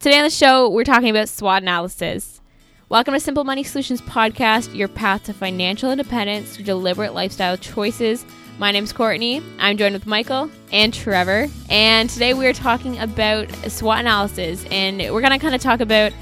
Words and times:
Today 0.00 0.18
on 0.18 0.22
the 0.22 0.30
show, 0.30 0.68
we're 0.68 0.84
talking 0.84 1.10
about 1.10 1.28
SWOT 1.28 1.62
analysis. 1.62 2.40
Welcome 2.88 3.14
to 3.14 3.20
Simple 3.20 3.42
Money 3.42 3.64
Solutions 3.64 4.00
Podcast, 4.00 4.72
your 4.72 4.86
path 4.86 5.24
to 5.24 5.32
financial 5.32 5.90
independence 5.90 6.54
through 6.54 6.66
deliberate 6.66 7.14
lifestyle 7.14 7.56
choices. 7.56 8.24
My 8.60 8.70
name's 8.70 8.92
Courtney. 8.92 9.42
I'm 9.58 9.76
joined 9.76 9.94
with 9.94 10.06
Michael 10.06 10.52
and 10.70 10.94
Trevor. 10.94 11.48
And 11.68 12.08
today 12.08 12.32
we 12.32 12.46
are 12.46 12.52
talking 12.52 12.96
about 13.00 13.50
SWOT 13.68 13.98
analysis. 13.98 14.64
And 14.70 14.98
we're 14.98 15.20
going 15.20 15.32
to 15.32 15.38
kind 15.40 15.56
of 15.56 15.60
talk 15.60 15.80
about 15.80 16.12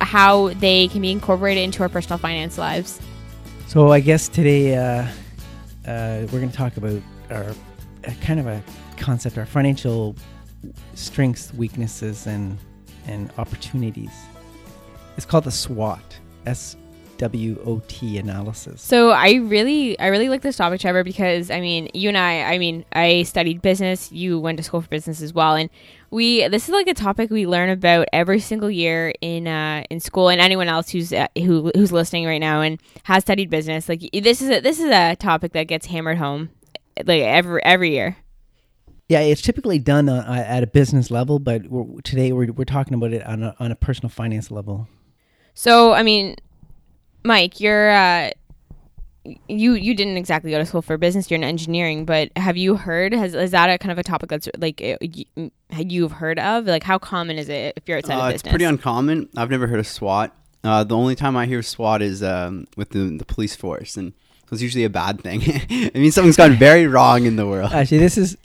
how 0.00 0.50
they 0.50 0.86
can 0.86 1.02
be 1.02 1.10
incorporated 1.10 1.64
into 1.64 1.82
our 1.82 1.88
personal 1.88 2.18
finance 2.18 2.56
lives. 2.56 3.00
So 3.66 3.90
I 3.90 3.98
guess 3.98 4.28
today 4.28 4.76
uh, 4.76 5.08
uh, 5.88 6.24
we're 6.30 6.38
going 6.38 6.50
to 6.50 6.56
talk 6.56 6.76
about 6.76 7.02
our 7.30 7.46
uh, 8.06 8.12
kind 8.20 8.38
of 8.38 8.46
a 8.46 8.62
concept, 8.96 9.38
our 9.38 9.46
financial 9.46 10.14
strengths, 10.94 11.52
weaknesses, 11.54 12.28
and 12.28 12.56
and 13.08 13.32
opportunities. 13.38 14.12
It's 15.16 15.26
called 15.26 15.44
the 15.44 15.50
SWOT, 15.50 16.18
S 16.46 16.76
W 17.16 17.60
O 17.66 17.82
T 17.88 18.18
analysis. 18.18 18.80
So 18.80 19.10
I 19.10 19.32
really, 19.32 19.98
I 19.98 20.06
really 20.06 20.28
like 20.28 20.42
this 20.42 20.56
topic, 20.56 20.80
Trevor, 20.80 21.02
because 21.02 21.50
I 21.50 21.60
mean, 21.60 21.88
you 21.92 22.08
and 22.08 22.16
I, 22.16 22.42
I 22.42 22.58
mean, 22.58 22.84
I 22.92 23.24
studied 23.24 23.60
business. 23.60 24.12
You 24.12 24.38
went 24.38 24.58
to 24.58 24.62
school 24.62 24.80
for 24.80 24.88
business 24.88 25.20
as 25.20 25.34
well, 25.34 25.56
and 25.56 25.68
we. 26.10 26.46
This 26.46 26.68
is 26.68 26.70
like 26.70 26.86
a 26.86 26.94
topic 26.94 27.30
we 27.30 27.44
learn 27.44 27.70
about 27.70 28.06
every 28.12 28.38
single 28.38 28.70
year 28.70 29.12
in 29.20 29.48
uh, 29.48 29.82
in 29.90 29.98
school, 29.98 30.28
and 30.28 30.40
anyone 30.40 30.68
else 30.68 30.90
who's 30.90 31.12
uh, 31.12 31.26
who 31.34 31.72
who's 31.74 31.90
listening 31.90 32.24
right 32.24 32.38
now 32.38 32.60
and 32.60 32.80
has 33.02 33.24
studied 33.24 33.50
business. 33.50 33.88
Like 33.88 34.08
this 34.12 34.40
is 34.40 34.50
a, 34.50 34.60
this 34.60 34.78
is 34.78 34.88
a 34.88 35.16
topic 35.16 35.50
that 35.54 35.64
gets 35.64 35.86
hammered 35.86 36.18
home, 36.18 36.50
like 37.04 37.22
every 37.22 37.60
every 37.64 37.90
year. 37.90 38.16
Yeah, 39.08 39.20
it's 39.20 39.40
typically 39.40 39.78
done 39.78 40.08
uh, 40.10 40.44
at 40.46 40.62
a 40.62 40.66
business 40.66 41.10
level, 41.10 41.38
but 41.38 41.66
we're, 41.68 42.00
today 42.02 42.30
we're, 42.32 42.52
we're 42.52 42.64
talking 42.64 42.92
about 42.92 43.12
it 43.14 43.26
on 43.26 43.42
a, 43.42 43.54
on 43.58 43.72
a 43.72 43.74
personal 43.74 44.10
finance 44.10 44.50
level. 44.50 44.86
So, 45.54 45.94
I 45.94 46.02
mean, 46.02 46.36
Mike, 47.24 47.58
you're 47.58 47.90
uh, 47.90 48.30
you 49.48 49.72
you 49.72 49.94
didn't 49.94 50.16
exactly 50.16 50.50
go 50.50 50.58
to 50.58 50.66
school 50.66 50.82
for 50.82 50.96
business. 50.96 51.30
You're 51.30 51.36
in 51.36 51.44
engineering, 51.44 52.04
but 52.04 52.30
have 52.36 52.56
you 52.56 52.76
heard? 52.76 53.12
Has 53.12 53.34
is 53.34 53.50
that 53.50 53.68
a 53.70 53.78
kind 53.78 53.92
of 53.92 53.98
a 53.98 54.02
topic 54.02 54.30
that's 54.30 54.48
like 54.58 54.82
uh, 54.82 54.96
you've 55.78 56.12
heard 56.12 56.38
of? 56.38 56.66
Like, 56.66 56.82
how 56.82 56.98
common 56.98 57.38
is 57.38 57.48
it 57.48 57.74
if 57.76 57.88
you're 57.88 57.98
outside 57.98 58.14
uh, 58.14 58.18
of 58.18 58.32
business? 58.32 58.42
It's 58.42 58.50
pretty 58.50 58.64
uncommon. 58.64 59.28
I've 59.36 59.50
never 59.50 59.66
heard 59.66 59.80
of 59.80 59.86
SWAT. 59.86 60.34
Uh, 60.62 60.84
the 60.84 60.96
only 60.96 61.14
time 61.14 61.36
I 61.36 61.46
hear 61.46 61.62
SWAT 61.62 62.02
is 62.02 62.22
um, 62.22 62.66
with 62.76 62.90
the, 62.90 63.16
the 63.16 63.24
police 63.24 63.56
force, 63.56 63.96
and 63.96 64.12
it's 64.50 64.62
usually 64.62 64.84
a 64.84 64.90
bad 64.90 65.20
thing. 65.20 65.42
I 65.70 65.90
mean, 65.94 66.12
something's 66.12 66.36
gone 66.36 66.54
very 66.54 66.86
wrong 66.86 67.24
in 67.24 67.36
the 67.36 67.46
world. 67.46 67.72
Actually, 67.72 67.98
this 67.98 68.18
is 68.18 68.36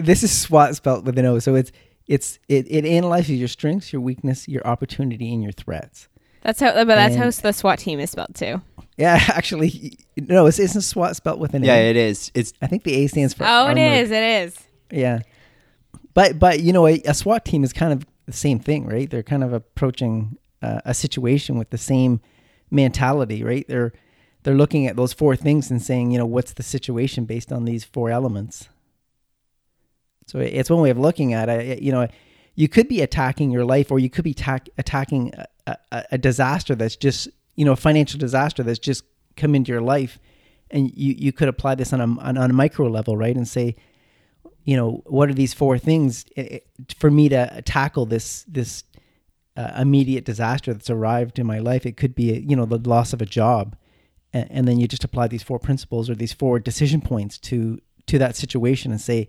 this 0.00 0.22
is 0.22 0.32
SWOT 0.36 0.76
spelled 0.76 1.06
with 1.06 1.18
an 1.18 1.26
O. 1.26 1.38
So 1.38 1.54
it's 1.54 1.72
it's 2.06 2.38
it, 2.48 2.66
it 2.68 2.84
analyzes 2.84 3.38
your 3.38 3.48
strengths, 3.48 3.92
your 3.92 4.02
weakness, 4.02 4.48
your 4.48 4.66
opportunity, 4.66 5.32
and 5.32 5.42
your 5.42 5.52
threats. 5.52 6.08
That's 6.42 6.60
how, 6.60 6.72
but 6.72 6.86
that's 6.86 7.14
and, 7.14 7.24
how 7.24 7.30
the 7.30 7.52
SWAT 7.52 7.78
team 7.78 8.00
is 8.00 8.10
spelled 8.10 8.34
too. 8.34 8.60
Yeah, 8.98 9.18
actually, 9.28 9.98
no, 10.16 10.46
it's 10.46 10.58
isn't 10.58 10.82
SWAT 10.82 11.16
spelled 11.16 11.40
with 11.40 11.54
an 11.54 11.64
yeah, 11.64 11.74
A. 11.74 11.84
Yeah, 11.84 11.90
it 11.90 11.96
is. 11.96 12.30
It's. 12.34 12.52
I 12.60 12.66
think 12.66 12.84
the 12.84 12.94
A 12.94 13.06
stands 13.06 13.34
for. 13.34 13.44
Oh, 13.44 13.66
armored. 13.66 13.78
it 13.78 14.02
is. 14.02 14.10
It 14.10 14.22
is. 14.22 14.58
Yeah, 14.90 15.20
but 16.12 16.38
but 16.38 16.60
you 16.60 16.72
know, 16.72 16.86
a, 16.86 17.00
a, 17.06 17.14
SWAT 17.14 17.44
team 17.44 17.64
is 17.64 17.72
kind 17.72 17.92
of 17.92 18.06
the 18.26 18.32
same 18.32 18.58
thing, 18.58 18.86
right? 18.86 19.08
They're 19.08 19.22
kind 19.22 19.42
of 19.42 19.52
approaching 19.52 20.36
uh, 20.62 20.80
a 20.84 20.94
situation 20.94 21.56
with 21.56 21.70
the 21.70 21.78
same 21.78 22.20
mentality, 22.70 23.42
right? 23.42 23.66
They're 23.66 23.92
they're 24.42 24.54
looking 24.54 24.86
at 24.86 24.96
those 24.96 25.14
four 25.14 25.36
things 25.36 25.70
and 25.70 25.82
saying, 25.82 26.10
you 26.10 26.18
know, 26.18 26.26
what's 26.26 26.52
the 26.52 26.62
situation 26.62 27.24
based 27.24 27.50
on 27.50 27.64
these 27.64 27.84
four 27.84 28.10
elements. 28.10 28.68
So 30.26 30.38
it's 30.38 30.70
one 30.70 30.80
way 30.80 30.90
of 30.90 30.98
looking 30.98 31.32
at 31.32 31.48
it. 31.48 31.82
You 31.82 31.92
know, 31.92 32.08
you 32.54 32.68
could 32.68 32.88
be 32.88 33.02
attacking 33.02 33.50
your 33.50 33.64
life, 33.64 33.90
or 33.90 33.98
you 33.98 34.10
could 34.10 34.24
be 34.24 34.34
ta- 34.34 34.60
attacking 34.78 35.32
a, 35.66 35.76
a, 35.92 36.04
a, 36.12 36.18
disaster 36.18 36.74
that's 36.74 36.96
just, 36.96 37.28
you 37.56 37.64
know, 37.64 37.72
a 37.72 37.76
financial 37.76 38.18
disaster 38.18 38.62
that's 38.62 38.78
just 38.78 39.04
come 39.36 39.54
into 39.54 39.72
your 39.72 39.80
life, 39.80 40.18
and 40.70 40.90
you 40.96 41.14
you 41.18 41.32
could 41.32 41.48
apply 41.48 41.74
this 41.74 41.92
on 41.92 42.00
a 42.00 42.20
on, 42.20 42.38
on 42.38 42.50
a 42.50 42.54
micro 42.54 42.88
level, 42.88 43.16
right, 43.16 43.36
and 43.36 43.48
say, 43.48 43.76
you 44.64 44.76
know, 44.76 45.02
what 45.06 45.28
are 45.28 45.34
these 45.34 45.52
four 45.52 45.78
things 45.78 46.24
for 46.96 47.10
me 47.10 47.28
to 47.28 47.62
tackle 47.62 48.06
this 48.06 48.44
this 48.44 48.84
uh, 49.56 49.72
immediate 49.76 50.24
disaster 50.24 50.72
that's 50.72 50.90
arrived 50.90 51.38
in 51.38 51.46
my 51.46 51.58
life? 51.58 51.84
It 51.84 51.96
could 51.96 52.14
be, 52.14 52.38
you 52.48 52.56
know, 52.56 52.66
the 52.66 52.78
loss 52.78 53.12
of 53.12 53.20
a 53.20 53.26
job, 53.26 53.76
and, 54.32 54.50
and 54.50 54.68
then 54.68 54.78
you 54.78 54.86
just 54.86 55.04
apply 55.04 55.26
these 55.28 55.42
four 55.42 55.58
principles 55.58 56.08
or 56.08 56.14
these 56.14 56.32
four 56.32 56.60
decision 56.60 57.00
points 57.00 57.38
to 57.40 57.80
to 58.06 58.18
that 58.18 58.36
situation 58.36 58.92
and 58.92 59.00
say 59.00 59.28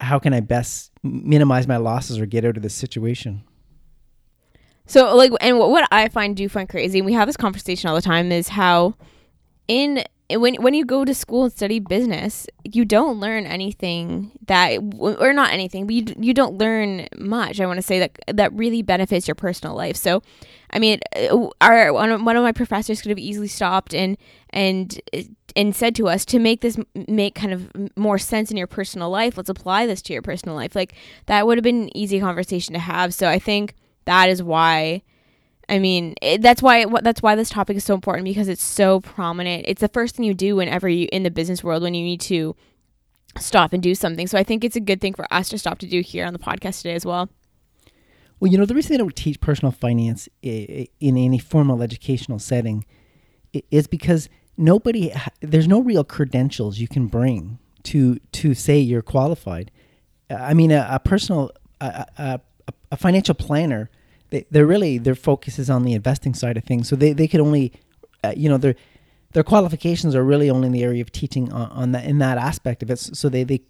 how 0.00 0.18
can 0.18 0.32
I 0.32 0.40
best 0.40 0.92
minimize 1.02 1.66
my 1.66 1.76
losses 1.76 2.18
or 2.18 2.26
get 2.26 2.44
out 2.44 2.56
of 2.56 2.62
this 2.62 2.74
situation? 2.74 3.42
So, 4.86 5.14
like, 5.14 5.30
and 5.40 5.58
what, 5.58 5.70
what 5.70 5.88
I 5.92 6.08
find 6.08 6.36
do 6.36 6.48
find 6.48 6.68
crazy, 6.68 6.98
and 6.98 7.06
we 7.06 7.12
have 7.12 7.28
this 7.28 7.36
conversation 7.36 7.88
all 7.88 7.94
the 7.94 8.02
time, 8.02 8.32
is 8.32 8.48
how 8.48 8.94
in 9.68 10.02
when 10.38 10.56
when 10.56 10.74
you 10.74 10.84
go 10.84 11.04
to 11.04 11.14
school 11.14 11.44
and 11.44 11.52
study 11.52 11.78
business, 11.78 12.46
you 12.64 12.84
don't 12.84 13.20
learn 13.20 13.46
anything 13.46 14.32
that, 14.46 14.78
or 14.98 15.32
not 15.32 15.52
anything, 15.52 15.86
but 15.86 15.94
you 15.94 16.04
you 16.18 16.34
don't 16.34 16.58
learn 16.58 17.06
much. 17.16 17.60
I 17.60 17.66
want 17.66 17.78
to 17.78 17.82
say 17.82 17.98
that 18.00 18.18
that 18.26 18.52
really 18.52 18.82
benefits 18.82 19.28
your 19.28 19.34
personal 19.34 19.76
life. 19.76 19.96
So, 19.96 20.22
I 20.70 20.78
mean, 20.78 21.00
uh, 21.16 21.48
our 21.60 21.92
one 21.92 22.10
of, 22.10 22.22
one 22.22 22.36
of 22.36 22.42
my 22.42 22.52
professors 22.52 23.02
could 23.02 23.10
have 23.10 23.18
easily 23.18 23.48
stopped 23.48 23.94
and 23.94 24.16
and 24.50 25.00
and 25.56 25.74
said 25.74 25.94
to 25.96 26.08
us 26.08 26.24
to 26.26 26.38
make 26.38 26.60
this 26.60 26.78
make 27.08 27.34
kind 27.34 27.52
of 27.52 27.70
more 27.96 28.18
sense 28.18 28.50
in 28.50 28.56
your 28.56 28.66
personal 28.66 29.10
life. 29.10 29.36
Let's 29.36 29.48
apply 29.48 29.86
this 29.86 30.02
to 30.02 30.12
your 30.12 30.22
personal 30.22 30.54
life. 30.54 30.74
Like 30.74 30.94
that 31.26 31.46
would 31.46 31.58
have 31.58 31.64
been 31.64 31.84
an 31.84 31.96
easy 31.96 32.20
conversation 32.20 32.74
to 32.74 32.80
have. 32.80 33.14
So 33.14 33.28
I 33.28 33.38
think 33.38 33.74
that 34.04 34.28
is 34.28 34.42
why 34.42 35.02
I 35.70 35.78
mean, 35.78 36.16
it, 36.20 36.42
that's 36.42 36.62
why 36.62 36.84
that's 37.00 37.22
why 37.22 37.36
this 37.36 37.48
topic 37.48 37.76
is 37.76 37.84
so 37.84 37.94
important 37.94 38.24
because 38.24 38.48
it's 38.48 38.62
so 38.62 39.00
prominent. 39.00 39.64
It's 39.68 39.80
the 39.80 39.88
first 39.88 40.16
thing 40.16 40.26
you 40.26 40.34
do 40.34 40.56
whenever 40.56 40.88
you 40.88 41.08
in 41.12 41.22
the 41.22 41.30
business 41.30 41.62
world 41.62 41.84
when 41.84 41.94
you 41.94 42.02
need 42.02 42.20
to 42.22 42.56
stop 43.38 43.72
and 43.72 43.80
do 43.80 43.94
something. 43.94 44.26
So 44.26 44.36
I 44.36 44.42
think 44.42 44.64
it's 44.64 44.74
a 44.74 44.80
good 44.80 45.00
thing 45.00 45.14
for 45.14 45.32
us 45.32 45.48
to 45.50 45.58
stop 45.58 45.78
to 45.78 45.86
do 45.86 46.00
here 46.00 46.26
on 46.26 46.32
the 46.32 46.40
podcast 46.40 46.78
today 46.78 46.94
as 46.94 47.06
well. 47.06 47.30
Well, 48.40 48.50
you 48.50 48.58
know, 48.58 48.64
the 48.64 48.74
reason 48.74 48.92
they 48.92 48.98
don't 48.98 49.14
teach 49.14 49.40
personal 49.40 49.70
finance 49.70 50.28
in 50.42 50.88
any 51.00 51.38
formal 51.38 51.82
educational 51.82 52.40
setting 52.40 52.84
is 53.70 53.86
because 53.86 54.28
nobody 54.60 55.12
there's 55.40 55.66
no 55.66 55.80
real 55.80 56.04
credentials 56.04 56.78
you 56.78 56.88
can 56.88 57.06
bring 57.06 57.58
to 57.84 58.18
to 58.32 58.54
say 58.54 58.78
you're 58.78 59.02
qualified. 59.02 59.70
I 60.28 60.54
mean, 60.54 60.70
a, 60.70 60.86
a 60.90 61.00
personal 61.00 61.50
a, 61.80 62.06
a, 62.18 62.40
a 62.92 62.96
financial 62.96 63.34
planner 63.34 63.90
they, 64.30 64.46
they're 64.50 64.66
really 64.66 64.98
their 64.98 65.14
focus 65.14 65.58
is 65.58 65.68
on 65.68 65.84
the 65.84 65.92
investing 65.92 66.34
side 66.34 66.56
of 66.56 66.64
things. 66.64 66.88
So 66.88 66.96
they, 66.96 67.12
they 67.12 67.28
could 67.28 67.40
only, 67.40 67.72
uh, 68.24 68.32
you 68.36 68.48
know, 68.48 68.58
their 68.58 68.74
their 69.32 69.44
qualifications 69.44 70.14
are 70.14 70.24
really 70.24 70.50
only 70.50 70.66
in 70.66 70.72
the 70.72 70.82
area 70.82 71.02
of 71.02 71.12
teaching 71.12 71.52
on, 71.52 71.70
on 71.70 71.92
that 71.92 72.04
in 72.04 72.18
that 72.18 72.38
aspect 72.38 72.82
of 72.82 72.90
it. 72.90 72.98
So 72.98 73.28
they 73.28 73.44
they 73.44 73.60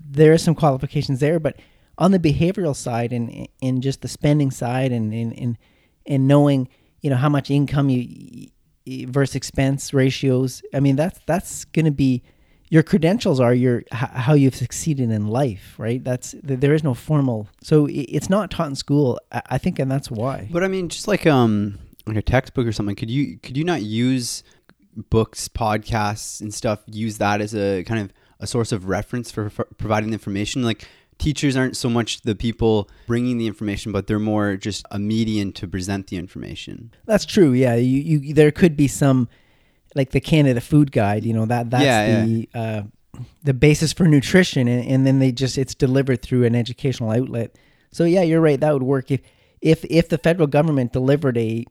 there 0.00 0.32
is 0.32 0.42
some 0.42 0.54
qualifications 0.54 1.20
there, 1.20 1.38
but 1.38 1.56
on 1.98 2.12
the 2.12 2.18
behavioral 2.18 2.74
side 2.74 3.12
and 3.12 3.48
in 3.60 3.80
just 3.80 4.00
the 4.00 4.08
spending 4.08 4.50
side 4.50 4.92
and 4.92 5.12
in 5.12 5.32
in 5.32 5.58
and 6.06 6.26
knowing 6.26 6.68
you 7.02 7.10
know 7.10 7.16
how 7.16 7.28
much 7.28 7.50
income 7.50 7.90
you 7.90 8.48
versus 9.08 9.36
expense 9.36 9.92
ratios. 9.94 10.62
I 10.74 10.80
mean 10.80 10.96
that's 10.96 11.20
that's 11.26 11.64
going 11.66 11.86
to 11.86 11.90
be 11.90 12.22
your 12.70 12.84
credentials 12.84 13.40
are 13.40 13.52
your 13.52 13.82
how 13.90 14.34
you've 14.34 14.54
succeeded 14.54 15.10
in 15.10 15.26
life, 15.26 15.74
right? 15.76 16.02
That's 16.02 16.34
there 16.42 16.72
is 16.72 16.84
no 16.84 16.94
formal, 16.94 17.48
so 17.62 17.88
it's 17.90 18.30
not 18.30 18.50
taught 18.50 18.68
in 18.68 18.76
school. 18.76 19.18
I 19.32 19.58
think, 19.58 19.80
and 19.80 19.90
that's 19.90 20.10
why. 20.10 20.48
But 20.50 20.62
I 20.62 20.68
mean, 20.68 20.88
just 20.88 21.08
like 21.08 21.26
um, 21.26 21.80
like 22.06 22.16
a 22.16 22.22
textbook 22.22 22.66
or 22.66 22.72
something, 22.72 22.94
could 22.94 23.10
you 23.10 23.38
could 23.38 23.56
you 23.56 23.64
not 23.64 23.82
use 23.82 24.44
books, 25.10 25.48
podcasts, 25.48 26.40
and 26.40 26.54
stuff? 26.54 26.80
Use 26.86 27.18
that 27.18 27.40
as 27.40 27.56
a 27.56 27.82
kind 27.84 28.02
of 28.02 28.12
a 28.38 28.46
source 28.46 28.72
of 28.72 28.88
reference 28.88 29.30
for, 29.30 29.50
for 29.50 29.64
providing 29.76 30.12
information, 30.12 30.62
like 30.62 30.86
teachers 31.20 31.56
aren't 31.56 31.76
so 31.76 31.88
much 31.88 32.22
the 32.22 32.34
people 32.34 32.88
bringing 33.06 33.38
the 33.38 33.46
information, 33.46 33.92
but 33.92 34.06
they're 34.06 34.18
more 34.18 34.56
just 34.56 34.84
a 34.90 34.98
median 34.98 35.52
to 35.52 35.68
present 35.68 36.08
the 36.08 36.16
information. 36.16 36.92
That's 37.04 37.24
true. 37.24 37.52
Yeah, 37.52 37.76
you, 37.76 38.00
you 38.00 38.34
there 38.34 38.50
could 38.50 38.76
be 38.76 38.88
some 38.88 39.28
like 39.94 40.10
the 40.10 40.20
Canada 40.20 40.60
Food 40.60 40.90
Guide. 40.90 41.24
You 41.24 41.34
know 41.34 41.46
that 41.46 41.70
that's 41.70 41.84
yeah, 41.84 42.24
the 42.24 42.48
yeah. 42.54 42.60
Uh, 42.60 42.82
the 43.42 43.54
basis 43.54 43.92
for 43.92 44.06
nutrition, 44.06 44.66
and, 44.66 44.86
and 44.86 45.06
then 45.06 45.18
they 45.18 45.30
just 45.30 45.58
it's 45.58 45.74
delivered 45.74 46.22
through 46.22 46.44
an 46.44 46.54
educational 46.54 47.10
outlet. 47.10 47.56
So 47.92 48.04
yeah, 48.04 48.22
you're 48.22 48.40
right. 48.40 48.58
That 48.58 48.72
would 48.72 48.82
work 48.82 49.10
if 49.10 49.20
if 49.60 49.84
if 49.84 50.08
the 50.08 50.18
federal 50.18 50.46
government 50.46 50.92
delivered 50.92 51.36
a 51.36 51.66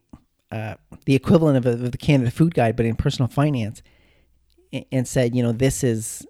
uh, 0.52 0.74
the 1.04 1.14
equivalent 1.14 1.56
of, 1.56 1.66
a, 1.66 1.84
of, 1.84 1.92
the 1.92 1.98
Canada 1.98 2.30
Food 2.30 2.54
Guide, 2.54 2.76
but 2.76 2.84
in 2.84 2.96
personal 2.96 3.28
finance, 3.28 3.82
and, 4.72 4.84
and 4.90 5.08
said, 5.08 5.34
you 5.34 5.44
know, 5.44 5.52
this 5.52 5.84
is 5.84 6.26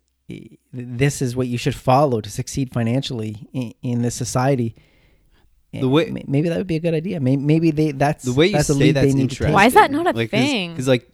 this 0.73 1.23
is 1.23 1.35
what 1.37 1.47
you 1.47 1.59
should 1.59 1.75
follow 1.75 2.21
to 2.21 2.31
succeed 2.31 2.73
financially 2.73 3.49
in, 3.53 3.75
in 3.83 4.03
this 4.03 4.15
society. 4.15 4.75
The 5.73 5.89
way 5.89 6.11
maybe 6.27 6.49
that 6.49 6.59
would 6.59 6.67
be 6.67 6.77
a 6.77 6.81
good 6.81 6.95
idea. 6.95 7.21
Maybe, 7.21 7.43
maybe 7.43 7.71
they 7.71 7.93
that's 7.93 8.25
the 8.25 8.33
way 8.33 8.47
you 8.47 8.53
that's 8.55 8.77
say 8.77 8.91
that's 8.91 9.15
interesting. 9.15 9.53
Why 9.53 9.67
is 9.67 9.75
that 9.75 9.91
not 9.93 10.07
a 10.07 10.11
like, 10.11 10.31
thing? 10.31 10.73
Because 10.73 10.89
like 10.89 11.09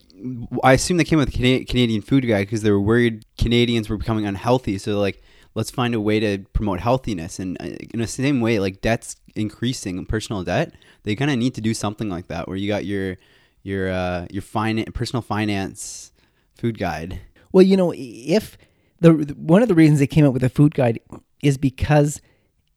I 0.63 0.73
assume 0.73 0.97
they 0.97 1.03
came 1.03 1.19
with 1.19 1.31
Canadian 1.31 2.01
food 2.01 2.27
guide 2.27 2.47
because 2.47 2.63
they 2.63 2.71
were 2.71 2.81
worried 2.81 3.23
Canadians 3.37 3.87
were 3.87 3.97
becoming 3.97 4.25
unhealthy. 4.25 4.79
So 4.79 4.99
like 4.99 5.21
let's 5.57 5.71
find 5.71 5.93
a 5.93 6.01
way 6.01 6.19
to 6.19 6.39
promote 6.53 6.79
healthiness. 6.79 7.39
And 7.39 7.57
uh, 7.59 7.65
in 7.93 7.99
the 7.99 8.07
same 8.07 8.41
way, 8.41 8.59
like 8.59 8.81
debt's 8.81 9.15
increasing, 9.35 9.97
and 9.97 10.07
personal 10.07 10.43
debt, 10.43 10.73
they 11.03 11.15
kind 11.15 11.31
of 11.31 11.37
need 11.37 11.53
to 11.55 11.61
do 11.61 11.73
something 11.73 12.09
like 12.09 12.27
that, 12.27 12.47
where 12.47 12.57
you 12.57 12.67
got 12.67 12.85
your 12.85 13.17
your 13.63 13.89
uh, 13.89 14.27
your 14.31 14.43
finan- 14.43 14.93
personal 14.93 15.21
finance 15.21 16.11
food 16.55 16.79
guide. 16.79 17.19
Well, 17.51 17.63
you 17.63 17.77
know, 17.77 17.93
if 17.95 18.57
the 18.99 19.11
one 19.37 19.61
of 19.61 19.67
the 19.67 19.75
reasons 19.75 19.99
they 19.99 20.07
came 20.07 20.25
up 20.25 20.33
with 20.33 20.43
a 20.43 20.49
food 20.49 20.73
guide 20.73 20.99
is 21.41 21.57
because 21.57 22.21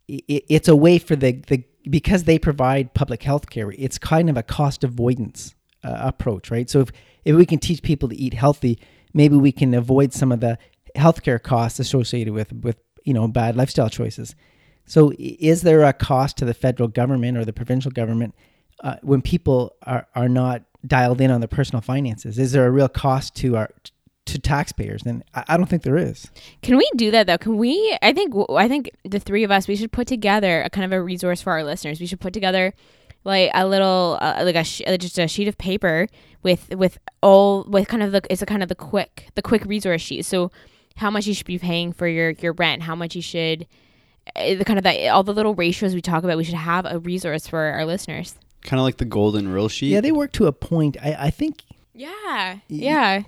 it, 0.08 0.44
it's 0.48 0.68
a 0.68 0.76
way 0.76 0.98
for 0.98 1.16
the 1.16 1.32
the 1.48 1.64
because 1.88 2.24
they 2.24 2.38
provide 2.38 2.94
public 2.94 3.22
health 3.22 3.48
care. 3.48 3.72
It's 3.76 3.98
kind 3.98 4.28
of 4.28 4.36
a 4.36 4.42
cost 4.42 4.84
avoidance 4.84 5.54
uh, 5.82 5.96
approach, 6.00 6.50
right? 6.50 6.68
So 6.68 6.80
if 6.80 6.90
if 7.24 7.36
we 7.36 7.46
can 7.46 7.58
teach 7.58 7.82
people 7.82 8.08
to 8.08 8.16
eat 8.16 8.34
healthy, 8.34 8.78
maybe 9.14 9.36
we 9.36 9.52
can 9.52 9.74
avoid 9.74 10.12
some 10.12 10.32
of 10.32 10.40
the 10.40 10.58
healthcare 10.96 11.42
costs 11.42 11.78
associated 11.78 12.32
with 12.34 12.52
with 12.52 12.76
you 13.04 13.14
know 13.14 13.28
bad 13.28 13.56
lifestyle 13.56 13.88
choices. 13.88 14.34
So 14.86 15.12
is 15.18 15.62
there 15.62 15.82
a 15.84 15.92
cost 15.92 16.36
to 16.38 16.44
the 16.44 16.54
federal 16.54 16.88
government 16.88 17.38
or 17.38 17.44
the 17.44 17.52
provincial 17.52 17.92
government 17.92 18.34
uh, 18.82 18.96
when 19.02 19.22
people 19.22 19.76
are 19.84 20.06
are 20.14 20.28
not 20.28 20.62
dialed 20.86 21.20
in 21.20 21.30
on 21.30 21.40
their 21.40 21.48
personal 21.48 21.80
finances? 21.80 22.38
Is 22.38 22.52
there 22.52 22.66
a 22.66 22.70
real 22.70 22.88
cost 22.88 23.34
to 23.36 23.56
our 23.56 23.70
to 24.30 24.38
taxpayers? 24.38 25.02
then 25.02 25.22
I, 25.34 25.44
I 25.48 25.56
don't 25.56 25.66
think 25.66 25.82
there 25.82 25.96
is. 25.96 26.30
Can 26.62 26.76
we 26.76 26.88
do 26.96 27.10
that 27.10 27.26
though? 27.26 27.38
Can 27.38 27.56
we? 27.56 27.98
I 28.02 28.12
think 28.12 28.34
I 28.50 28.68
think 28.68 28.90
the 29.04 29.20
three 29.20 29.44
of 29.44 29.50
us 29.50 29.68
we 29.68 29.76
should 29.76 29.92
put 29.92 30.06
together 30.06 30.62
a 30.62 30.70
kind 30.70 30.84
of 30.84 30.92
a 30.92 31.02
resource 31.02 31.42
for 31.42 31.52
our 31.52 31.64
listeners. 31.64 32.00
We 32.00 32.06
should 32.06 32.20
put 32.20 32.32
together 32.32 32.72
like 33.24 33.50
a 33.54 33.66
little 33.66 34.18
uh, 34.20 34.42
like 34.44 34.56
a 34.56 34.64
sh- 34.64 34.82
just 34.98 35.18
a 35.18 35.28
sheet 35.28 35.48
of 35.48 35.58
paper 35.58 36.08
with 36.42 36.74
with 36.74 36.98
all 37.22 37.64
with 37.68 37.88
kind 37.88 38.02
of 38.02 38.12
the 38.12 38.22
it's 38.30 38.42
a 38.42 38.46
kind 38.46 38.62
of 38.62 38.68
the 38.68 38.74
quick 38.74 39.28
the 39.34 39.42
quick 39.42 39.64
resource 39.64 40.00
sheet. 40.00 40.24
So 40.24 40.50
how 40.96 41.10
much 41.10 41.26
you 41.26 41.34
should 41.34 41.46
be 41.46 41.58
paying 41.58 41.92
for 41.92 42.06
your 42.06 42.30
your 42.30 42.52
rent, 42.52 42.82
how 42.82 42.94
much 42.94 43.14
you 43.14 43.22
should 43.22 43.66
uh, 44.36 44.54
the 44.54 44.64
kind 44.64 44.78
of 44.78 44.84
that 44.84 45.08
all 45.08 45.22
the 45.22 45.34
little 45.34 45.54
ratios 45.54 45.94
we 45.94 46.00
talk 46.00 46.24
about. 46.24 46.36
We 46.36 46.44
should 46.44 46.54
have 46.54 46.86
a 46.86 46.98
resource 46.98 47.46
for 47.46 47.58
our 47.58 47.84
listeners. 47.84 48.36
Kind 48.62 48.78
of 48.78 48.84
like 48.84 48.98
the 48.98 49.06
golden 49.06 49.48
rule 49.48 49.68
sheet. 49.68 49.88
Yeah, 49.88 50.00
they 50.00 50.12
work 50.12 50.32
to 50.32 50.46
a 50.46 50.52
point. 50.52 50.96
I, 51.02 51.16
I 51.18 51.30
think 51.30 51.62
Yeah, 51.94 52.58
yeah. 52.68 53.22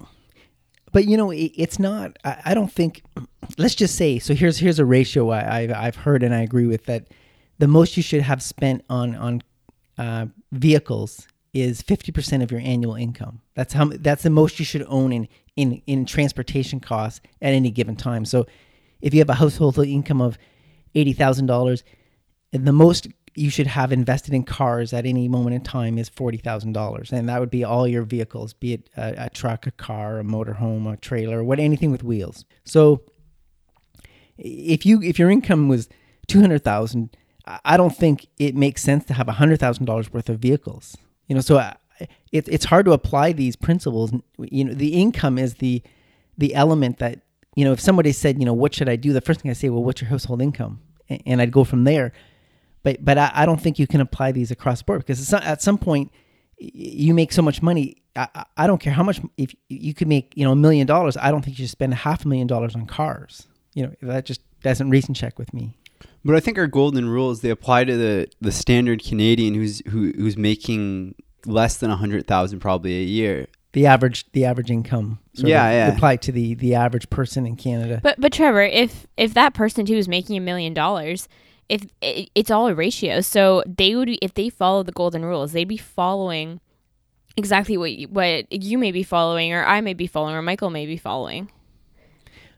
But 0.93 1.06
you 1.06 1.17
know 1.17 1.31
it, 1.31 1.53
it's 1.56 1.79
not 1.79 2.17
I, 2.25 2.43
I 2.47 2.55
don't 2.55 2.73
think 2.73 3.03
let's 3.59 3.75
just 3.75 3.97
say 3.97 4.19
so 4.19 4.35
here's 4.35 4.59
here's 4.59 4.79
a 4.79 4.85
ratio 4.85 5.31
I, 5.31 5.59
I've, 5.59 5.73
I've 5.73 5.97
heard 5.97 6.23
and 6.23 6.35
i 6.35 6.41
agree 6.41 6.67
with 6.67 6.85
that 6.87 7.09
the 7.59 7.69
most 7.69 7.97
you 7.97 8.03
should 8.03 8.23
have 8.23 8.43
spent 8.43 8.85
on 8.89 9.15
on 9.15 9.43
uh, 9.99 10.27
vehicles 10.50 11.29
is 11.53 11.83
50% 11.83 12.43
of 12.43 12.50
your 12.50 12.61
annual 12.61 12.94
income. 12.94 13.41
That's 13.55 13.75
how 13.75 13.85
that's 13.85 14.23
the 14.23 14.31
most 14.31 14.59
you 14.59 14.65
should 14.65 14.85
own 14.89 15.12
in 15.12 15.29
in 15.55 15.83
in 15.87 16.06
transportation 16.06 16.81
costs 16.81 17.21
at 17.43 17.53
any 17.53 17.71
given 17.71 17.95
time. 17.95 18.25
So 18.25 18.47
if 19.00 19.12
you 19.12 19.21
have 19.21 19.29
a 19.29 19.35
household 19.35 19.79
income 19.79 20.21
of 20.21 20.38
$80000 20.95 21.83
the 22.53 22.73
most 22.73 23.09
you 23.34 23.50
should 23.50 23.67
have 23.67 23.93
invested 23.93 24.34
in 24.34 24.44
cars 24.44 24.93
at 24.93 25.06
any 25.06 25.29
moment 25.29 25.55
in 25.55 25.62
time 25.62 25.99
is 25.99 26.08
forty 26.08 26.38
thousand 26.38 26.73
dollars, 26.73 27.12
and 27.12 27.29
that 27.29 27.40
would 27.40 27.50
be 27.50 27.64
all 27.64 27.87
your 27.88 28.02
vehicles, 28.02 28.52
be 28.52 28.75
it 28.75 28.90
a, 28.96 29.26
a 29.26 29.31
truck, 29.31 29.67
a 29.67 29.70
car, 29.70 30.20
a 30.20 30.25
motorhome, 30.25 30.93
a 30.93 30.96
trailer, 30.96 31.43
what 31.43 31.58
anything 31.58 31.90
with 31.90 32.02
wheels. 32.02 32.44
So, 32.64 33.02
if 34.37 34.84
you 34.84 35.00
if 35.02 35.19
your 35.19 35.31
income 35.31 35.69
was 35.69 35.88
two 36.26 36.40
hundred 36.40 36.62
thousand, 36.62 37.17
I 37.64 37.76
don't 37.76 37.96
think 37.96 38.26
it 38.38 38.55
makes 38.55 38.82
sense 38.82 39.05
to 39.06 39.14
have 39.14 39.29
hundred 39.29 39.61
thousand 39.61 39.87
dollars 39.87 40.12
worth 40.12 40.28
of 40.28 40.38
vehicles. 40.38 40.96
You 41.26 41.35
know, 41.35 41.40
so 41.40 41.58
I, 41.58 41.76
it, 42.32 42.49
it's 42.49 42.67
hard 42.67 42.85
to 42.87 42.93
apply 42.93 43.32
these 43.32 43.56
principles. 43.56 44.12
You 44.38 44.64
know, 44.64 44.75
the 44.75 45.00
income 45.00 45.38
is 45.38 45.55
the 45.55 45.82
the 46.37 46.55
element 46.55 46.99
that 46.99 47.20
you 47.55 47.64
know. 47.64 47.73
If 47.73 47.81
somebody 47.81 48.12
said, 48.12 48.38
you 48.38 48.44
know, 48.44 48.55
what 48.55 48.75
should 48.75 48.90
I 48.90 48.96
do? 48.96 49.14
The 49.14 49.23
first 49.23 49.40
thing 49.40 49.50
I 49.50 49.55
say, 49.55 49.70
well, 49.70 49.82
what's 49.82 50.02
your 50.02 50.11
household 50.11 50.43
income? 50.43 50.81
And 51.26 51.43
I'd 51.43 51.52
go 51.52 51.64
from 51.64 51.85
there 51.85 52.12
but 52.82 53.05
but 53.05 53.19
I, 53.19 53.31
I, 53.34 53.46
don't 53.46 53.61
think 53.61 53.79
you 53.79 53.87
can 53.87 54.00
apply 54.00 54.32
these 54.32 54.50
across 54.50 54.79
the 54.79 54.84
board 54.84 55.00
because 55.00 55.31
not, 55.31 55.44
at 55.44 55.62
some 55.62 55.79
point 55.79 56.12
you 56.58 57.14
make 57.14 57.32
so 57.32 57.43
much 57.43 57.62
money. 57.62 57.96
I, 58.14 58.44
I 58.56 58.67
don't 58.67 58.79
care 58.79 58.93
how 58.93 59.02
much 59.02 59.20
if 59.37 59.55
you 59.69 59.94
could 59.94 60.08
make 60.08 60.32
you 60.37 60.44
know 60.44 60.52
a 60.52 60.56
million 60.56 60.87
dollars. 60.87 61.17
I 61.17 61.31
don't 61.31 61.44
think 61.44 61.58
you 61.58 61.64
should 61.64 61.70
spend 61.70 61.94
half 61.94 62.25
a 62.25 62.29
million 62.29 62.46
dollars 62.46 62.75
on 62.75 62.87
cars. 62.87 63.46
You 63.75 63.87
know 63.87 63.94
that 64.02 64.25
just 64.26 64.40
doesn't 64.62 64.90
reason 64.90 65.14
check 65.14 65.38
with 65.38 65.52
me. 65.55 65.76
But 66.25 66.37
I 66.37 66.40
think 66.40 66.58
our 66.58 66.67
golden 66.67 67.08
rules 67.08 67.40
they 67.40 67.50
apply 67.50 67.84
to 67.84 67.96
the 67.96 68.29
the 68.40 68.52
standard 68.52 69.02
Canadian 69.02 69.55
who's 69.55 69.82
who, 69.88 70.12
who's 70.17 70.37
making 70.37 71.14
less 71.46 71.78
than 71.78 71.90
a 71.90 71.96
hundred 71.96 72.26
thousand 72.26 72.61
probably 72.61 72.99
a 72.99 73.05
year. 73.05 73.46
The 73.73 73.87
average 73.87 74.31
the 74.32 74.44
average 74.44 74.70
income. 74.70 75.19
yeah, 75.32 75.70
yeah. 75.70 75.94
Apply 75.94 76.17
to 76.17 76.32
the 76.32 76.55
the 76.55 76.75
average 76.75 77.08
person 77.11 77.46
in 77.46 77.56
Canada. 77.56 78.00
But 78.02 78.20
but 78.20 78.32
Trevor, 78.32 78.62
if 78.62 79.06
if 79.17 79.35
that 79.35 79.55
person 79.55 79.87
too 79.87 79.94
is 79.94 80.08
making 80.08 80.37
a 80.37 80.40
million 80.40 80.75
dollars, 80.75 81.28
if 81.69 81.85
it, 82.00 82.31
it's 82.35 82.50
all 82.50 82.67
a 82.67 82.75
ratio, 82.75 83.20
so 83.20 83.62
they 83.67 83.94
would 83.94 84.11
if 84.20 84.35
they 84.35 84.49
follow 84.49 84.82
the 84.82 84.93
golden 84.93 85.25
rules, 85.25 85.53
they'd 85.53 85.64
be 85.64 85.76
following 85.76 86.61
exactly 87.37 87.76
what 87.76 87.93
you, 87.93 88.09
what 88.09 88.53
you 88.53 88.79
may 88.79 88.93
be 88.93 89.03
following, 89.03 89.53
or 89.53 89.64
I 89.64 89.81
may 89.81 89.94
be 89.94 90.06
following, 90.06 90.35
or 90.35 90.43
Michael 90.43 90.70
may 90.70 90.87
be 90.87 90.97
following. 90.97 91.50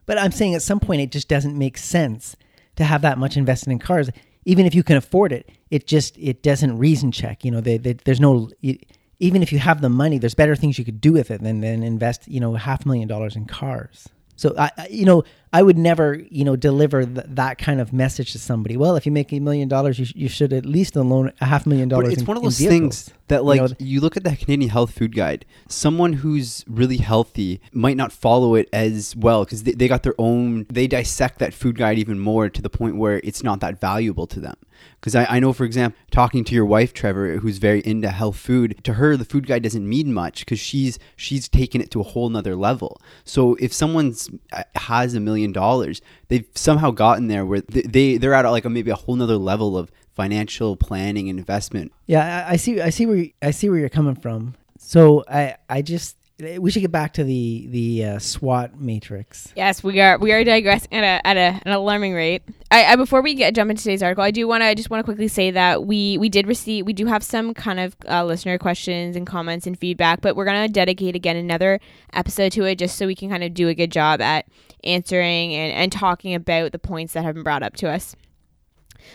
But 0.06 0.18
I'm 0.18 0.32
saying 0.32 0.54
at 0.54 0.62
some 0.62 0.80
point 0.80 1.00
it 1.00 1.12
just 1.12 1.28
doesn't 1.28 1.56
make 1.56 1.78
sense 1.78 2.36
to 2.76 2.84
have 2.84 3.02
that 3.02 3.18
much 3.18 3.36
invested 3.36 3.70
in 3.70 3.78
cars, 3.78 4.10
even 4.44 4.66
if 4.66 4.74
you 4.74 4.82
can 4.82 4.96
afford 4.96 5.32
it. 5.32 5.50
It 5.70 5.86
just 5.86 6.18
it 6.18 6.42
doesn't 6.42 6.78
reason 6.78 7.12
check. 7.12 7.44
You 7.44 7.50
know, 7.50 7.60
they, 7.60 7.78
they, 7.78 7.94
there's 7.94 8.20
no. 8.20 8.50
even 9.20 9.42
if 9.42 9.52
you 9.52 9.58
have 9.58 9.80
the 9.80 9.88
money, 9.88 10.18
there's 10.18 10.34
better 10.34 10.56
things 10.56 10.78
you 10.78 10.84
could 10.84 11.00
do 11.00 11.12
with 11.12 11.30
it 11.30 11.42
than 11.42 11.60
than 11.60 11.82
invest. 11.82 12.28
You 12.28 12.40
know, 12.40 12.54
half 12.54 12.84
a 12.84 12.88
million 12.88 13.08
dollars 13.08 13.36
in 13.36 13.46
cars. 13.46 14.08
So 14.36 14.54
I, 14.58 14.70
you 14.90 15.04
know, 15.04 15.22
I 15.54 15.62
would 15.62 15.78
never, 15.78 16.20
you 16.30 16.44
know, 16.44 16.56
deliver 16.56 17.06
th- 17.06 17.26
that 17.28 17.58
kind 17.58 17.80
of 17.80 17.92
message 17.92 18.32
to 18.32 18.40
somebody. 18.40 18.76
Well, 18.76 18.96
if 18.96 19.06
you 19.06 19.12
make 19.12 19.32
a 19.32 19.38
million 19.38 19.68
dollars, 19.68 20.00
you, 20.00 20.04
sh- 20.04 20.12
you 20.16 20.28
should 20.28 20.52
at 20.52 20.66
least 20.66 20.96
loan 20.96 21.32
a 21.40 21.44
half 21.44 21.64
million 21.64 21.88
dollars. 21.88 22.06
But 22.06 22.12
it's 22.14 22.22
in, 22.22 22.26
one 22.26 22.36
of 22.36 22.42
those 22.42 22.58
things 22.58 23.12
that, 23.28 23.44
like, 23.44 23.60
you, 23.60 23.68
know, 23.68 23.74
you, 23.78 24.00
look 24.00 24.16
at 24.16 24.24
the 24.24 24.34
Canadian 24.34 24.70
Health 24.70 24.90
Food 24.90 25.14
Guide. 25.14 25.46
Someone 25.68 26.14
who's 26.14 26.64
really 26.66 26.96
healthy 26.96 27.60
might 27.72 27.96
not 27.96 28.10
follow 28.10 28.56
it 28.56 28.68
as 28.72 29.14
well 29.14 29.44
because 29.44 29.62
they, 29.62 29.72
they 29.72 29.86
got 29.86 30.02
their 30.02 30.16
own. 30.18 30.66
They 30.68 30.88
dissect 30.88 31.38
that 31.38 31.54
food 31.54 31.78
guide 31.78 32.00
even 32.00 32.18
more 32.18 32.48
to 32.48 32.60
the 32.60 32.68
point 32.68 32.96
where 32.96 33.20
it's 33.22 33.44
not 33.44 33.60
that 33.60 33.80
valuable 33.80 34.26
to 34.26 34.40
them. 34.40 34.56
Because 35.00 35.14
I, 35.14 35.24
I 35.26 35.40
know, 35.40 35.52
for 35.52 35.64
example, 35.64 35.98
talking 36.10 36.44
to 36.44 36.54
your 36.54 36.64
wife, 36.64 36.92
Trevor, 36.92 37.36
who's 37.38 37.58
very 37.58 37.80
into 37.80 38.08
health 38.08 38.36
food, 38.36 38.82
to 38.84 38.94
her 38.94 39.16
the 39.16 39.24
food 39.24 39.46
guide 39.46 39.62
doesn't 39.62 39.86
mean 39.86 40.12
much 40.12 40.40
because 40.40 40.58
she's 40.58 40.98
she's 41.16 41.48
taken 41.48 41.80
it 41.80 41.90
to 41.92 42.00
a 42.00 42.04
whole 42.04 42.28
nother 42.28 42.56
level. 42.56 43.00
So 43.24 43.54
if 43.56 43.72
someone's 43.72 44.30
uh, 44.52 44.62
has 44.76 45.14
a 45.14 45.20
million 45.20 45.43
dollars, 45.52 46.00
they've 46.28 46.46
somehow 46.54 46.90
gotten 46.90 47.28
there 47.28 47.44
where 47.44 47.60
they, 47.62 47.82
they 47.82 48.16
they're 48.16 48.34
at 48.34 48.44
like 48.46 48.64
a, 48.64 48.70
maybe 48.70 48.90
a 48.90 48.94
whole 48.94 49.16
nother 49.16 49.36
level 49.36 49.76
of 49.76 49.90
financial 50.14 50.76
planning 50.76 51.28
and 51.28 51.38
investment. 51.38 51.92
Yeah, 52.06 52.46
I, 52.46 52.52
I 52.52 52.56
see. 52.56 52.80
I 52.80 52.90
see 52.90 53.06
where 53.06 53.26
I 53.42 53.50
see 53.50 53.68
where 53.68 53.78
you're 53.78 53.88
coming 53.88 54.14
from. 54.14 54.54
So 54.78 55.24
I 55.28 55.56
I 55.68 55.82
just 55.82 56.16
we 56.38 56.70
should 56.70 56.80
get 56.80 56.90
back 56.90 57.12
to 57.14 57.22
the 57.22 57.66
the 57.68 58.04
uh, 58.04 58.18
SWOT 58.18 58.80
matrix. 58.80 59.52
Yes, 59.54 59.84
we 59.84 60.00
are 60.00 60.18
we 60.18 60.32
are 60.32 60.42
digressing 60.42 60.92
at 60.92 61.04
a 61.04 61.26
at 61.26 61.36
a, 61.36 61.60
an 61.64 61.72
alarming 61.72 62.12
rate. 62.12 62.42
I, 62.72 62.84
I 62.84 62.96
before 62.96 63.22
we 63.22 63.34
get 63.34 63.54
jump 63.54 63.70
into 63.70 63.84
today's 63.84 64.02
article, 64.02 64.24
I 64.24 64.32
do 64.32 64.48
want 64.48 64.64
to 64.64 64.74
just 64.74 64.90
want 64.90 64.98
to 64.98 65.04
quickly 65.04 65.28
say 65.28 65.52
that 65.52 65.86
we 65.86 66.18
we 66.18 66.28
did 66.28 66.48
receive 66.48 66.86
we 66.86 66.92
do 66.92 67.06
have 67.06 67.22
some 67.22 67.54
kind 67.54 67.78
of 67.78 67.96
uh, 68.08 68.24
listener 68.24 68.58
questions 68.58 69.14
and 69.14 69.26
comments 69.26 69.66
and 69.66 69.78
feedback, 69.78 70.22
but 70.22 70.34
we're 70.34 70.44
gonna 70.44 70.68
dedicate 70.68 71.14
again 71.14 71.36
another 71.36 71.78
episode 72.12 72.50
to 72.52 72.64
it 72.64 72.78
just 72.80 72.96
so 72.96 73.06
we 73.06 73.14
can 73.14 73.30
kind 73.30 73.44
of 73.44 73.54
do 73.54 73.68
a 73.68 73.74
good 73.74 73.92
job 73.92 74.20
at 74.20 74.46
answering 74.82 75.54
and 75.54 75.72
and 75.72 75.92
talking 75.92 76.34
about 76.34 76.72
the 76.72 76.80
points 76.80 77.12
that 77.12 77.22
have 77.22 77.34
been 77.34 77.44
brought 77.44 77.62
up 77.62 77.76
to 77.76 77.88
us. 77.88 78.16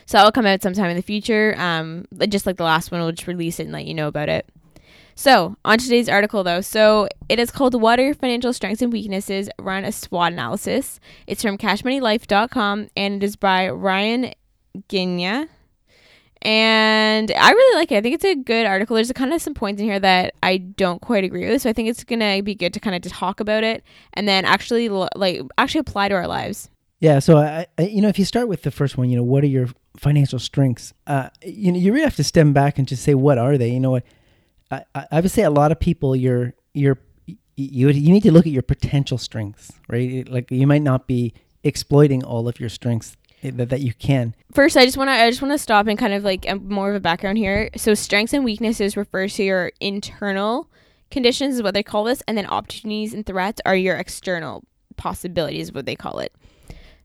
So 0.05 0.17
that'll 0.17 0.31
come 0.31 0.45
out 0.45 0.61
sometime 0.61 0.89
in 0.89 0.95
the 0.95 1.01
future. 1.01 1.55
Um, 1.57 2.05
just 2.29 2.45
like 2.45 2.57
the 2.57 2.63
last 2.63 2.91
one, 2.91 3.01
we'll 3.01 3.11
just 3.11 3.27
release 3.27 3.59
it 3.59 3.63
and 3.63 3.73
let 3.73 3.85
you 3.85 3.93
know 3.93 4.07
about 4.07 4.29
it. 4.29 4.47
So, 5.19 5.57
on 5.65 5.79
today's 5.79 6.07
article, 6.07 6.45
though, 6.45 6.61
so 6.61 7.09
it 7.27 7.39
is 7.39 7.51
called 7.51 7.75
What 7.81 7.99
Are 7.99 8.03
Your 8.03 8.13
Financial 8.13 8.53
Strengths 8.53 8.81
and 8.81 8.93
Weaknesses? 8.93 9.49
Run 9.59 9.83
a 9.83 9.91
SWOT 9.91 10.31
Analysis. 10.31 11.01
It's 11.27 11.41
from 11.41 11.57
cashmoneylife.com 11.57 12.87
and 12.95 13.21
it 13.21 13.25
is 13.25 13.35
by 13.35 13.69
Ryan 13.69 14.31
Guina. 14.87 15.49
And 16.41 17.33
I 17.33 17.51
really 17.51 17.77
like 17.77 17.91
it. 17.91 17.97
I 17.97 18.01
think 18.01 18.15
it's 18.15 18.23
a 18.23 18.35
good 18.35 18.65
article. 18.65 18.95
There's 18.95 19.09
a 19.09 19.13
kind 19.13 19.33
of 19.33 19.41
some 19.41 19.53
points 19.53 19.81
in 19.81 19.87
here 19.89 19.99
that 19.99 20.35
I 20.41 20.55
don't 20.55 21.01
quite 21.01 21.25
agree 21.25 21.49
with. 21.49 21.63
So 21.63 21.69
I 21.69 21.73
think 21.73 21.89
it's 21.89 22.05
going 22.05 22.21
to 22.21 22.41
be 22.41 22.55
good 22.55 22.73
to 22.75 22.79
kind 22.79 22.95
of 22.95 23.11
talk 23.11 23.41
about 23.41 23.65
it 23.65 23.83
and 24.13 24.25
then 24.25 24.45
actually 24.45 24.87
like 24.87 25.41
actually 25.57 25.79
apply 25.79 26.07
to 26.07 26.15
our 26.15 26.29
lives. 26.29 26.69
Yeah. 27.01 27.19
So 27.19 27.39
I, 27.39 27.67
I, 27.77 27.81
you 27.81 28.01
know, 28.01 28.07
if 28.07 28.19
you 28.19 28.23
start 28.23 28.47
with 28.47 28.61
the 28.61 28.71
first 28.71 28.97
one, 28.97 29.09
you 29.09 29.17
know, 29.17 29.23
what 29.23 29.43
are 29.43 29.47
your 29.47 29.67
financial 29.97 30.39
strengths? 30.39 30.93
Uh, 31.07 31.27
you 31.43 31.73
know, 31.73 31.77
you 31.77 31.91
really 31.91 32.05
have 32.05 32.15
to 32.15 32.23
stem 32.23 32.53
back 32.53 32.77
and 32.77 32.87
just 32.87 33.03
say, 33.03 33.15
what 33.15 33.37
are 33.37 33.57
they? 33.57 33.69
You 33.69 33.81
know 33.81 33.91
what? 33.91 34.05
I, 34.71 34.83
I 35.11 35.19
would 35.21 35.31
say 35.31 35.43
a 35.43 35.49
lot 35.49 35.71
of 35.71 35.79
people 35.79 36.15
you're 36.15 36.53
you're 36.73 36.99
you 37.55 37.89
you 37.89 38.11
need 38.11 38.23
to 38.23 38.31
look 38.31 38.45
at 38.45 38.51
your 38.51 38.61
potential 38.63 39.17
strengths, 39.17 39.71
right? 39.87 40.27
Like 40.27 40.49
you 40.51 40.67
might 40.67 40.81
not 40.81 41.07
be 41.07 41.33
exploiting 41.63 42.23
all 42.23 42.47
of 42.47 42.59
your 42.59 42.69
strengths 42.69 43.17
that, 43.43 43.69
that 43.69 43.81
you 43.81 43.93
can. 43.93 44.35
First, 44.53 44.77
I 44.77 44.85
just 44.85 44.97
want 44.97 45.09
to 45.09 45.13
I 45.13 45.29
just 45.29 45.41
want 45.41 45.53
to 45.53 45.57
stop 45.57 45.87
and 45.87 45.97
kind 45.97 46.13
of 46.13 46.23
like 46.23 46.49
um, 46.49 46.67
more 46.69 46.89
of 46.89 46.95
a 46.95 46.99
background 46.99 47.37
here. 47.37 47.69
So, 47.75 47.93
strengths 47.93 48.33
and 48.33 48.45
weaknesses 48.45 48.95
refers 48.95 49.35
to 49.35 49.43
your 49.43 49.71
internal 49.79 50.69
conditions 51.11 51.55
is 51.55 51.63
what 51.63 51.73
they 51.73 51.83
call 51.83 52.03
this, 52.05 52.21
and 52.27 52.37
then 52.37 52.45
opportunities 52.45 53.13
and 53.13 53.25
threats 53.25 53.61
are 53.65 53.75
your 53.75 53.97
external 53.97 54.63
possibilities, 54.97 55.67
is 55.67 55.73
what 55.73 55.85
they 55.85 55.95
call 55.95 56.19
it. 56.19 56.33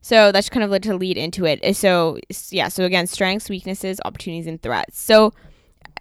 So 0.01 0.33
that's 0.33 0.51
kind 0.51 0.63
of 0.63 0.71
like 0.71 0.83
to 0.83 0.95
lead 0.97 1.17
into 1.17 1.47
it. 1.47 1.75
So 1.75 2.19
yeah, 2.51 2.69
so 2.69 2.85
again, 2.85 3.07
strengths, 3.07 3.49
weaknesses, 3.49 4.01
opportunities, 4.05 4.47
and 4.47 4.61
threats. 4.61 5.01
So 5.01 5.33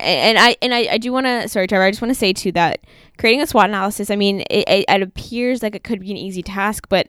and 0.04 0.38
I 0.38 0.56
and 0.62 0.74
I, 0.74 0.88
I 0.92 0.98
do 0.98 1.12
want 1.12 1.26
to 1.26 1.48
sorry 1.50 1.68
Trevor 1.68 1.84
I 1.84 1.92
just 1.92 2.02
want 2.02 2.14
to 2.14 2.20
say 2.20 2.34
too 2.34 2.52
that 2.54 2.82
creating 3.18 3.42
a 3.42 3.48
SWOT 3.48 3.70
analysis 3.70 4.10
I 4.10 4.16
mean 4.16 4.42
it, 4.50 4.68
it, 4.68 4.86
it 4.88 5.02
appears 5.02 5.64
like 5.64 5.76
it 5.76 5.84
could 5.84 6.00
be 6.00 6.12
an 6.12 6.18
easy 6.18 6.44
task 6.44 6.88
but 6.90 7.08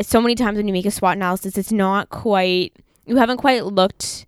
so 0.00 0.20
many 0.20 0.34
times 0.34 0.56
when 0.56 0.66
you 0.66 0.72
make 0.72 0.86
a 0.86 0.90
SWOT 0.90 1.16
analysis 1.16 1.56
it's 1.56 1.72
not 1.72 2.10
quite 2.10 2.76
you 3.06 3.16
haven't 3.16 3.38
quite 3.38 3.64
looked 3.64 4.26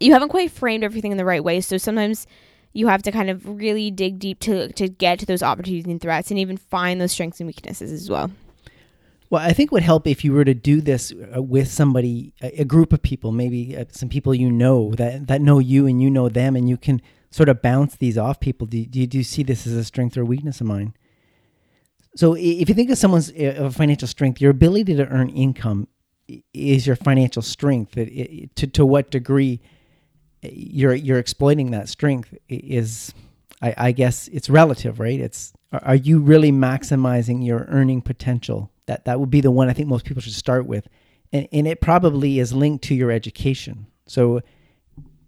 you 0.00 0.12
haven't 0.12 0.28
quite 0.28 0.50
framed 0.50 0.84
everything 0.84 1.12
in 1.12 1.18
the 1.18 1.24
right 1.24 1.42
way. 1.42 1.60
So 1.60 1.78
sometimes 1.78 2.26
you 2.72 2.88
have 2.88 3.02
to 3.02 3.12
kind 3.12 3.30
of 3.30 3.46
really 3.46 3.90
dig 3.90 4.18
deep 4.18 4.40
to 4.40 4.72
to 4.72 4.88
get 4.88 5.18
to 5.20 5.26
those 5.26 5.42
opportunities 5.42 5.86
and 5.86 6.00
threats 6.00 6.30
and 6.30 6.38
even 6.38 6.56
find 6.56 7.00
those 7.00 7.12
strengths 7.12 7.40
and 7.40 7.46
weaknesses 7.46 7.90
as 7.92 8.10
well. 8.10 8.30
Well, 9.28 9.42
I 9.42 9.52
think 9.52 9.72
would 9.72 9.82
help 9.82 10.06
if 10.06 10.24
you 10.24 10.32
were 10.32 10.44
to 10.44 10.54
do 10.54 10.80
this 10.80 11.12
uh, 11.34 11.42
with 11.42 11.66
somebody, 11.68 12.32
a, 12.40 12.64
group 12.64 12.92
of 12.92 13.02
people, 13.02 13.32
maybe 13.32 13.76
uh, 13.76 13.86
some 13.90 14.08
people 14.08 14.32
you 14.36 14.52
know 14.52 14.92
that 14.94 15.26
that 15.26 15.40
know 15.40 15.58
you 15.58 15.86
and 15.86 16.00
you 16.00 16.10
know 16.10 16.28
them, 16.28 16.54
and 16.54 16.68
you 16.68 16.76
can 16.76 17.02
sort 17.36 17.50
of 17.50 17.60
bounce 17.60 17.96
these 17.96 18.16
off 18.16 18.40
people. 18.40 18.66
Do, 18.66 18.84
do, 18.86 19.06
do 19.06 19.18
you 19.18 19.24
see 19.24 19.42
this 19.42 19.66
as 19.66 19.74
a 19.74 19.84
strength 19.84 20.16
or 20.16 20.24
weakness 20.24 20.62
of 20.62 20.66
mine? 20.66 20.94
So 22.16 22.34
if 22.34 22.68
you 22.68 22.74
think 22.74 22.88
of 22.90 22.96
someone's 22.96 23.30
uh, 23.30 23.70
financial 23.74 24.08
strength, 24.08 24.40
your 24.40 24.50
ability 24.50 24.94
to 24.96 25.06
earn 25.08 25.28
income 25.28 25.86
is 26.54 26.86
your 26.86 26.96
financial 26.96 27.42
strength. 27.42 27.96
It, 27.98 28.08
it, 28.08 28.56
to 28.56 28.66
to 28.68 28.86
what 28.86 29.10
degree 29.10 29.60
uh, 30.42 30.48
you're 30.50 30.94
you're 30.94 31.18
exploiting 31.18 31.72
that 31.72 31.90
strength 31.90 32.34
is, 32.48 33.12
I, 33.60 33.74
I 33.76 33.92
guess, 33.92 34.28
it's 34.28 34.48
relative, 34.48 34.98
right? 34.98 35.20
It's 35.20 35.52
are 35.72 35.94
you 35.94 36.20
really 36.20 36.52
maximizing 36.52 37.44
your 37.44 37.66
earning 37.68 38.00
potential? 38.00 38.70
That 38.86 39.04
that 39.04 39.20
would 39.20 39.30
be 39.30 39.42
the 39.42 39.50
one 39.50 39.68
I 39.68 39.74
think 39.74 39.88
most 39.88 40.06
people 40.06 40.22
should 40.22 40.32
start 40.32 40.64
with, 40.64 40.88
and 41.34 41.46
and 41.52 41.68
it 41.68 41.82
probably 41.82 42.38
is 42.38 42.54
linked 42.54 42.82
to 42.84 42.94
your 42.94 43.10
education. 43.10 43.88
So, 44.06 44.40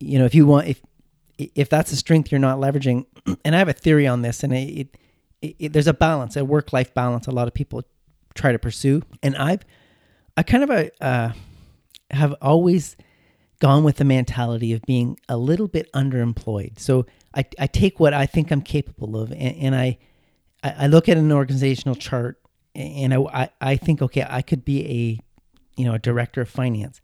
you 0.01 0.19
know, 0.19 0.25
if 0.25 0.35
you 0.35 0.47
want 0.47 0.69
if 0.69 0.81
if 1.39 1.69
that's 1.69 1.93
a 1.93 1.97
strength 1.97 2.31
you're 2.33 2.41
not 2.41 2.59
leveraging, 2.59 3.07
and 3.45 3.55
I 3.55 3.59
have 3.59 3.69
a 3.69 3.73
theory 3.73 4.07
on 4.07 4.23
this, 4.23 4.43
and 4.43 4.53
it, 4.53 4.89
it, 5.41 5.57
it 5.59 5.73
there's 5.73 5.87
a 5.87 5.95
balance, 5.95 6.37
a 6.37 6.45
work 6.45 6.73
life 6.73 6.93
balance. 6.93 7.27
A 7.27 7.31
lot 7.31 7.49
of 7.49 7.55
people 7.55 7.83
try 8.35 8.53
to 8.53 8.59
pursue, 8.59 9.03
and 9.23 9.37
I've 9.37 9.65
I 10.37 10.43
kind 10.43 10.65
of 10.65 10.71
a, 10.71 10.91
uh, 11.05 11.33
have 12.11 12.35
always 12.41 12.97
gone 13.61 13.83
with 13.83 13.97
the 13.97 14.05
mentality 14.05 14.73
of 14.73 14.83
being 14.83 15.19
a 15.29 15.37
little 15.37 15.67
bit 15.67 15.91
underemployed. 15.93 16.79
So 16.79 17.07
I, 17.35 17.45
I 17.59 17.67
take 17.67 17.99
what 17.99 18.15
I 18.15 18.25
think 18.25 18.53
I'm 18.53 18.63
capable 18.63 19.17
of, 19.17 19.33
and, 19.33 19.57
and 19.57 19.75
I 19.75 19.99
I 20.63 20.89
look 20.89 21.09
at 21.09 21.17
an 21.17 21.31
organizational 21.31 21.95
chart, 21.95 22.41
and 22.75 23.15
I 23.15 23.51
I 23.61 23.77
think 23.77 24.03
okay, 24.03 24.27
I 24.29 24.43
could 24.43 24.65
be 24.65 24.85
a 24.85 25.81
you 25.81 25.85
know 25.85 25.95
a 25.95 25.99
director 25.99 26.41
of 26.41 26.49
finance, 26.49 27.01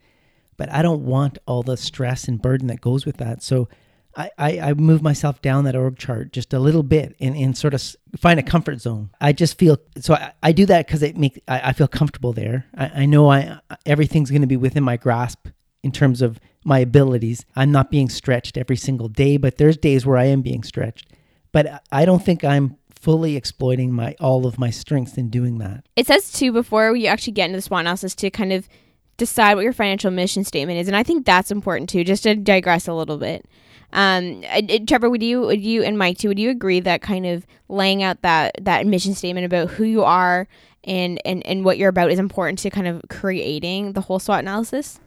but 0.57 0.71
I 0.73 0.83
don't 0.83 1.05
want 1.05 1.39
all 1.47 1.63
the 1.63 1.77
stress 1.77 2.27
and 2.27 2.43
burden 2.43 2.67
that 2.67 2.81
goes 2.81 3.07
with 3.07 3.19
that. 3.19 3.43
So 3.43 3.69
I, 4.17 4.31
I, 4.39 4.75
move 4.75 5.03
myself 5.03 5.43
down 5.43 5.65
that 5.65 5.75
org 5.75 5.99
chart 5.99 6.33
just 6.33 6.53
a 6.53 6.59
little 6.59 6.83
bit 6.83 7.17
and, 7.21 7.37
and 7.37 7.57
sort 7.57 7.75
of 7.75 7.83
find 8.17 8.39
a 8.39 8.43
comfort 8.43 8.81
zone. 8.81 9.11
I 9.21 9.33
just 9.33 9.59
feel 9.59 9.79
so 9.99 10.15
I, 10.15 10.33
I 10.43 10.53
do 10.53 10.67
that 10.67 10.87
because 10.87 11.03
it 11.03 11.17
makes 11.17 11.39
I, 11.49 11.71
I, 11.71 11.73
feel 11.73 11.89
comfortable 11.89 12.33
there. 12.33 12.67
I, 12.77 13.03
I 13.03 13.07
know 13.07 13.31
I 13.31 13.59
everything's 13.87 14.31
going 14.31 14.43
to 14.43 14.47
be 14.47 14.57
within 14.57 14.85
my 14.85 14.97
grasp 14.97 15.49
in 15.83 15.93
terms 15.93 16.23
of 16.23 16.39
my 16.65 16.79
abilities. 16.79 17.45
I'm 17.57 17.73
not 17.73 17.91
being 17.91 18.09
stretched 18.09 18.57
every 18.57 18.77
single 18.77 19.09
day, 19.09 19.37
but 19.37 19.59
there's 19.59 19.77
days 19.77 20.07
where 20.07 20.17
I 20.17 20.25
am 20.25 20.43
being 20.43 20.63
stretched. 20.63 21.13
But 21.53 21.83
I 21.93 22.05
don't 22.05 22.25
think 22.25 22.45
I'm 22.45 22.77
fully 22.91 23.37
exploiting 23.37 23.93
my 23.93 24.17
all 24.21 24.47
of 24.47 24.59
my 24.59 24.71
strengths 24.71 25.17
in 25.17 25.29
doing 25.29 25.59
that. 25.59 25.87
It 25.97 26.07
says 26.07 26.33
too 26.33 26.53
before 26.53 26.97
you 26.97 27.07
actually 27.07 27.35
get 27.35 27.47
into 27.47 27.59
the 27.59 27.63
SWOT 27.63 27.81
analysis 27.81 28.15
to 28.17 28.31
kind 28.31 28.53
of 28.53 28.69
decide 29.17 29.55
what 29.55 29.63
your 29.65 29.73
financial 29.73 30.11
mission 30.11 30.45
statement 30.45 30.79
is, 30.79 30.89
and 30.89 30.97
I 30.97 31.03
think 31.03 31.27
that's 31.27 31.51
important 31.51 31.89
too. 31.89 32.05
Just 32.05 32.23
to 32.23 32.35
digress 32.35 32.89
a 32.89 32.95
little 32.95 33.19
bit 33.19 33.47
um, 33.95 34.43
Trevor, 34.87 35.09
would 35.09 35.23
you, 35.23 35.43
would 35.43 35.63
you, 35.63 35.83
and 35.85 35.97
Mike 35.97 36.19
too, 36.19 36.29
would 36.29 36.39
you 36.39 36.51
agree 36.51 36.81
that 36.81 37.01
kind 37.01 37.25
of 37.25 37.47
laying 37.69 38.03
out 38.03 38.21
that 38.23 38.57
that 38.61 38.87
mission 38.87 39.15
statement 39.15 39.47
about 39.47 39.71
who 39.71 39.85
you 39.85 40.03
are 40.03 40.47
and 40.83 41.21
and 41.25 41.47
and 41.47 41.65
what 41.65 41.79
you're 41.79 41.89
about 41.89 42.11
is 42.11 42.19
important 42.19 42.59
to 42.59 42.71
kind 42.71 42.89
of 42.89 43.03
creating 43.09 43.93
the 43.93 44.03
whole 44.03 44.19
SWOT 44.19 44.41
analysis? 44.41 45.01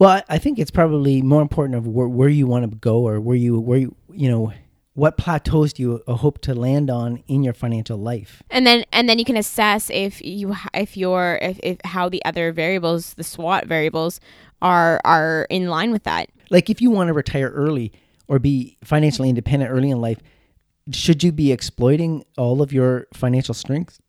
Well, 0.00 0.22
I 0.28 0.38
think 0.38 0.58
it's 0.58 0.70
probably 0.70 1.20
more 1.20 1.42
important 1.42 1.76
of 1.76 1.86
where, 1.86 2.08
where 2.08 2.28
you 2.28 2.46
want 2.46 2.68
to 2.70 2.76
go 2.76 3.06
or 3.06 3.20
where 3.20 3.36
you 3.36 3.60
where 3.60 3.78
you 3.78 3.94
you 4.12 4.28
know 4.28 4.52
what 4.94 5.16
plateaus 5.16 5.72
do 5.72 5.82
you 5.82 6.02
hope 6.08 6.40
to 6.40 6.54
land 6.54 6.90
on 6.90 7.22
in 7.28 7.44
your 7.44 7.54
financial 7.54 7.96
life 7.96 8.42
and 8.50 8.66
then 8.66 8.84
and 8.92 9.08
then 9.08 9.18
you 9.20 9.24
can 9.24 9.36
assess 9.36 9.88
if 9.90 10.20
you 10.22 10.56
if 10.74 10.96
your 10.96 11.38
if, 11.40 11.60
if 11.62 11.78
how 11.84 12.08
the 12.08 12.22
other 12.24 12.52
variables 12.52 13.14
the 13.14 13.22
swot 13.22 13.66
variables 13.66 14.20
are 14.60 15.00
are 15.04 15.46
in 15.48 15.68
line 15.68 15.92
with 15.92 16.02
that 16.02 16.28
like 16.50 16.68
if 16.68 16.80
you 16.80 16.90
want 16.90 17.08
to 17.08 17.14
retire 17.14 17.50
early 17.50 17.92
or 18.28 18.38
be 18.38 18.76
financially 18.84 19.28
independent 19.28 19.70
early 19.70 19.90
in 19.90 20.00
life, 20.00 20.18
should 20.92 21.22
you 21.22 21.32
be 21.32 21.52
exploiting 21.52 22.24
all 22.36 22.62
of 22.62 22.72
your 22.72 23.06
financial 23.14 23.54
strengths 23.54 24.00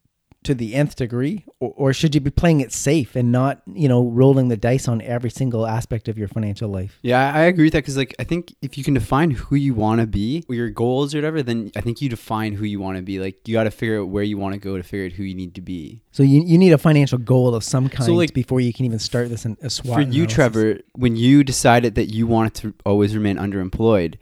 to 0.44 0.56
the 0.56 0.74
nth 0.74 0.96
degree 0.96 1.46
or, 1.60 1.74
or, 1.76 1.94
should 1.94 2.16
you 2.16 2.22
be 2.22 2.32
playing 2.32 2.62
it 2.62 2.72
safe 2.72 3.16
and 3.16 3.32
not 3.32 3.62
you 3.68 3.88
know 3.88 4.04
rolling 4.04 4.48
the 4.48 4.58
dice 4.58 4.88
on 4.88 5.02
every 5.02 5.30
single 5.30 5.68
aspect 5.68 6.08
of 6.08 6.18
your 6.18 6.28
financial 6.28 6.70
life? 6.70 7.00
Yeah 7.02 7.32
i 7.34 7.42
agree 7.42 7.66
with 7.66 7.74
that 7.74 7.80
because 7.80 7.98
like 7.98 8.16
i 8.20 8.24
think 8.24 8.56
if 8.62 8.78
you 8.78 8.84
can 8.84 8.94
define 8.94 9.32
who 9.32 9.56
you 9.56 9.74
want 9.74 10.02
to 10.02 10.08
be 10.08 10.44
or 10.50 10.56
your 10.56 10.70
goals 10.70 11.14
or 11.14 11.20
whatever 11.20 11.44
then 11.44 11.72
i 11.76 11.82
think 11.82 12.02
you 12.02 12.10
define 12.10 12.54
who 12.54 12.66
you 12.66 12.80
want 12.80 12.98
to 12.98 13.04
be. 13.04 13.20
Like 13.20 13.48
you 13.48 13.54
got 13.54 13.64
to 13.64 13.72
figure 13.72 14.02
out 14.02 14.10
where 14.10 14.24
you 14.24 14.38
want 14.38 14.54
to 14.54 14.60
go 14.60 14.78
to 14.78 14.84
figure 14.84 15.06
out 15.06 15.14
who 15.14 15.24
you 15.24 15.36
need 15.36 15.56
to 15.56 15.62
be. 15.62 16.02
So 16.12 16.24
you, 16.24 16.44
you 16.44 16.58
need 16.58 16.74
a 16.74 16.78
financial 16.78 17.18
goal 17.18 17.54
of 17.54 17.64
some 17.64 17.90
kind 17.90 18.06
so 18.06 18.14
like, 18.14 18.34
before 18.34 18.60
you 18.60 18.74
can 18.74 18.86
even 18.86 19.00
start 19.00 19.30
this 19.30 19.46
in 19.46 19.58
a 19.62 19.70
SWOT 19.70 19.96
for 19.96 20.02
you 20.02 20.28
trevor 20.28 20.80
when 20.94 21.16
you 21.16 21.44
decided 21.44 21.96
that 21.96 22.06
you 22.06 22.28
wanted 22.28 22.54
to 22.56 22.74
always 22.86 23.16
remain 23.16 23.38
underemployed 23.38 24.16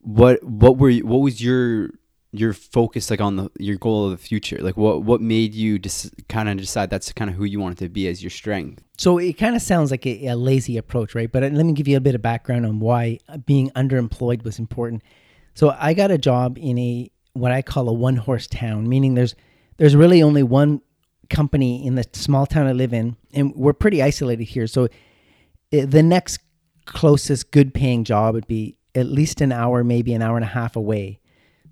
what 0.00 0.42
what 0.42 0.78
were 0.78 0.90
you, 0.90 1.04
what 1.04 1.18
was 1.18 1.42
your 1.42 1.90
your 2.32 2.52
focus 2.52 3.10
like 3.10 3.20
on 3.20 3.36
the 3.36 3.50
your 3.58 3.76
goal 3.76 4.06
of 4.06 4.10
the 4.12 4.18
future? 4.18 4.58
Like 4.58 4.76
what 4.76 5.02
what 5.02 5.20
made 5.20 5.54
you 5.54 5.78
just 5.78 6.10
kind 6.28 6.48
of 6.48 6.56
decide 6.56 6.90
that's 6.90 7.12
kind 7.12 7.30
of 7.30 7.36
who 7.36 7.44
you 7.44 7.60
wanted 7.60 7.78
to 7.78 7.88
be 7.88 8.08
as 8.08 8.22
your 8.22 8.30
strength? 8.30 8.82
So 8.98 9.18
it 9.18 9.34
kind 9.34 9.54
of 9.54 9.62
sounds 9.62 9.90
like 9.90 10.06
a, 10.06 10.26
a, 10.26 10.36
lazy 10.36 10.76
approach 10.76 11.14
right? 11.14 11.30
But 11.30 11.42
uh, 11.42 11.48
let 11.48 11.66
me 11.66 11.72
give 11.72 11.88
you 11.88 11.96
a 11.96 12.00
bit 12.00 12.14
of 12.14 12.22
background 12.22 12.64
on 12.66 12.80
why 12.80 13.18
being 13.44 13.70
underemployed 13.70 14.44
was 14.44 14.58
important. 14.58 15.02
So 15.54 15.74
i 15.78 15.94
got 15.94 16.10
a 16.10 16.18
job 16.18 16.58
in 16.58 16.78
a 16.78 17.10
what 17.32 17.52
i 17.52 17.62
call 17.62 17.88
a 17.88 17.92
one 17.92 18.16
horse 18.16 18.46
town 18.46 18.88
meaning 18.88 19.14
there's 19.14 19.34
there's 19.78 19.94
really 19.94 20.22
only 20.22 20.42
one 20.42 20.80
company 21.28 21.86
in 21.86 21.94
the 21.94 22.04
small 22.12 22.46
town 22.46 22.66
i 22.66 22.72
live 22.72 22.92
in 22.92 23.16
and 23.32 23.54
we're 23.54 23.72
pretty 23.72 24.02
isolated 24.02 24.44
here. 24.44 24.66
So 24.66 24.84
uh, 24.84 25.86
the 25.86 26.02
next 26.02 26.40
closest 26.86 27.50
good 27.50 27.74
paying 27.74 28.04
job 28.04 28.34
would 28.34 28.46
be 28.46 28.76
at 28.94 29.06
least 29.06 29.40
an 29.40 29.52
hour 29.52 29.84
maybe 29.84 30.14
an 30.14 30.22
hour 30.22 30.36
and 30.36 30.44
a 30.44 30.48
half 30.48 30.76
away. 30.76 31.20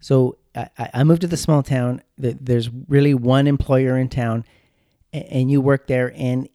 So 0.00 0.36
I, 0.54 0.90
I 0.94 1.04
moved 1.04 1.22
to 1.22 1.26
the 1.26 1.36
small 1.36 1.62
town. 1.62 2.02
There's 2.16 2.70
really 2.88 3.14
one 3.14 3.46
employer 3.46 3.96
in 3.98 4.08
town, 4.08 4.44
and 5.12 5.50
you 5.50 5.60
work 5.60 5.86
there, 5.86 6.12
and 6.16 6.48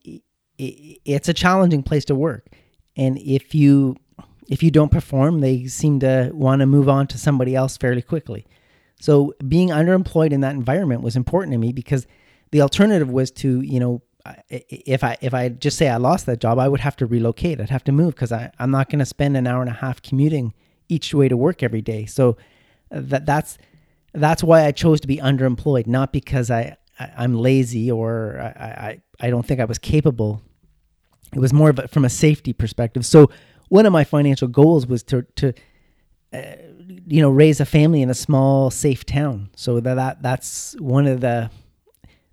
it's 0.57 1.29
a 1.29 1.33
challenging 1.33 1.83
place 1.83 2.05
to 2.05 2.15
work. 2.15 2.47
And 2.95 3.17
if 3.17 3.55
you 3.55 3.95
if 4.47 4.63
you 4.63 4.71
don't 4.71 4.91
perform, 4.91 5.41
they 5.41 5.67
seem 5.67 5.99
to 5.99 6.31
want 6.33 6.61
to 6.61 6.65
move 6.65 6.89
on 6.89 7.07
to 7.07 7.17
somebody 7.17 7.55
else 7.55 7.77
fairly 7.77 8.01
quickly. 8.01 8.47
So 8.99 9.33
being 9.47 9.69
underemployed 9.69 10.31
in 10.31 10.41
that 10.41 10.55
environment 10.55 11.01
was 11.01 11.15
important 11.15 11.53
to 11.53 11.57
me 11.57 11.71
because 11.71 12.07
the 12.51 12.61
alternative 12.61 13.09
was 13.09 13.31
to 13.31 13.61
you 13.61 13.79
know 13.79 14.01
if 14.49 15.03
I 15.03 15.17
if 15.21 15.33
I 15.33 15.49
just 15.49 15.77
say 15.77 15.87
I 15.87 15.97
lost 15.97 16.25
that 16.25 16.41
job, 16.41 16.59
I 16.59 16.67
would 16.67 16.81
have 16.81 16.95
to 16.97 17.05
relocate. 17.05 17.59
I'd 17.61 17.69
have 17.69 17.83
to 17.85 17.91
move 17.91 18.15
because 18.15 18.31
I'm 18.31 18.71
not 18.71 18.89
going 18.89 18.99
to 18.99 19.05
spend 19.05 19.37
an 19.37 19.47
hour 19.47 19.61
and 19.61 19.69
a 19.69 19.73
half 19.73 20.01
commuting 20.01 20.53
each 20.89 21.13
way 21.13 21.27
to 21.27 21.37
work 21.37 21.63
every 21.63 21.81
day. 21.81 22.05
So 22.05 22.37
uh, 22.91 23.01
that 23.03 23.25
that's 23.25 23.57
that's 24.13 24.43
why 24.43 24.65
I 24.65 24.71
chose 24.71 24.99
to 25.01 25.07
be 25.07 25.17
underemployed, 25.17 25.87
not 25.87 26.11
because 26.11 26.49
I, 26.49 26.77
I 26.99 27.23
am 27.23 27.35
lazy 27.35 27.91
or 27.91 28.39
I, 28.39 28.63
I 28.63 29.01
I 29.21 29.29
don't 29.29 29.45
think 29.45 29.59
I 29.59 29.65
was 29.65 29.77
capable. 29.77 30.41
It 31.33 31.39
was 31.39 31.53
more 31.53 31.69
of 31.69 31.79
a, 31.79 31.87
from 31.87 32.05
a 32.05 32.09
safety 32.09 32.53
perspective. 32.53 33.05
So 33.05 33.29
one 33.69 33.85
of 33.85 33.93
my 33.93 34.03
financial 34.03 34.47
goals 34.47 34.87
was 34.87 35.03
to 35.03 35.23
to 35.35 35.53
uh, 36.33 36.41
you 37.07 37.21
know 37.21 37.29
raise 37.29 37.59
a 37.59 37.65
family 37.65 38.01
in 38.01 38.09
a 38.09 38.15
small 38.15 38.71
safe 38.71 39.05
town. 39.05 39.49
So 39.55 39.79
that, 39.79 39.95
that 39.95 40.21
that's 40.21 40.75
one 40.79 41.07
of 41.07 41.21
the 41.21 41.49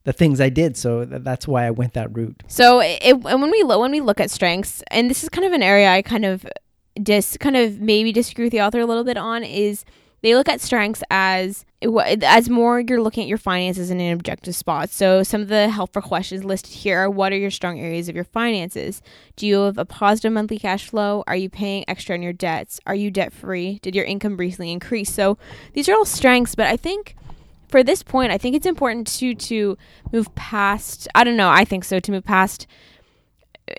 the 0.05 0.13
things 0.13 0.41
I 0.41 0.49
did. 0.49 0.77
So 0.77 1.05
that's 1.05 1.49
why 1.49 1.67
I 1.67 1.71
went 1.71 1.95
that 1.95 2.17
route. 2.17 2.43
So 2.47 2.81
it, 2.81 3.21
when 3.21 3.51
we 3.51 3.63
when 3.65 3.91
we 3.91 4.01
look 4.01 4.21
at 4.21 4.31
strengths, 4.31 4.83
and 4.91 5.11
this 5.11 5.23
is 5.23 5.29
kind 5.29 5.47
of 5.47 5.53
an 5.53 5.63
area 5.63 5.91
I 5.91 6.03
kind 6.03 6.25
of 6.25 6.47
dis 7.03 7.37
kind 7.39 7.57
of 7.57 7.81
maybe 7.81 8.13
disagree 8.13 8.47
with 8.47 8.53
the 8.53 8.63
author 8.63 8.81
a 8.81 8.87
little 8.87 9.05
bit 9.05 9.17
on 9.17 9.45
is 9.45 9.85
they 10.27 10.35
look 10.35 10.49
at 10.49 10.61
strengths 10.61 11.05
as 11.09 11.65
as 12.25 12.51
more 12.51 12.81
you're 12.81 13.01
looking 13.01 13.23
at 13.23 13.29
your 13.29 13.39
finances 13.39 13.93
in 13.93 14.01
an 14.01 14.13
objective 14.13 14.57
spot. 14.57 14.91
So 14.91 15.23
some 15.23 15.41
of 15.41 15.47
the 15.47 15.69
helpful 15.69 16.03
questions 16.03 16.43
listed 16.43 16.73
here 16.73 16.99
are 16.99 17.09
what 17.09 17.33
are 17.33 17.37
your 17.37 17.53
strong 17.53 17.79
areas 17.79 18.09
of 18.09 18.17
your 18.17 18.25
finances? 18.25 19.03
Do 19.37 19.47
you 19.47 19.61
have 19.61 19.79
a 19.79 19.85
positive 19.85 20.33
monthly 20.33 20.59
cash 20.59 20.89
flow? 20.89 21.23
Are 21.29 21.37
you 21.37 21.49
paying 21.49 21.85
extra 21.87 22.17
on 22.17 22.23
your 22.23 22.33
debts? 22.33 22.81
Are 22.89 22.95
you 22.95 23.13
debt 23.13 23.33
free? 23.33 23.79
Did 23.83 23.95
your 23.95 24.05
income 24.05 24.37
recently 24.37 24.73
increase? 24.73 25.13
So 25.13 25.39
these 25.75 25.89
are 25.89 25.95
all 25.95 26.05
strengths, 26.05 26.57
but 26.57 26.67
I 26.67 26.77
think 26.77 27.15
for 27.69 27.85
this 27.85 28.03
point, 28.03 28.33
I 28.33 28.39
think 28.39 28.57
it's 28.57 28.67
important 28.67 29.07
to 29.19 29.33
to 29.33 29.79
move 30.11 30.35
past 30.35 31.07
I 31.15 31.23
don't 31.23 31.37
know, 31.37 31.51
I 31.51 31.65
think 31.65 31.85
so 31.85 32.01
to 32.01 32.11
move 32.11 32.25
past 32.25 32.67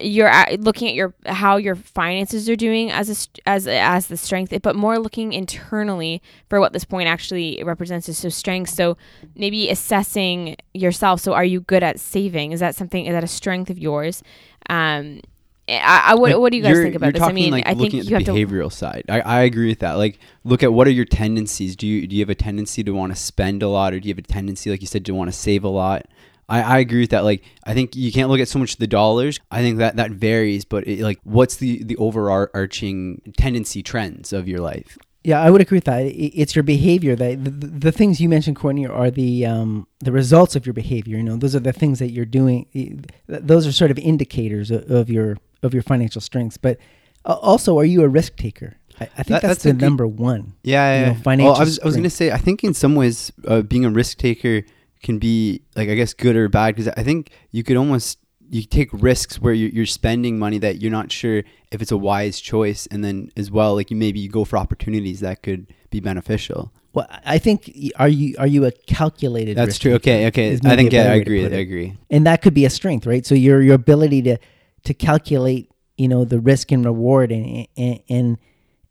you're 0.01 0.31
looking 0.59 0.89
at 0.89 0.95
your 0.95 1.13
how 1.25 1.57
your 1.57 1.75
finances 1.75 2.49
are 2.49 2.55
doing 2.55 2.91
as 2.91 3.09
a 3.09 3.49
as 3.49 3.67
as 3.67 4.07
the 4.07 4.17
strength, 4.17 4.53
but 4.61 4.75
more 4.75 4.99
looking 4.99 5.31
internally 5.31 6.21
for 6.49 6.59
what 6.59 6.73
this 6.73 6.83
point 6.83 7.07
actually 7.07 7.61
represents 7.63 8.09
is 8.09 8.17
so 8.17 8.29
strength. 8.29 8.69
So 8.69 8.97
maybe 9.35 9.69
assessing 9.69 10.57
yourself. 10.73 11.21
So 11.21 11.33
are 11.33 11.45
you 11.45 11.61
good 11.61 11.83
at 11.83 11.99
saving? 11.99 12.51
Is 12.51 12.59
that 12.59 12.75
something? 12.75 13.05
Is 13.05 13.13
that 13.13 13.23
a 13.23 13.27
strength 13.27 13.69
of 13.69 13.79
yours? 13.79 14.23
Um, 14.69 15.21
I, 15.69 16.11
I 16.11 16.15
what, 16.15 16.31
Like, 16.31 16.39
what 16.39 16.51
do 16.51 16.57
you 16.57 16.63
guys 16.63 16.77
think 16.77 16.95
about 16.95 17.13
this? 17.13 17.21
I 17.21 17.31
mean, 17.31 17.51
like, 17.51 17.65
I 17.65 17.69
think 17.71 17.93
looking 17.93 17.99
you 17.99 18.15
at 18.15 18.25
have 18.25 18.35
the 18.35 18.39
to. 18.39 18.45
behavioral 18.47 18.71
side. 18.71 19.03
I, 19.09 19.19
I 19.21 19.41
agree 19.41 19.67
with 19.67 19.79
that. 19.79 19.93
Like, 19.93 20.19
look 20.45 20.63
at 20.63 20.71
what 20.71 20.87
are 20.87 20.91
your 20.91 21.05
tendencies. 21.05 21.75
Do 21.75 21.87
you 21.87 22.07
do 22.07 22.15
you 22.15 22.21
have 22.21 22.29
a 22.29 22.35
tendency 22.35 22.83
to 22.83 22.91
want 22.91 23.13
to 23.13 23.19
spend 23.19 23.63
a 23.63 23.67
lot, 23.67 23.93
or 23.93 23.99
do 23.99 24.07
you 24.07 24.13
have 24.13 24.19
a 24.19 24.27
tendency, 24.27 24.69
like 24.69 24.81
you 24.81 24.87
said, 24.87 25.05
to 25.05 25.13
want 25.13 25.29
to 25.29 25.37
save 25.37 25.63
a 25.63 25.69
lot? 25.69 26.05
I, 26.49 26.61
I 26.61 26.79
agree 26.79 27.01
with 27.01 27.09
that. 27.09 27.23
Like, 27.23 27.43
I 27.65 27.73
think 27.73 27.95
you 27.95 28.11
can't 28.11 28.29
look 28.29 28.39
at 28.39 28.47
so 28.47 28.59
much 28.59 28.77
the 28.77 28.87
dollars. 28.87 29.39
I 29.51 29.61
think 29.61 29.79
that 29.79 29.97
that 29.97 30.11
varies, 30.11 30.63
but 30.65 30.87
it, 30.87 31.01
like, 31.01 31.19
what's 31.23 31.57
the 31.57 31.83
the 31.83 31.97
overarching 31.97 33.21
tendency 33.37 33.83
trends 33.83 34.31
of 34.33 34.47
your 34.47 34.59
life? 34.59 34.97
Yeah, 35.23 35.41
I 35.41 35.49
would 35.49 35.59
agree 35.59 35.77
with 35.77 35.83
that. 35.85 36.03
It's 36.05 36.55
your 36.55 36.63
behavior 36.63 37.13
that 37.17 37.43
the, 37.43 37.51
the, 37.51 37.91
things 37.91 38.21
you 38.21 38.29
mentioned, 38.29 38.55
Courtney, 38.55 38.87
are 38.87 39.11
the 39.11 39.45
um, 39.45 39.85
the 39.99 40.13
results 40.13 40.55
of 40.55 40.65
your 40.65 40.73
behavior. 40.73 41.17
You 41.17 41.23
know, 41.23 41.35
those 41.35 41.53
are 41.53 41.59
the 41.59 41.73
things 41.73 41.99
that 41.99 42.11
you're 42.11 42.23
doing. 42.23 43.03
Those 43.27 43.67
are 43.67 43.73
sort 43.73 43.91
of 43.91 43.99
indicators 43.99 44.71
of, 44.71 44.89
of 44.89 45.09
your 45.09 45.37
of 45.63 45.73
your 45.73 45.83
financial 45.83 46.21
strengths. 46.21 46.55
But 46.55 46.77
uh, 47.25 47.33
also, 47.41 47.77
are 47.77 47.83
you 47.83 48.03
a 48.03 48.07
risk 48.07 48.37
taker? 48.37 48.77
I, 49.01 49.03
I 49.03 49.07
think 49.07 49.27
That- 49.27 49.41
that's, 49.41 49.41
that's 49.41 49.63
the 49.63 49.73
number 49.73 50.07
one. 50.07 50.53
Yeah, 50.63 50.93
You 50.93 51.05
know, 51.07 51.17
yeah. 51.25 51.43
Well, 51.43 51.55
I 51.55 51.59
was 51.59 51.79
I 51.79 51.85
was 51.85 51.97
gonna 51.97 52.09
say 52.09 52.31
I 52.31 52.37
think 52.37 52.63
in 52.63 52.73
some 52.73 52.95
ways 52.95 53.33
uh, 53.45 53.63
being 53.63 53.83
a 53.83 53.89
risk 53.89 54.19
taker 54.19 54.63
can 55.01 55.19
be 55.19 55.61
like 55.75 55.89
I 55.89 55.95
guess 55.95 56.13
good 56.13 56.35
or 56.35 56.49
bad 56.49 56.75
because 56.75 56.91
I 56.97 57.03
think 57.03 57.31
you 57.51 57.63
could 57.63 57.77
almost 57.77 58.19
you 58.49 58.63
take 58.63 58.89
risks 58.93 59.41
where 59.41 59.53
you're, 59.53 59.69
you're 59.69 59.85
spending 59.85 60.39
money 60.39 60.57
that 60.59 60.81
you're 60.81 60.91
not 60.91 61.11
sure 61.11 61.43
if 61.71 61.81
it's 61.81 61.91
a 61.91 61.97
wise 61.97 62.39
choice, 62.39 62.87
and 62.87 63.03
then 63.03 63.29
as 63.35 63.51
well 63.51 63.75
like 63.75 63.91
you 63.91 63.97
maybe 63.97 64.19
you 64.19 64.29
go 64.29 64.45
for 64.45 64.57
opportunities 64.57 65.19
that 65.19 65.43
could 65.43 65.67
be 65.89 65.99
beneficial. 65.99 66.71
Well, 66.93 67.07
I 67.25 67.37
think 67.37 67.71
are 67.97 68.07
you 68.07 68.35
are 68.39 68.47
you 68.47 68.65
a 68.65 68.71
calculated? 68.71 69.55
That's 69.55 69.77
true. 69.77 69.93
Okay, 69.95 70.27
okay. 70.27 70.59
I 70.65 70.75
think 70.75 70.91
yeah, 70.91 71.11
I 71.11 71.15
agree. 71.15 71.45
I 71.45 71.49
agree. 71.49 71.97
and 72.09 72.25
that 72.25 72.41
could 72.41 72.53
be 72.53 72.65
a 72.65 72.69
strength, 72.69 73.05
right? 73.05 73.25
So 73.25 73.35
your 73.35 73.61
your 73.61 73.75
ability 73.75 74.23
to 74.23 74.37
to 74.85 74.93
calculate, 74.93 75.69
you 75.97 76.07
know, 76.07 76.25
the 76.25 76.39
risk 76.39 76.71
and 76.71 76.83
reward 76.83 77.31
and 77.31 77.67
and, 77.77 77.99
and 78.09 78.37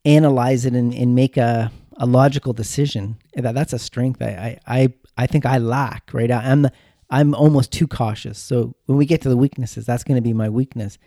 analyze 0.04 0.64
it 0.64 0.74
and, 0.74 0.94
and 0.94 1.14
make 1.14 1.36
a, 1.36 1.72
a 1.96 2.06
logical 2.06 2.52
decision. 2.52 3.16
That 3.34 3.54
that's 3.54 3.72
a 3.72 3.78
strength 3.78 4.22
I 4.22 4.58
I 4.66 4.78
I, 4.82 4.94
I 5.16 5.26
think 5.26 5.46
I 5.46 5.58
lack, 5.58 6.10
right? 6.12 6.30
I, 6.30 6.50
I'm 6.50 6.62
the, 6.62 6.72
I'm 7.10 7.34
almost 7.34 7.72
too 7.72 7.86
cautious. 7.86 8.38
So 8.38 8.74
when 8.86 8.98
we 8.98 9.06
get 9.06 9.22
to 9.22 9.28
the 9.28 9.36
weaknesses, 9.36 9.86
that's 9.86 10.04
going 10.04 10.16
to 10.16 10.22
be 10.22 10.32
my 10.32 10.48
weakness. 10.48 10.98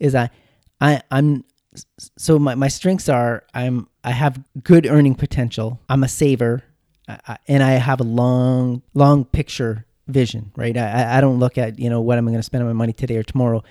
Is 0.00 0.14
I 0.14 0.30
I 0.80 1.02
I'm 1.10 1.44
so 2.18 2.38
my, 2.38 2.54
my 2.54 2.68
strengths 2.68 3.08
are 3.08 3.44
I'm 3.54 3.88
I 4.02 4.10
have 4.10 4.42
good 4.62 4.86
earning 4.86 5.14
potential. 5.14 5.80
I'm 5.88 6.02
a 6.04 6.08
saver, 6.08 6.62
I, 7.08 7.38
and 7.48 7.62
I 7.62 7.72
have 7.72 8.00
a 8.00 8.04
long 8.04 8.82
long 8.94 9.24
picture 9.24 9.86
vision. 10.08 10.50
Right, 10.56 10.76
I, 10.76 10.86
I- 11.04 11.18
I 11.18 11.20
don't 11.20 11.38
look 11.38 11.56
at 11.58 11.78
you 11.78 11.88
know 11.90 12.00
what 12.00 12.18
I'm 12.18 12.24
going 12.26 12.36
to 12.36 12.42
spend 12.42 12.64
my 12.66 12.72
money 12.72 12.92
today 12.92 13.16
or 13.16 13.22
tomorrow. 13.22 13.62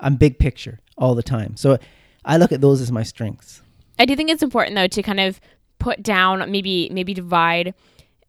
I'm 0.00 0.16
big 0.16 0.38
picture 0.38 0.80
all 0.98 1.14
the 1.14 1.22
time. 1.22 1.56
So 1.56 1.78
I 2.24 2.36
look 2.36 2.52
at 2.52 2.60
those 2.60 2.80
as 2.80 2.90
my 2.92 3.02
strengths. 3.02 3.62
I 3.98 4.04
do 4.06 4.16
think 4.16 4.30
it's 4.30 4.42
important 4.42 4.76
though 4.76 4.86
to 4.88 5.02
kind 5.02 5.20
of 5.20 5.40
put 5.78 6.02
down, 6.02 6.50
maybe 6.50 6.88
maybe 6.92 7.12
divide, 7.14 7.74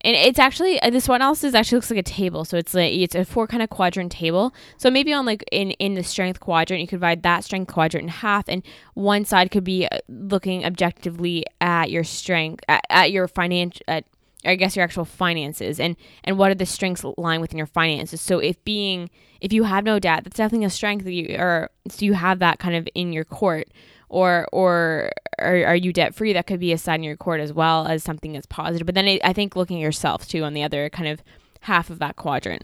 and 0.03 0.15
it's 0.15 0.39
actually 0.39 0.81
uh, 0.81 0.89
this 0.89 1.07
one 1.07 1.21
analysis 1.21 1.53
actually 1.53 1.77
looks 1.77 1.89
like 1.89 1.99
a 1.99 2.03
table. 2.03 2.43
So 2.43 2.57
it's 2.57 2.73
like 2.73 2.91
it's 2.91 3.15
a 3.15 3.23
four 3.23 3.47
kind 3.47 3.63
of 3.63 3.69
quadrant 3.69 4.11
table. 4.11 4.53
So 4.77 4.91
maybe 4.91 5.13
on 5.13 5.25
like 5.25 5.43
in 5.51 5.71
in 5.71 5.93
the 5.93 6.03
strength 6.03 6.39
quadrant, 6.39 6.81
you 6.81 6.87
could 6.87 6.97
divide 6.97 7.23
that 7.23 7.43
strength 7.43 7.71
quadrant 7.71 8.03
in 8.03 8.09
half, 8.09 8.49
and 8.49 8.63
one 8.95 9.23
side 9.25 9.51
could 9.51 9.63
be 9.63 9.87
uh, 9.87 9.99
looking 10.09 10.65
objectively 10.65 11.45
at 11.61 11.89
your 11.89 12.03
strength, 12.03 12.63
at, 12.67 12.83
at 12.89 13.11
your 13.11 13.27
financial, 13.27 13.81
at 13.87 14.05
I 14.45 14.55
guess 14.55 14.75
your 14.75 14.83
actual 14.83 15.05
finances, 15.05 15.79
and 15.79 15.95
and 16.23 16.37
what 16.37 16.51
are 16.51 16.55
the 16.55 16.65
strengths 16.65 17.05
lying 17.17 17.39
within 17.39 17.57
your 17.57 17.67
finances. 17.67 18.19
So 18.19 18.39
if 18.39 18.61
being 18.65 19.09
if 19.39 19.53
you 19.53 19.63
have 19.63 19.85
no 19.85 19.99
debt, 19.99 20.25
that's 20.25 20.37
definitely 20.37 20.65
a 20.65 20.69
strength 20.69 21.05
that 21.05 21.13
you 21.13 21.37
or 21.37 21.69
so 21.87 22.05
you 22.05 22.13
have 22.13 22.39
that 22.39 22.59
kind 22.59 22.75
of 22.75 22.89
in 22.93 23.13
your 23.13 23.25
court 23.25 23.69
or 24.13 24.47
or 24.51 25.11
are, 25.39 25.65
are 25.65 25.75
you 25.75 25.91
debt 25.91 26.13
free 26.15 26.33
that 26.33 26.45
could 26.47 26.59
be 26.59 26.71
a 26.71 26.77
side 26.77 26.95
in 26.95 27.03
your 27.03 27.17
court 27.17 27.41
as 27.41 27.51
well 27.51 27.87
as 27.87 28.03
something 28.03 28.33
that's 28.33 28.45
positive 28.45 28.85
but 28.85 28.95
then 28.95 29.07
it, 29.07 29.21
i 29.23 29.33
think 29.33 29.55
looking 29.55 29.77
at 29.77 29.81
yourself 29.81 30.27
too 30.27 30.43
on 30.43 30.53
the 30.53 30.63
other 30.63 30.89
kind 30.89 31.09
of 31.09 31.23
half 31.61 31.89
of 31.89 31.99
that 31.99 32.15
quadrant 32.15 32.63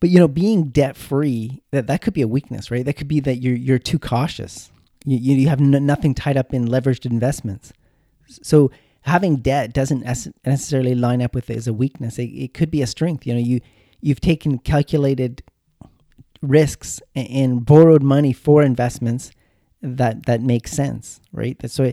But 0.00 0.10
you 0.10 0.18
know, 0.18 0.28
being 0.28 0.70
debt 0.70 0.96
free 0.96 1.62
that 1.70 1.86
that 1.86 2.00
could 2.02 2.14
be 2.14 2.22
a 2.22 2.28
weakness, 2.28 2.70
right? 2.70 2.84
That 2.84 2.96
could 2.98 3.08
be 3.08 3.20
that 3.20 3.36
you're 3.42 3.56
you're 3.56 3.78
too 3.78 3.98
cautious. 3.98 4.70
You 5.04 5.16
you 5.36 5.48
have 5.48 5.60
nothing 5.60 6.14
tied 6.14 6.36
up 6.36 6.52
in 6.52 6.68
leveraged 6.68 7.06
investments. 7.06 7.72
So 8.42 8.70
having 9.02 9.36
debt 9.36 9.72
doesn't 9.72 10.04
nece- 10.04 10.32
necessarily 10.44 10.94
line 10.94 11.22
up 11.22 11.34
with 11.34 11.48
it 11.50 11.56
as 11.56 11.66
a 11.68 11.72
weakness. 11.72 12.18
It, 12.18 12.30
it 12.44 12.54
could 12.54 12.70
be 12.70 12.82
a 12.82 12.86
strength. 12.86 13.26
You 13.26 13.34
know, 13.34 13.40
you 13.40 13.60
you've 14.00 14.20
taken 14.20 14.58
calculated 14.58 15.42
risks 16.42 17.00
a- 17.16 17.20
and 17.20 17.64
borrowed 17.64 18.02
money 18.02 18.32
for 18.32 18.62
investments 18.62 19.30
that 19.84 20.26
that 20.26 20.40
make 20.40 20.66
sense, 20.66 21.20
right? 21.32 21.56
So 21.70 21.92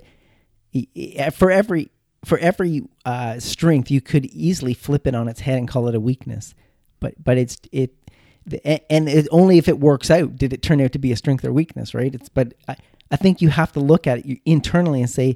it, 0.73 1.33
for 1.33 1.51
every 1.51 1.91
for 2.23 2.37
every 2.37 2.83
uh, 3.05 3.39
strength, 3.39 3.91
you 3.91 4.01
could 4.01 4.25
easily 4.27 4.73
flip 4.73 5.07
it 5.07 5.15
on 5.15 5.27
its 5.27 5.41
head 5.41 5.57
and 5.57 5.67
call 5.67 5.87
it 5.87 5.95
a 5.95 5.99
weakness. 5.99 6.55
But 6.99 7.21
but 7.23 7.37
it's 7.37 7.57
it, 7.71 7.93
and 8.89 9.09
it, 9.09 9.27
only 9.31 9.57
if 9.57 9.67
it 9.67 9.79
works 9.79 10.09
out 10.09 10.35
did 10.35 10.53
it 10.53 10.61
turn 10.61 10.81
out 10.81 10.91
to 10.93 10.99
be 10.99 11.11
a 11.11 11.17
strength 11.17 11.43
or 11.43 11.51
weakness, 11.51 11.93
right? 11.93 12.13
It's 12.13 12.29
but 12.29 12.53
I, 12.67 12.75
I 13.11 13.17
think 13.17 13.41
you 13.41 13.49
have 13.49 13.71
to 13.73 13.79
look 13.79 14.07
at 14.07 14.19
it 14.19 14.39
internally 14.45 15.01
and 15.01 15.09
say, 15.09 15.35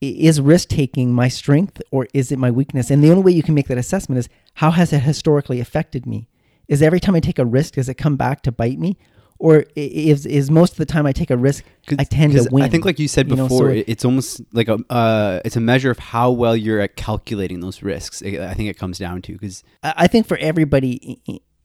is 0.00 0.40
risk 0.40 0.68
taking 0.68 1.12
my 1.12 1.28
strength 1.28 1.82
or 1.90 2.06
is 2.14 2.30
it 2.30 2.38
my 2.38 2.50
weakness? 2.50 2.90
And 2.90 3.02
the 3.02 3.10
only 3.10 3.22
way 3.22 3.32
you 3.32 3.42
can 3.42 3.54
make 3.54 3.68
that 3.68 3.78
assessment 3.78 4.18
is 4.18 4.28
how 4.54 4.70
has 4.70 4.92
it 4.92 5.00
historically 5.00 5.60
affected 5.60 6.06
me? 6.06 6.28
Is 6.68 6.82
every 6.82 7.00
time 7.00 7.16
I 7.16 7.20
take 7.20 7.38
a 7.38 7.44
risk, 7.44 7.74
does 7.74 7.88
it 7.88 7.94
come 7.94 8.16
back 8.16 8.42
to 8.42 8.52
bite 8.52 8.78
me? 8.78 8.96
Or 9.42 9.64
is 9.74 10.26
is 10.26 10.50
most 10.50 10.72
of 10.72 10.76
the 10.76 10.84
time 10.84 11.06
I 11.06 11.12
take 11.12 11.30
a 11.30 11.36
risk, 11.36 11.64
I 11.98 12.04
tend 12.04 12.34
to 12.34 12.48
win? 12.52 12.62
I 12.62 12.68
think, 12.68 12.84
like 12.84 12.98
you 12.98 13.08
said 13.08 13.26
you 13.30 13.36
know, 13.36 13.44
before, 13.44 13.68
so- 13.70 13.74
it- 13.74 13.86
it's 13.88 14.04
almost 14.04 14.42
like 14.52 14.68
a 14.68 14.78
uh, 14.90 15.40
it's 15.46 15.56
a 15.56 15.60
measure 15.60 15.90
of 15.90 15.98
how 15.98 16.30
well 16.30 16.54
you're 16.54 16.78
at 16.80 16.94
calculating 16.96 17.60
those 17.60 17.82
risks. 17.82 18.22
I 18.22 18.52
think 18.52 18.68
it 18.68 18.76
comes 18.76 18.98
down 18.98 19.22
to 19.22 19.32
because 19.32 19.64
I 19.82 20.06
think 20.08 20.26
for 20.26 20.36
everybody 20.36 21.22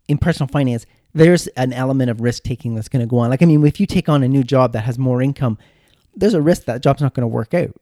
in 0.08 0.18
personal 0.18 0.48
finance, 0.48 0.86
there's 1.14 1.48
an 1.48 1.74
element 1.74 2.10
of 2.10 2.22
risk 2.22 2.44
taking 2.44 2.76
that's 2.76 2.88
going 2.88 3.02
to 3.02 3.08
go 3.10 3.18
on. 3.18 3.30
Like, 3.30 3.42
I 3.44 3.46
mean, 3.46 3.66
if 3.68 3.78
you 3.82 3.86
take 3.86 4.08
on 4.08 4.24
a 4.24 4.28
new 4.30 4.44
job 4.44 4.72
that 4.72 4.82
has 4.86 4.98
more 4.98 5.22
income, 5.22 5.58
there's 6.16 6.34
a 6.34 6.42
risk 6.42 6.64
that 6.66 6.82
job's 6.82 7.02
not 7.02 7.14
going 7.14 7.24
to 7.24 7.28
work 7.28 7.54
out, 7.54 7.76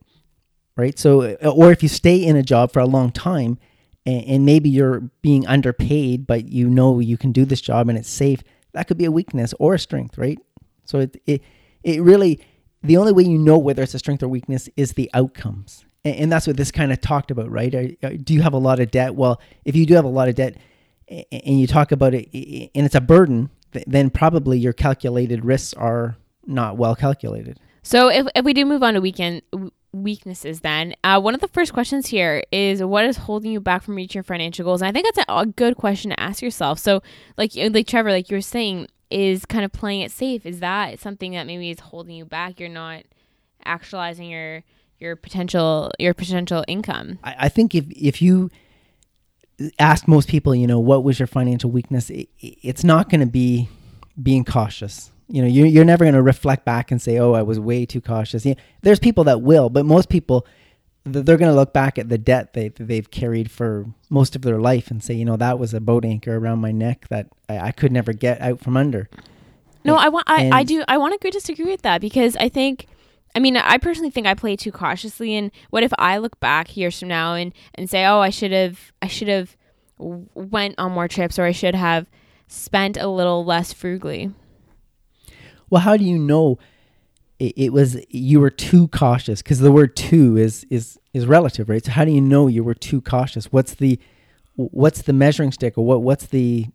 right? 0.75 0.97
So, 0.97 1.21
uh, 1.21 1.49
or 1.49 1.71
if 1.71 1.83
you 1.83 1.89
stay 1.89 2.15
in 2.15 2.35
a 2.35 2.41
job 2.43 2.71
for 2.73 2.79
a 2.79 2.87
long 2.87 3.11
time 3.11 3.59
and, 4.07 4.23
and 4.25 4.45
maybe 4.45 4.69
you're 4.71 5.01
being 5.21 5.45
underpaid, 5.45 6.25
but 6.25 6.47
you 6.49 6.67
know 6.67 6.99
you 6.99 7.15
can 7.17 7.31
do 7.31 7.45
this 7.45 7.61
job 7.61 7.89
and 7.89 7.97
it's 7.97 8.09
safe, 8.09 8.41
that 8.73 8.87
could 8.87 8.97
be 8.97 9.05
a 9.05 9.11
weakness 9.11 9.53
or 9.59 9.73
a 9.75 9.79
strength, 9.79 10.17
right? 10.17 10.39
So 10.85 10.99
it 10.99 11.21
it 11.25 11.41
it 11.83 12.01
really 12.01 12.39
the 12.83 12.97
only 12.97 13.11
way 13.13 13.23
you 13.23 13.37
know 13.37 13.57
whether 13.57 13.81
it's 13.83 13.93
a 13.93 13.99
strength 13.99 14.21
or 14.23 14.27
weakness 14.27 14.69
is 14.75 14.93
the 14.93 15.09
outcomes, 15.13 15.85
and, 16.03 16.15
and 16.15 16.31
that's 16.31 16.47
what 16.47 16.57
this 16.57 16.71
kind 16.71 16.91
of 16.91 16.99
talked 17.01 17.31
about, 17.31 17.49
right? 17.49 17.73
Are- 17.73 17.89
are- 18.07 18.17
do 18.17 18.33
you 18.33 18.41
have 18.41 18.53
a 18.53 18.57
lot 18.57 18.79
of 18.79 18.91
debt? 18.91 19.15
Well, 19.15 19.39
if 19.65 19.75
you 19.75 19.85
do 19.85 19.93
have 19.95 20.05
a 20.05 20.09
lot 20.09 20.27
of 20.27 20.35
debt, 20.35 20.57
a- 21.09 21.25
and 21.31 21.59
you 21.59 21.67
talk 21.67 21.91
about 21.91 22.13
it, 22.13 22.27
and 22.75 22.85
it's 22.85 22.95
a 22.95 23.01
burden, 23.01 23.49
th- 23.71 23.85
then 23.87 24.09
probably 24.09 24.57
your 24.59 24.73
calculated 24.73 25.45
risks 25.45 25.73
are 25.75 26.17
not 26.45 26.75
well 26.77 26.95
calculated. 26.95 27.57
so 27.83 28.09
if, 28.09 28.27
if 28.35 28.43
we 28.43 28.53
do 28.53 28.65
move 28.65 28.83
on 28.83 28.95
to 28.95 28.99
weekend 29.01 29.41
weaknesses 29.93 30.61
then. 30.61 30.95
Uh, 31.03 31.19
one 31.21 31.35
of 31.35 31.41
the 31.41 31.47
first 31.47 31.73
questions 31.73 32.07
here 32.07 32.43
is 32.51 32.83
what 32.83 33.05
is 33.05 33.17
holding 33.17 33.51
you 33.51 33.61
back 33.61 33.83
from 33.83 33.95
reaching 33.95 34.19
your 34.19 34.23
financial 34.23 34.65
goals? 34.65 34.81
And 34.81 34.89
i 34.89 34.91
think 34.91 35.05
that's 35.05 35.25
a, 35.29 35.39
a 35.39 35.45
good 35.45 35.77
question 35.77 36.11
to 36.11 36.19
ask 36.19 36.41
yourself. 36.41 36.79
So 36.79 37.01
like 37.37 37.51
like 37.55 37.87
trevor 37.87 38.11
like 38.11 38.29
you 38.29 38.37
were 38.37 38.41
saying 38.41 38.87
is 39.09 39.45
kind 39.45 39.63
of 39.63 39.71
playing 39.71 40.01
it 40.01 40.11
safe? 40.11 40.45
Is 40.45 40.59
that 40.59 40.99
something 40.99 41.33
that 41.33 41.45
maybe 41.45 41.69
is 41.69 41.79
holding 41.79 42.15
you 42.15 42.25
back? 42.25 42.59
You're 42.59 42.69
not 42.69 43.03
actualizing 43.63 44.29
your 44.29 44.63
your 44.99 45.15
potential 45.15 45.91
your 45.99 46.13
potential 46.13 46.65
income. 46.67 47.19
I, 47.23 47.35
I 47.39 47.49
think 47.49 47.75
if 47.75 47.85
if 47.91 48.21
you 48.21 48.49
ask 49.79 50.07
most 50.07 50.27
people, 50.27 50.55
you 50.55 50.67
know, 50.67 50.79
what 50.79 51.03
was 51.03 51.19
your 51.19 51.27
financial 51.27 51.69
weakness, 51.69 52.09
it, 52.09 52.27
it's 52.39 52.83
not 52.83 53.09
going 53.09 53.21
to 53.21 53.27
be 53.27 53.69
being 54.21 54.43
cautious. 54.43 55.11
You 55.27 55.41
know, 55.41 55.47
you're, 55.47 55.67
you're 55.67 55.85
never 55.85 56.03
going 56.03 56.15
to 56.15 56.21
reflect 56.21 56.65
back 56.65 56.91
and 56.91 57.01
say, 57.01 57.17
"Oh, 57.17 57.33
I 57.33 57.41
was 57.41 57.59
way 57.59 57.85
too 57.85 58.01
cautious." 58.01 58.45
You 58.45 58.55
know, 58.55 58.61
there's 58.81 58.99
people 58.99 59.23
that 59.25 59.41
will, 59.41 59.69
but 59.69 59.85
most 59.85 60.09
people 60.09 60.45
they're 61.05 61.37
going 61.37 61.51
to 61.51 61.55
look 61.55 61.73
back 61.73 61.97
at 61.97 62.07
the 62.07 62.17
debt 62.17 62.53
they 62.53 62.69
they've 62.69 63.09
carried 63.11 63.51
for 63.51 63.85
most 64.09 64.35
of 64.35 64.41
their 64.41 64.59
life 64.59 64.89
and 64.89 65.03
say, 65.03 65.13
"You 65.13 65.25
know, 65.25 65.37
that 65.37 65.59
was 65.59 65.73
a 65.73 65.81
boat 65.81 66.05
anchor 66.05 66.37
around 66.37 66.59
my 66.59 66.71
neck 66.71 67.07
that 67.09 67.27
I, 67.49 67.59
I 67.59 67.71
could 67.71 67.91
never 67.91 68.13
get 68.13 68.41
out 68.41 68.59
from 68.59 68.77
under." 68.77 69.09
No, 69.83 69.95
I 69.95 70.09
want. 70.09 70.25
I, 70.29 70.49
I 70.51 70.63
do. 70.63 70.83
I 70.87 70.97
want 70.97 71.11
to 71.11 71.15
agree 71.15 71.31
disagree 71.31 71.65
with 71.65 71.81
that 71.81 72.01
because 72.01 72.35
I 72.37 72.49
think. 72.49 72.87
I 73.35 73.39
mean, 73.39 73.57
I 73.57 73.79
personally 73.79 74.11
think 74.11 74.27
I 74.27 74.35
play 74.35 74.55
too 74.55 74.71
cautiously. 74.71 75.33
And 75.33 75.49
what 75.71 75.81
if 75.81 75.91
I 75.97 76.19
look 76.19 76.39
back 76.39 76.77
years 76.77 76.99
from 76.99 77.07
now 77.07 77.33
and 77.33 77.51
and 77.73 77.89
say, 77.89 78.05
oh, 78.05 78.19
I 78.19 78.29
should 78.29 78.51
have, 78.51 78.91
I 79.01 79.07
should 79.07 79.27
have 79.27 79.57
went 79.97 80.75
on 80.77 80.91
more 80.91 81.07
trips, 81.07 81.39
or 81.39 81.43
I 81.43 81.51
should 81.51 81.73
have 81.73 82.07
spent 82.47 82.95
a 82.95 83.07
little 83.07 83.43
less 83.43 83.73
frugally. 83.73 84.31
Well, 85.73 85.81
how 85.81 85.97
do 85.97 86.05
you 86.05 86.19
know 86.19 86.59
it, 87.39 87.53
it 87.57 87.73
was 87.73 87.97
you 88.09 88.39
were 88.39 88.51
too 88.51 88.89
cautious? 88.89 89.41
Because 89.41 89.57
the 89.57 89.71
word 89.71 89.95
"too" 89.95 90.37
is 90.37 90.67
is 90.69 90.99
is 91.15 91.25
relative, 91.25 91.67
right? 91.67 91.83
So 91.83 91.91
how 91.91 92.05
do 92.05 92.11
you 92.11 92.21
know 92.21 92.45
you 92.45 92.63
were 92.63 92.75
too 92.75 93.01
cautious? 93.01 93.51
What's 93.51 93.73
the 93.73 93.99
what's 94.55 95.01
the 95.01 95.13
measuring 95.13 95.51
stick, 95.51 95.75
or 95.75 95.83
what 95.83 96.03
what's 96.03 96.27
the 96.27 96.67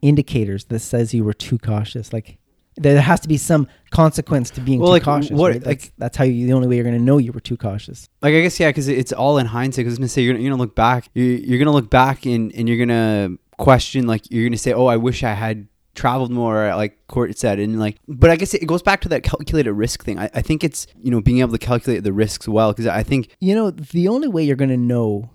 indicators 0.00 0.64
that 0.70 0.78
says 0.80 1.12
you 1.12 1.24
were 1.24 1.34
too 1.34 1.58
cautious? 1.58 2.10
Like 2.10 2.38
there 2.78 2.98
has 3.02 3.20
to 3.20 3.28
be 3.28 3.36
some 3.36 3.68
consequence 3.90 4.48
to 4.52 4.62
being 4.62 4.78
Well, 4.78 4.88
too 4.88 4.92
like, 4.92 5.02
cautious. 5.02 5.30
what- 5.36 5.52
right? 5.52 5.60
That's, 5.62 5.90
that's 5.98 6.16
how 6.16 6.24
you. 6.24 6.46
The 6.46 6.54
only 6.54 6.68
way 6.68 6.76
you're 6.76 6.84
going 6.84 6.96
to 6.96 7.02
know 7.04 7.18
you 7.18 7.32
were 7.32 7.40
too 7.40 7.58
cautious. 7.58 8.08
like 8.22 8.32
I 8.32 8.40
guess 8.40 8.58
yeah, 8.58 8.70
because 8.70 8.88
it's 8.88 9.12
all 9.12 9.36
in 9.36 9.44
hindsight. 9.46 9.84
Because 9.84 9.92
I 9.92 9.94
was 9.94 9.98
gonna 9.98 10.08
say 10.08 10.22
you're 10.22 10.36
you're 10.38 10.50
gonna 10.50 10.62
look 10.62 10.74
back, 10.74 11.10
you're, 11.12 11.26
you're 11.26 11.58
gonna 11.58 11.72
look 11.72 11.90
back 11.90 12.24
and 12.24 12.50
and 12.54 12.66
you're 12.66 12.78
gonna 12.78 13.36
question 13.58 14.06
like 14.06 14.30
you're 14.30 14.48
gonna 14.48 14.56
say, 14.56 14.72
oh, 14.72 14.86
I 14.86 14.96
wish 14.96 15.22
I 15.22 15.34
had 15.34 15.68
traveled 15.98 16.30
more, 16.30 16.74
like 16.76 17.06
Court 17.08 17.36
said, 17.36 17.58
and 17.58 17.78
like. 17.80 17.96
But 18.06 18.30
I 18.30 18.36
guess 18.36 18.54
it 18.54 18.66
goes 18.66 18.82
back 18.82 19.00
to 19.02 19.08
that 19.10 19.22
calculated 19.24 19.72
risk 19.72 20.04
thing. 20.04 20.18
I, 20.18 20.30
I 20.32 20.42
think 20.42 20.62
it's 20.62 20.86
you 21.02 21.10
know 21.10 21.20
being 21.20 21.40
able 21.40 21.52
to 21.52 21.58
calculate 21.58 22.04
the 22.04 22.12
risks 22.12 22.46
well 22.46 22.72
because 22.72 22.86
I 22.86 23.02
think 23.02 23.36
You 23.40 23.54
know, 23.54 23.70
the 23.70 24.08
only 24.08 24.28
way 24.28 24.42
you're 24.44 24.56
going 24.64 24.70
to 24.70 24.76
know 24.94 25.30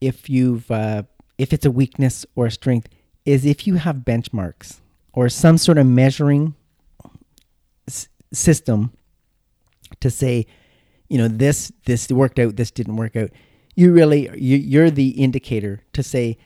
if 0.00 0.30
you've 0.30 0.70
uh, 0.70 1.02
if 1.36 1.52
it's 1.52 1.66
a 1.66 1.70
weakness 1.70 2.24
or 2.36 2.46
a 2.46 2.50
strength 2.50 2.88
is 3.24 3.44
if 3.44 3.66
you 3.66 3.74
have 3.74 3.96
benchmarks 3.96 4.80
or 5.12 5.28
some 5.28 5.58
sort 5.58 5.78
of 5.78 5.86
measuring 5.86 6.54
s- 7.88 8.08
system 8.32 8.92
to 10.00 10.10
say, 10.10 10.46
you 11.08 11.18
know, 11.18 11.28
this 11.28 11.72
this 11.86 12.08
worked 12.10 12.38
out, 12.38 12.56
this 12.56 12.70
didn't 12.70 12.96
work 12.96 13.16
out. 13.16 13.30
You 13.74 13.92
really 13.92 14.30
you, 14.38 14.56
you're 14.56 14.90
the 14.90 15.10
indicator 15.10 15.82
to 15.92 16.02
say, 16.02 16.38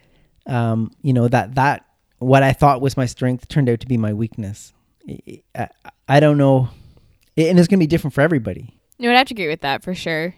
um, 0.47 0.91
you 1.03 1.13
know, 1.13 1.29
that 1.29 1.55
that 1.57 1.85
what 2.23 2.43
I 2.43 2.53
thought 2.53 2.81
was 2.81 2.97
my 2.97 3.07
strength 3.07 3.49
turned 3.49 3.69
out 3.69 3.81
to 3.81 3.87
be 3.87 3.97
my 3.97 4.13
weakness. 4.13 4.73
I, 5.55 5.69
I, 6.09 6.21
don't 6.21 6.39
know, 6.39 6.69
and 7.37 7.59
it's 7.59 7.69
going 7.69 7.79
to 7.79 7.83
be 7.83 7.87
different 7.87 8.15
for 8.15 8.21
everybody. 8.21 8.75
No, 8.99 9.11
I'd 9.11 9.17
have 9.17 9.27
to 9.29 9.35
agree 9.35 9.49
with 9.49 9.63
that 9.63 9.83
for 9.83 9.95
sure. 9.95 10.35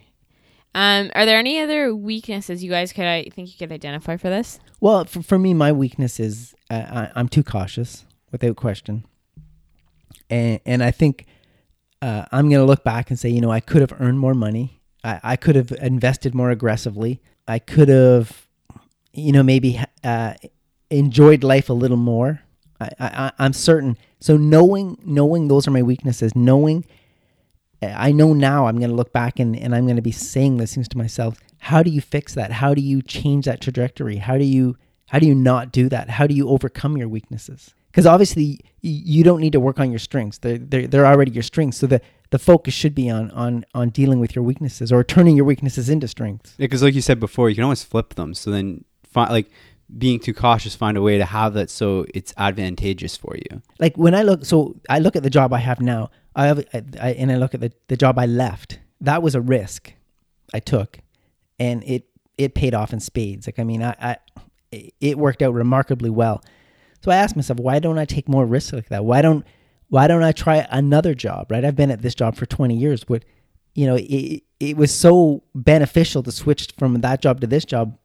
Um, 0.73 1.11
are 1.15 1.25
there 1.25 1.37
any 1.37 1.59
other 1.59 1.95
weaknesses 1.95 2.63
you 2.63 2.69
guys 2.69 2.91
could 2.91 3.05
I 3.05 3.29
think 3.33 3.49
you 3.49 3.57
could 3.57 3.71
identify 3.71 4.17
for 4.17 4.29
this? 4.29 4.59
Well, 4.81 5.05
for, 5.05 5.21
for 5.21 5.39
me, 5.39 5.53
my 5.53 5.71
weakness 5.71 6.19
is 6.19 6.53
uh, 6.69 6.73
I, 6.73 7.11
I'm 7.15 7.29
too 7.29 7.43
cautious, 7.43 8.05
without 8.31 8.57
question. 8.57 9.05
And 10.29 10.59
and 10.65 10.83
I 10.83 10.91
think 10.91 11.27
uh, 12.01 12.25
I'm 12.31 12.49
going 12.49 12.61
to 12.61 12.65
look 12.65 12.83
back 12.83 13.09
and 13.09 13.17
say, 13.17 13.29
you 13.29 13.39
know, 13.39 13.51
I 13.51 13.59
could 13.59 13.81
have 13.81 13.93
earned 14.01 14.19
more 14.19 14.33
money. 14.33 14.81
I, 15.03 15.19
I 15.23 15.35
could 15.35 15.55
have 15.55 15.71
invested 15.71 16.35
more 16.35 16.51
aggressively. 16.51 17.21
I 17.47 17.59
could 17.59 17.89
have, 17.89 18.47
you 19.13 19.31
know, 19.31 19.43
maybe 19.43 19.79
uh, 20.03 20.33
enjoyed 20.97 21.43
life 21.43 21.69
a 21.69 21.73
little 21.73 21.97
more. 21.97 22.41
I, 22.79 22.89
I, 22.99 23.31
I'm 23.39 23.53
certain. 23.53 23.97
So 24.19 24.37
knowing 24.37 24.97
knowing 25.05 25.47
those 25.47 25.67
are 25.67 25.71
my 25.71 25.83
weaknesses, 25.83 26.35
knowing 26.35 26.85
I 27.81 28.11
know 28.11 28.33
now 28.33 28.67
I'm 28.67 28.77
going 28.77 28.89
to 28.89 28.95
look 28.95 29.13
back 29.13 29.39
and, 29.39 29.55
and 29.55 29.75
I'm 29.75 29.85
going 29.85 29.97
to 29.97 30.01
be 30.01 30.11
saying 30.11 30.57
these 30.57 30.73
things 30.73 30.87
to 30.89 30.97
myself. 30.97 31.39
How 31.59 31.83
do 31.83 31.89
you 31.89 32.01
fix 32.01 32.33
that? 32.35 32.51
How 32.51 32.73
do 32.73 32.81
you 32.81 33.01
change 33.01 33.45
that 33.45 33.61
trajectory? 33.61 34.17
How 34.17 34.37
do 34.37 34.45
you 34.45 34.77
how 35.07 35.19
do 35.19 35.27
you 35.27 35.35
not 35.35 35.71
do 35.71 35.87
that? 35.89 36.09
How 36.09 36.25
do 36.27 36.33
you 36.33 36.49
overcome 36.49 36.97
your 36.97 37.07
weaknesses? 37.07 37.73
Because 37.91 38.05
obviously 38.05 38.59
you 38.81 39.23
don't 39.23 39.39
need 39.39 39.53
to 39.53 39.59
work 39.59 39.79
on 39.79 39.89
your 39.89 39.99
strengths. 39.99 40.39
They're, 40.39 40.57
they're, 40.57 40.87
they're 40.87 41.05
already 41.05 41.31
your 41.31 41.43
strengths. 41.43 41.77
So 41.77 41.87
the, 41.87 42.01
the 42.31 42.39
focus 42.39 42.73
should 42.73 42.93
be 42.93 43.09
on, 43.09 43.31
on, 43.31 43.65
on 43.73 43.89
dealing 43.89 44.19
with 44.19 44.35
your 44.35 44.43
weaknesses 44.43 44.91
or 44.91 45.03
turning 45.03 45.35
your 45.35 45.45
weaknesses 45.45 45.89
into 45.89 46.07
strengths. 46.07 46.55
because 46.57 46.83
like 46.83 46.93
you 46.93 47.01
said 47.01 47.19
before, 47.19 47.49
you 47.49 47.55
can 47.55 47.63
always 47.63 47.83
flip 47.83 48.15
them. 48.15 48.33
So 48.33 48.51
then 48.51 48.83
find 49.03 49.31
like 49.31 49.49
being 49.97 50.19
too 50.19 50.33
cautious, 50.33 50.75
find 50.75 50.97
a 50.97 51.01
way 51.01 51.17
to 51.17 51.25
have 51.25 51.53
that 51.53 51.69
so 51.69 52.05
it's 52.13 52.33
advantageous 52.37 53.15
for 53.15 53.35
you. 53.35 53.61
Like 53.79 53.97
when 53.97 54.15
I 54.15 54.23
look, 54.23 54.45
so 54.45 54.75
I 54.89 54.99
look 54.99 55.15
at 55.15 55.23
the 55.23 55.29
job 55.29 55.53
I 55.53 55.59
have 55.59 55.79
now, 55.79 56.09
I 56.35 56.47
have, 56.47 56.59
I, 56.73 56.83
I, 57.01 57.09
and 57.11 57.31
I 57.31 57.35
look 57.37 57.53
at 57.53 57.61
the, 57.61 57.71
the 57.87 57.97
job 57.97 58.17
I 58.17 58.25
left. 58.25 58.79
That 59.01 59.21
was 59.21 59.35
a 59.35 59.41
risk 59.41 59.93
I 60.53 60.59
took, 60.59 60.99
and 61.59 61.83
it 61.83 62.07
it 62.37 62.55
paid 62.55 62.73
off 62.73 62.93
in 62.93 62.99
spades. 62.99 63.47
Like 63.47 63.59
I 63.59 63.63
mean, 63.63 63.83
I, 63.83 63.95
I 64.01 64.17
it 64.99 65.17
worked 65.17 65.41
out 65.41 65.53
remarkably 65.53 66.09
well. 66.09 66.43
So 67.03 67.11
I 67.11 67.17
asked 67.17 67.35
myself, 67.35 67.59
why 67.59 67.79
don't 67.79 67.99
I 67.99 68.05
take 68.05 68.27
more 68.27 68.45
risks 68.45 68.73
like 68.73 68.89
that? 68.89 69.05
Why 69.05 69.21
don't 69.21 69.45
why 69.89 70.07
don't 70.07 70.23
I 70.23 70.31
try 70.31 70.67
another 70.71 71.13
job? 71.13 71.51
Right? 71.51 71.63
I've 71.63 71.75
been 71.75 71.91
at 71.91 72.01
this 72.01 72.15
job 72.15 72.35
for 72.35 72.45
twenty 72.45 72.75
years. 72.75 73.03
But 73.03 73.23
you 73.75 73.85
know, 73.85 73.95
it 73.95 74.43
it 74.59 74.77
was 74.77 74.93
so 74.93 75.43
beneficial 75.53 76.23
to 76.23 76.31
switch 76.31 76.73
from 76.77 77.01
that 77.01 77.21
job 77.21 77.41
to 77.41 77.47
this 77.47 77.65
job. 77.65 77.97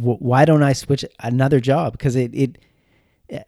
Wh- 0.00 0.22
Why 0.22 0.44
don't 0.44 0.62
I 0.62 0.72
switch 0.72 1.04
another 1.20 1.60
job? 1.60 1.92
Because 1.92 2.16
it 2.16 2.34
it 2.34 2.58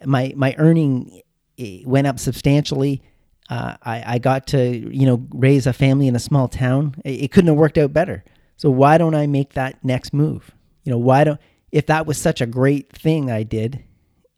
my 0.04 0.33
my 0.37 0.54
earning 0.59 1.22
eh, 1.59 1.83
went 1.85 2.07
up 2.07 2.18
substantially. 2.18 3.02
Uh, 3.50 3.76
I 3.83 4.14
I 4.14 4.18
got 4.18 4.46
to 4.48 4.59
you 4.94 5.07
know 5.07 5.26
raise 5.30 5.66
a 5.66 5.72
family 5.72 6.09
in 6.09 6.16
a 6.16 6.20
small 6.20 6.48
town. 6.48 6.96
It, 7.04 7.24
it 7.24 7.33
couldn't 7.33 7.48
have 7.48 7.57
worked 7.57 7.78
out 7.78 7.92
better. 7.92 8.24
So 8.57 8.70
why 8.70 8.98
don't 8.98 9.14
I 9.14 9.26
make 9.26 9.54
that 9.54 9.85
next 9.85 10.12
move? 10.12 10.50
You 10.85 10.92
know 10.92 10.98
why 10.98 11.24
don't 11.24 11.40
if 11.72 11.87
that 11.87 12.07
was 12.07 12.18
such 12.18 12.40
a 12.40 12.46
great 12.46 12.92
thing 12.92 13.30
I 13.30 13.42
did, 13.42 13.83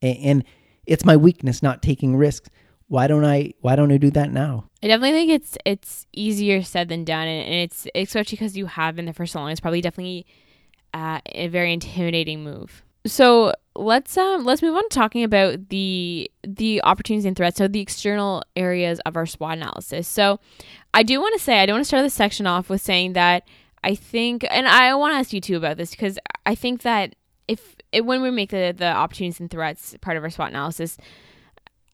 and, 0.03 0.19
and 0.19 0.45
it's 0.87 1.05
my 1.05 1.17
weakness 1.17 1.63
not 1.63 1.83
taking 1.83 2.17
risks. 2.17 2.49
Why 2.89 3.09
don't 3.09 3.25
I 3.25 3.53
why 3.61 3.77
don't 3.77 3.93
I 3.93 3.97
do 3.97 4.11
that 4.13 4.33
now? 4.33 4.65
I 4.83 4.89
definitely 4.89 5.13
think 5.13 5.31
it's 5.31 5.59
it's 5.65 6.07
easier 6.13 6.63
said 6.63 6.89
than 6.89 7.05
done, 7.05 7.27
and 7.29 7.55
it's 7.55 7.87
especially 7.95 8.37
because 8.37 8.57
you 8.57 8.67
have 8.67 8.97
been 8.97 9.05
there 9.07 9.15
for 9.15 9.27
so 9.27 9.41
long. 9.41 9.51
It's 9.51 9.61
probably 9.61 9.81
definitely 9.81 10.27
uh, 10.97 11.21
a 11.27 11.49
very 11.49 11.75
intimidating 11.75 12.43
move. 12.43 12.83
So 13.05 13.53
let's 13.75 14.17
um 14.17 14.45
let's 14.45 14.63
move 14.63 14.75
on 14.75 14.89
to 14.89 14.89
talking 14.89 15.23
about 15.23 15.69
the 15.69 16.31
the 16.43 16.83
opportunities 16.83 17.27
and 17.27 17.37
threats. 17.37 17.59
So 17.59 17.69
the 17.69 17.81
external 17.81 18.43
areas 18.57 18.99
of 19.07 19.17
our 19.17 19.27
SWOT 19.27 19.59
analysis. 19.59 20.09
So 20.09 20.41
I 20.95 21.03
do 21.03 21.21
want 21.21 21.35
to 21.39 21.45
say 21.45 21.61
I 21.61 21.67
don't 21.67 21.75
want 21.75 21.85
to 21.85 21.89
start 21.89 22.03
this 22.03 22.15
section 22.15 22.47
off 22.47 22.71
with 22.71 22.81
saying 22.81 23.13
that 23.13 23.45
I 23.85 23.95
think, 23.95 24.45
and 24.51 24.67
I 24.67 24.95
want 24.95 25.13
to 25.13 25.19
ask 25.19 25.33
you 25.33 25.41
too 25.41 25.57
about 25.57 25.77
this 25.77 25.91
because 25.91 26.19
I 26.47 26.55
think 26.55 26.83
that 26.83 27.15
if 27.47 27.77
it, 27.93 28.05
when 28.07 28.23
we 28.23 28.31
make 28.31 28.51
the 28.51 28.75
the 28.77 28.91
opportunities 28.91 29.39
and 29.39 29.51
threats 29.51 29.95
part 30.01 30.17
of 30.17 30.25
our 30.25 30.31
SWOT 30.31 30.49
analysis, 30.49 30.97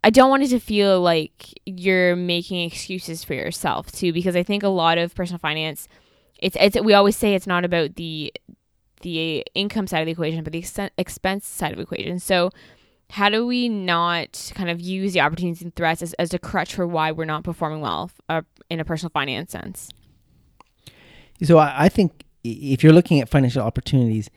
I 0.05 0.11
don't 0.11 0.31
want 0.31 0.45
it 0.45 0.49
to 0.49 0.61
feel 0.61 1.01
like 1.01 1.53
you're 1.67 2.17
making 2.17 2.67
excuses 2.67 3.25
for 3.25 3.35
yourself 3.35 3.91
too, 3.91 4.13
because 4.13 4.37
I 4.37 4.45
think 4.45 4.63
a 4.63 4.69
lot 4.69 4.97
of 4.97 5.15
personal 5.15 5.41
finance, 5.41 5.89
it's 6.39 6.57
it's 6.59 6.81
we 6.81 6.95
always 6.95 7.17
say 7.17 7.35
it's 7.35 7.47
not 7.47 7.65
about 7.65 7.97
the 7.97 8.33
the 9.03 9.45
income 9.55 9.87
side 9.87 10.01
of 10.01 10.07
the 10.07 10.13
equation, 10.13 10.43
but 10.43 10.53
the 10.53 10.91
expense 10.99 11.47
side 11.47 11.73
of 11.73 11.77
the 11.77 11.83
equation. 11.83 12.19
So 12.19 12.51
how 13.11 13.29
do 13.29 13.47
we 13.47 13.69
not 13.69 14.53
kind 14.55 14.71
of 14.71 14.81
use 14.81 15.13
the 15.13 15.21
opportunities 15.21 15.61
and 15.63 15.75
threats 15.75 16.01
as, 16.01 16.15
as 16.15 16.33
a 16.33 16.39
crutch 16.39 16.75
for 16.75 16.87
why 16.87 17.13
we're 17.13 17.27
not 17.27 17.45
performing 17.45 17.81
well 17.81 18.11
uh, 18.29 18.43
in 18.71 18.81
a 18.81 18.85
personal 18.85 19.11
finance 19.11 19.53
sense? 19.53 19.91
So 21.43 21.59
I, 21.59 21.85
I 21.85 21.89
think 21.89 22.25
if 22.43 22.83
you're 22.83 22.93
looking 22.93 23.21
at 23.21 23.29
financial 23.29 23.63
opportunities, 23.63 24.31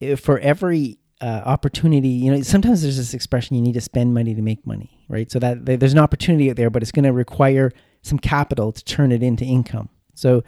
if 0.00 0.20
for 0.20 0.38
every 0.40 0.98
uh, 1.20 1.42
opportunity, 1.44 2.08
you 2.08 2.30
know, 2.32 2.42
sometimes 2.42 2.82
there's 2.82 2.96
this 2.96 3.14
expression 3.14 3.56
you 3.56 3.62
need 3.62 3.74
to 3.74 3.80
spend 3.80 4.12
money 4.12 4.34
to 4.34 4.42
make 4.42 4.66
money, 4.66 4.90
right? 5.08 5.30
So 5.30 5.38
that 5.38 5.64
there's 5.64 5.92
an 5.92 5.98
opportunity 5.98 6.50
out 6.50 6.56
there, 6.56 6.68
but 6.68 6.82
it's 6.82 6.92
going 6.92 7.04
to 7.04 7.12
require 7.12 7.70
some 8.02 8.18
capital 8.18 8.72
to 8.72 8.84
turn 8.84 9.12
it 9.12 9.22
into 9.22 9.44
income. 9.44 9.88
So 10.14 10.42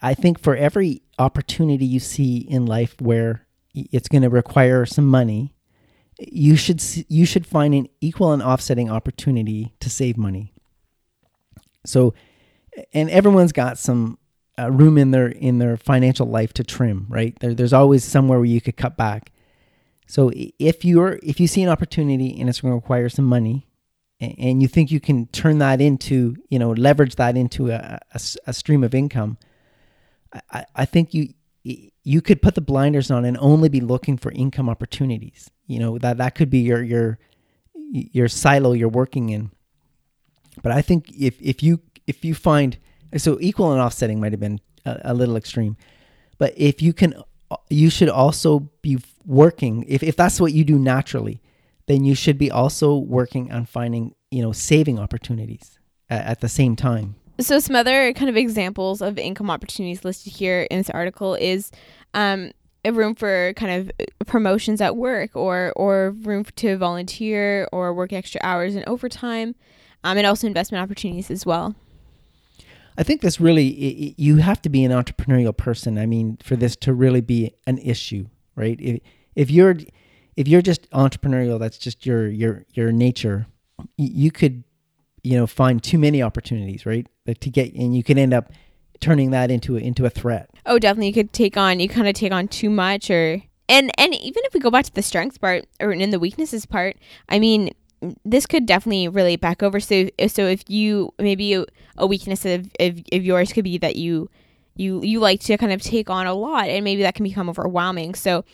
I, 0.00 0.14
think 0.14 0.40
for 0.40 0.56
every 0.56 1.02
opportunity 1.18 1.84
you 1.84 2.00
see 2.00 2.38
in 2.38 2.66
life 2.66 3.00
where 3.00 3.46
it's 3.74 4.08
going 4.08 4.22
to 4.22 4.30
require 4.30 4.86
some 4.86 5.06
money, 5.06 5.54
you 6.18 6.56
should 6.56 6.82
you 7.08 7.26
should 7.26 7.46
find 7.46 7.74
an 7.74 7.88
equal 8.00 8.32
and 8.32 8.42
offsetting 8.42 8.90
opportunity 8.90 9.74
to 9.80 9.90
save 9.90 10.16
money. 10.16 10.52
So, 11.84 12.14
and 12.92 13.10
everyone's 13.10 13.52
got 13.52 13.78
some 13.78 14.18
uh, 14.58 14.70
room 14.70 14.96
in 14.96 15.10
their 15.10 15.28
in 15.28 15.58
their 15.58 15.76
financial 15.76 16.26
life 16.26 16.52
to 16.54 16.64
trim, 16.64 17.06
right? 17.08 17.38
There, 17.40 17.54
there's 17.54 17.72
always 17.72 18.04
somewhere 18.04 18.38
where 18.38 18.46
you 18.46 18.60
could 18.60 18.76
cut 18.76 18.96
back. 18.96 19.32
So 20.06 20.30
if 20.34 20.84
you're 20.84 21.18
if 21.22 21.40
you 21.40 21.46
see 21.46 21.62
an 21.62 21.68
opportunity 21.68 22.38
and 22.38 22.48
it's 22.48 22.60
going 22.60 22.72
to 22.72 22.76
require 22.76 23.08
some 23.08 23.24
money, 23.24 23.66
a- 24.20 24.36
and 24.38 24.62
you 24.62 24.68
think 24.68 24.90
you 24.90 25.00
can 25.00 25.26
turn 25.28 25.58
that 25.58 25.80
into 25.80 26.36
you 26.48 26.58
know 26.58 26.70
leverage 26.70 27.16
that 27.16 27.36
into 27.36 27.70
a 27.70 27.98
a 28.46 28.52
stream 28.52 28.84
of 28.84 28.94
income, 28.94 29.38
I- 30.50 30.66
I, 30.74 30.84
think 30.84 31.14
you 31.14 31.28
you 32.02 32.20
could 32.20 32.42
put 32.42 32.54
the 32.54 32.60
blinders 32.60 33.10
on 33.10 33.24
and 33.24 33.38
only 33.38 33.68
be 33.68 33.80
looking 33.80 34.16
for 34.18 34.30
income 34.32 34.68
opportunities. 34.68 35.50
You 35.66 35.78
know 35.78 35.98
that 35.98 36.18
that 36.18 36.34
could 36.34 36.50
be 36.50 36.58
your 36.58 36.82
your 36.82 37.18
your 37.90 38.28
silo 38.28 38.72
you're 38.72 38.88
working 38.88 39.30
in. 39.30 39.50
But 40.62 40.72
I 40.72 40.82
think 40.82 41.10
if 41.18 41.40
if 41.40 41.62
you 41.62 41.80
if 42.06 42.24
you 42.24 42.34
find 42.34 42.76
so 43.16 43.38
equal 43.40 43.72
and 43.72 43.80
offsetting 43.80 44.20
might 44.20 44.32
have 44.32 44.40
been 44.40 44.60
a, 44.84 45.00
a 45.04 45.14
little 45.14 45.36
extreme, 45.36 45.76
but 46.38 46.52
if 46.56 46.82
you 46.82 46.92
can, 46.92 47.14
uh, 47.50 47.56
you 47.70 47.90
should 47.90 48.08
also 48.08 48.70
be 48.82 48.98
working. 49.24 49.84
If 49.88 50.02
if 50.02 50.16
that's 50.16 50.40
what 50.40 50.52
you 50.52 50.64
do 50.64 50.78
naturally, 50.78 51.40
then 51.86 52.04
you 52.04 52.14
should 52.14 52.38
be 52.38 52.50
also 52.50 52.96
working 52.96 53.52
on 53.52 53.64
finding 53.66 54.14
you 54.30 54.42
know 54.42 54.52
saving 54.52 54.98
opportunities 54.98 55.78
at, 56.10 56.24
at 56.26 56.40
the 56.40 56.48
same 56.48 56.76
time. 56.76 57.14
So 57.40 57.58
some 57.58 57.74
other 57.76 58.12
kind 58.12 58.30
of 58.30 58.36
examples 58.36 59.02
of 59.02 59.18
income 59.18 59.50
opportunities 59.50 60.04
listed 60.04 60.32
here 60.32 60.62
in 60.70 60.78
this 60.78 60.90
article 60.90 61.34
is 61.34 61.70
um, 62.14 62.52
a 62.84 62.92
room 62.92 63.14
for 63.14 63.52
kind 63.54 63.90
of 63.90 64.26
promotions 64.26 64.80
at 64.80 64.96
work 64.96 65.34
or 65.34 65.72
or 65.74 66.10
room 66.10 66.44
to 66.56 66.76
volunteer 66.76 67.68
or 67.72 67.92
work 67.92 68.12
extra 68.12 68.40
hours 68.44 68.76
and 68.76 68.84
overtime. 68.86 69.54
um, 70.04 70.18
and 70.18 70.26
also 70.26 70.46
investment 70.46 70.82
opportunities 70.82 71.30
as 71.30 71.44
well. 71.46 71.74
I 72.96 73.02
think 73.02 73.22
this 73.22 73.40
really 73.40 73.66
i 73.66 74.06
i 74.06 74.14
you 74.16 74.36
have 74.36 74.62
to 74.62 74.68
be 74.68 74.84
an 74.84 74.92
entrepreneurial 74.92 75.56
person. 75.56 75.98
I 75.98 76.06
mean, 76.06 76.36
for 76.42 76.56
this 76.56 76.76
to 76.76 76.92
really 76.92 77.20
be 77.22 77.54
an 77.66 77.78
issue, 77.78 78.26
right? 78.54 78.78
If 78.80 79.00
if 79.34 79.50
you're 79.50 79.76
if 80.36 80.46
you're 80.46 80.62
just 80.62 80.88
entrepreneurial, 80.90 81.58
that's 81.58 81.78
just 81.78 82.06
your 82.06 82.28
your 82.28 82.64
your 82.74 82.92
nature. 82.92 83.46
You 83.96 84.30
could, 84.30 84.62
you 85.24 85.36
know, 85.36 85.46
find 85.46 85.82
too 85.82 85.98
many 85.98 86.22
opportunities, 86.22 86.86
right? 86.86 87.06
Like 87.26 87.40
to 87.40 87.50
get, 87.50 87.74
and 87.74 87.96
you 87.96 88.04
can 88.04 88.18
end 88.18 88.34
up 88.34 88.52
turning 89.00 89.30
that 89.30 89.50
into 89.50 89.76
a, 89.76 89.80
into 89.80 90.04
a 90.04 90.10
threat. 90.10 90.50
Oh, 90.66 90.78
definitely. 90.78 91.08
You 91.08 91.14
could 91.14 91.32
take 91.32 91.56
on, 91.56 91.80
you 91.80 91.88
kind 91.88 92.06
of 92.06 92.14
take 92.14 92.30
on 92.30 92.46
too 92.46 92.70
much, 92.70 93.10
or 93.10 93.42
and 93.68 93.90
and 93.98 94.14
even 94.14 94.42
if 94.44 94.52
we 94.52 94.60
go 94.60 94.70
back 94.70 94.84
to 94.84 94.94
the 94.94 95.02
strengths 95.02 95.38
part 95.38 95.64
or 95.80 95.92
in 95.92 96.10
the 96.10 96.20
weaknesses 96.20 96.66
part, 96.66 96.96
I 97.28 97.38
mean, 97.38 97.70
this 98.24 98.46
could 98.46 98.66
definitely 98.66 99.08
relate 99.08 99.40
back 99.40 99.62
over. 99.62 99.80
So 99.80 100.08
so 100.28 100.46
if 100.46 100.62
you 100.68 101.12
maybe 101.18 101.64
a, 101.96 102.06
weakness 102.06 102.44
of, 102.44 102.70
of 102.78 103.00
of 103.10 103.24
yours 103.24 103.52
could 103.52 103.64
be 103.64 103.78
that 103.78 103.96
you 103.96 104.28
you 104.76 105.02
you 105.02 105.20
like 105.20 105.40
to 105.40 105.56
kind 105.56 105.72
of 105.72 105.80
take 105.80 106.10
on 106.10 106.26
a 106.26 106.34
lot, 106.34 106.68
and 106.68 106.84
maybe 106.84 107.02
that 107.02 107.14
can 107.14 107.24
become 107.24 107.48
overwhelming. 107.48 108.14
So. 108.14 108.44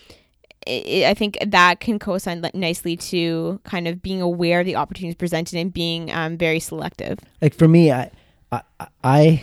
I 0.67 1.05
I 1.09 1.15
think 1.15 1.39
that 1.47 1.81
can 1.81 1.99
co-sign 1.99 2.45
nicely 2.55 2.97
to 2.97 3.61
kind 3.65 3.89
of 3.89 4.03
being 4.03 4.21
aware 4.21 4.61
of 4.61 4.67
the 4.67 4.77
opportunities 4.77 5.17
presented 5.17 5.59
and 5.59 5.73
being 5.73 6.13
um, 6.13 6.37
very 6.37 6.61
selective. 6.61 7.19
like 7.41 7.55
for 7.55 7.69
me 7.69 7.93
I, 7.93 8.11
I 8.53 8.63
i 9.03 9.43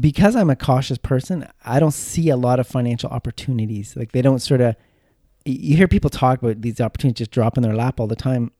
because 0.00 0.36
i'm 0.36 0.48
a 0.48 0.56
cautious 0.56 0.96
person 0.98 1.48
i 1.64 1.80
don't 1.80 1.92
see 1.92 2.28
a 2.28 2.36
lot 2.36 2.60
of 2.60 2.66
financial 2.66 3.10
opportunities 3.10 3.96
like 3.96 4.12
they 4.12 4.22
don't 4.22 4.38
sort 4.38 4.60
of 4.60 4.76
you 5.44 5.76
hear 5.76 5.88
people 5.88 6.08
talk 6.08 6.40
about 6.40 6.62
these 6.62 6.80
opportunities 6.80 7.18
just 7.18 7.32
drop 7.32 7.56
in 7.56 7.64
their 7.64 7.74
lap 7.74 7.98
all 7.98 8.06
the 8.06 8.14
time 8.14 8.52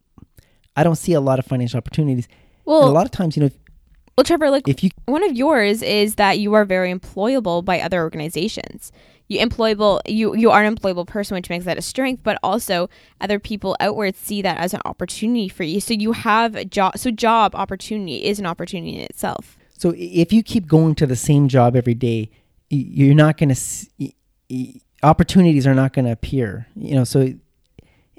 i 0.76 0.82
don't 0.82 0.96
see 0.96 1.12
a 1.12 1.20
lot 1.20 1.38
of 1.38 1.46
financial 1.46 1.78
opportunities 1.78 2.26
and 2.26 2.36
Well, 2.64 2.88
a 2.88 2.90
lot 2.90 3.06
of 3.06 3.12
times 3.12 3.36
you 3.36 3.40
know 3.40 3.46
if, 3.46 3.56
well, 4.16 4.24
Trevor, 4.24 4.50
like 4.50 4.68
if 4.68 4.84
you 4.84 4.90
one 5.06 5.24
of 5.24 5.32
yours 5.34 5.82
is 5.82 6.16
that 6.16 6.38
you 6.38 6.52
are 6.52 6.64
very 6.64 6.92
employable 6.92 7.64
by 7.64 7.80
other 7.80 8.02
organizations. 8.02 8.92
You 9.32 9.46
employable 9.46 10.00
you 10.06 10.34
you 10.36 10.50
are 10.50 10.62
an 10.62 10.74
employable 10.76 11.06
person, 11.06 11.34
which 11.34 11.48
makes 11.50 11.64
that 11.64 11.78
a 11.78 11.82
strength, 11.82 12.22
but 12.22 12.38
also 12.42 12.88
other 13.20 13.38
people 13.38 13.76
outwards 13.80 14.18
see 14.18 14.42
that 14.42 14.58
as 14.58 14.74
an 14.74 14.80
opportunity 14.84 15.48
for 15.48 15.64
you. 15.64 15.80
So 15.80 15.94
you 15.94 16.12
have 16.12 16.54
a 16.54 16.64
job. 16.64 16.98
So 16.98 17.10
job 17.10 17.54
opportunity 17.54 18.24
is 18.24 18.38
an 18.38 18.46
opportunity 18.46 18.94
in 18.98 19.02
itself. 19.12 19.56
so 19.82 19.94
if 19.96 20.32
you 20.32 20.42
keep 20.42 20.66
going 20.66 20.94
to 21.00 21.06
the 21.06 21.16
same 21.16 21.48
job 21.48 21.74
every 21.76 21.94
day 21.94 22.30
you're 22.70 23.14
not 23.14 23.36
going 23.38 23.52
to 23.54 23.60
opportunities 25.02 25.66
are 25.66 25.74
not 25.74 25.92
going 25.92 26.04
to 26.04 26.12
appear 26.12 26.66
you 26.76 26.94
know 26.94 27.04
so 27.04 27.18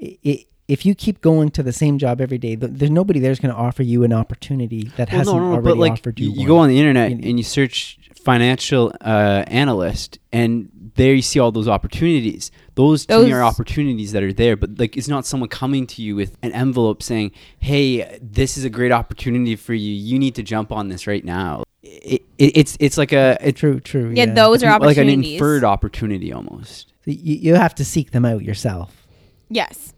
i 0.02 0.18
i 0.26 0.44
if 0.66 0.86
you 0.86 0.94
keep 0.94 1.20
going 1.20 1.50
to 1.50 1.62
the 1.62 1.74
same 1.74 1.98
job 1.98 2.22
every 2.22 2.38
day, 2.38 2.56
th- 2.56 2.72
there's 2.72 2.90
nobody 2.90 3.20
there's 3.20 3.38
going 3.38 3.52
to 3.54 3.60
offer 3.60 3.82
you 3.82 4.02
an 4.02 4.14
opportunity 4.14 4.84
that 4.96 5.10
Well, 5.10 5.18
hasn't 5.18 5.36
no, 5.36 5.42
no, 5.42 5.52
already 5.56 5.68
but 5.68 5.76
like 5.76 5.92
offered 5.92 6.18
you, 6.18 6.28
you. 6.28 6.32
you 6.32 6.38
one. 6.38 6.46
go 6.48 6.56
on 6.58 6.68
the 6.70 6.78
internet 6.78 7.10
You- 7.10 7.28
and 7.28 7.38
you 7.38 7.44
search 7.44 7.98
financial 8.24 8.92
uh, 9.00 9.44
analyst, 9.46 10.18
and 10.32 10.70
there 10.94 11.14
you 11.14 11.22
see 11.22 11.38
all 11.38 11.52
those 11.52 11.68
opportunities. 11.68 12.50
Those, 12.74 13.06
to 13.06 13.24
me 13.24 13.32
are 13.32 13.42
opportunities 13.42 14.12
that 14.12 14.22
are 14.22 14.32
there, 14.32 14.56
but 14.56 14.78
like 14.78 14.96
it's 14.96 15.08
not 15.08 15.26
someone 15.26 15.48
coming 15.48 15.86
to 15.88 16.02
you 16.02 16.16
with 16.16 16.36
an 16.42 16.52
envelope 16.52 17.02
saying, 17.02 17.32
"Hey, 17.58 18.18
this 18.22 18.56
is 18.56 18.64
a 18.64 18.70
great 18.70 18.92
opportunity 18.92 19.56
for 19.56 19.74
you. 19.74 19.92
You 19.92 20.18
need 20.18 20.34
to 20.36 20.42
jump 20.42 20.72
on 20.72 20.88
this 20.88 21.06
right 21.06 21.24
now." 21.24 21.64
It, 21.82 22.22
it, 22.38 22.56
it's 22.56 22.76
it's 22.80 22.96
like 22.96 23.12
a 23.12 23.36
it's 23.40 23.60
True, 23.60 23.80
true. 23.80 24.12
Yeah, 24.14 24.32
those 24.32 24.62
are 24.62 24.78
like 24.80 24.96
an 24.96 25.08
inferred 25.08 25.64
opportunity 25.64 26.32
almost. 26.32 26.88
So 27.04 27.10
you, 27.10 27.36
you 27.36 27.54
have 27.54 27.74
to 27.76 27.84
seek 27.84 28.12
them 28.12 28.24
out 28.24 28.42
yourself. 28.42 29.06
Yes. 29.50 29.92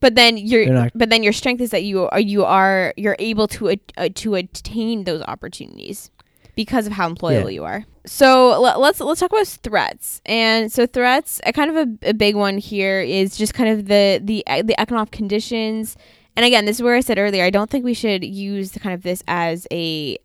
But 0.00 0.14
then 0.14 0.36
your 0.36 0.90
but 0.94 1.10
then 1.10 1.22
your 1.22 1.32
strength 1.32 1.60
is 1.60 1.70
that 1.70 1.82
you 1.82 2.06
are 2.08 2.20
you 2.20 2.44
are 2.44 2.94
you're 2.96 3.16
able 3.18 3.48
to 3.48 3.76
uh, 3.96 4.08
to 4.14 4.34
attain 4.36 5.04
those 5.04 5.22
opportunities 5.22 6.10
because 6.58 6.88
of 6.88 6.92
how 6.92 7.08
employable 7.08 7.44
Yeah. 7.44 7.58
you 7.58 7.64
are. 7.64 7.84
So 8.04 8.60
let, 8.60 8.80
let's 8.80 8.98
let's 8.98 9.20
talk 9.20 9.30
about 9.30 9.46
threats. 9.46 10.20
And 10.26 10.72
so 10.72 10.86
threats, 10.86 11.40
a 11.46 11.52
kind 11.52 11.70
of 11.70 11.76
a, 11.76 12.08
a 12.10 12.14
big 12.14 12.34
one 12.34 12.58
here 12.58 13.00
is 13.00 13.36
just 13.36 13.54
kind 13.54 13.70
of 13.70 13.86
the 13.86 14.20
the 14.20 14.42
the 14.64 14.74
economic 14.80 15.12
conditions. 15.12 15.96
And 16.36 16.44
again, 16.44 16.64
this 16.64 16.78
is 16.78 16.82
where 16.82 16.96
I 16.96 17.00
said 17.00 17.16
earlier, 17.16 17.44
I 17.44 17.50
don't 17.50 17.70
think 17.70 17.84
we 17.84 17.94
should 17.94 18.24
use 18.24 18.72
the 18.72 18.80
kind 18.80 18.92
of 18.92 19.02
this 19.02 19.22
as 19.28 19.68
a 19.70 20.18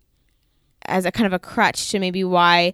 as 0.86 1.04
a 1.04 1.12
kind 1.12 1.28
of 1.28 1.32
a 1.32 1.38
crutch 1.38 1.90
to 1.92 2.00
maybe 2.00 2.24
why 2.24 2.72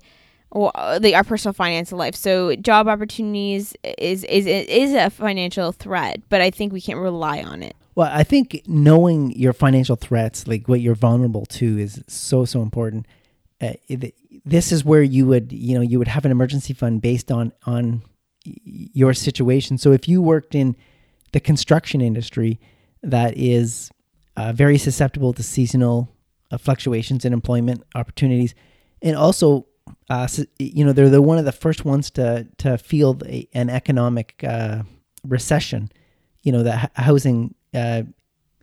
well, 0.53 0.73
the 0.99 1.15
our 1.15 1.23
personal 1.25 1.53
finance 1.53 1.93
life. 1.93 2.15
So 2.15 2.57
job 2.57 2.89
opportunities 2.89 3.75
is 3.99 4.25
is 4.25 4.47
is 4.47 4.95
a 4.95 5.11
financial 5.11 5.73
threat, 5.73 6.23
but 6.31 6.41
I 6.41 6.51
think 6.51 6.73
we 6.73 6.81
can't 6.81 6.99
rely 6.99 7.43
on 7.43 7.63
it. 7.63 7.77
Well, 7.95 8.09
I 8.11 8.25
think 8.25 8.63
knowing 8.67 9.33
your 9.33 9.53
financial 9.53 9.97
threats, 9.97 10.47
like 10.49 10.67
what 10.67 10.81
you're 10.81 10.95
vulnerable 10.95 11.45
to, 11.61 11.79
is 11.79 12.03
so 12.07 12.47
so 12.47 12.63
important. 12.63 13.05
Uh, 13.61 13.73
this 14.45 14.73
is 14.73 14.85
where 14.85 15.03
you 15.03 15.27
would, 15.27 15.53
you 15.53 15.75
know, 15.75 15.83
you 15.83 15.99
would 15.99 16.09
have 16.09 16.25
an 16.25 16.31
emergency 16.31 16.73
fund 16.73 17.03
based 17.03 17.31
on 17.31 17.53
on 17.67 18.03
your 18.45 19.13
situation. 19.13 19.77
So 19.77 19.93
if 19.93 20.09
you 20.09 20.23
worked 20.23 20.55
in 20.55 20.77
the 21.33 21.41
construction 21.41 22.01
industry, 22.01 22.59
that 23.03 23.37
is 23.37 23.91
uh, 24.37 24.53
very 24.53 24.79
susceptible 24.79 25.33
to 25.35 25.43
seasonal 25.43 26.09
uh, 26.51 26.59
fluctuations 26.59 27.25
in 27.25 27.33
employment 27.33 27.83
opportunities, 27.95 28.55
and 29.03 29.15
also, 29.15 29.67
uh, 30.09 30.27
you 30.59 30.85
know, 30.85 30.93
they're 30.93 31.11
the 31.11 31.21
one 31.21 31.39
of 31.39 31.45
the 31.45 31.53
first 31.53 31.85
ones 31.85 32.11
to 32.13 32.47
to 32.59 32.79
feel 32.79 33.19
a, 33.27 33.47
an 33.53 33.69
economic 33.69 34.43
uh, 34.43 34.83
recession. 35.27 35.91
You 36.43 36.53
know, 36.53 36.63
the 36.63 36.91
housing 36.95 37.55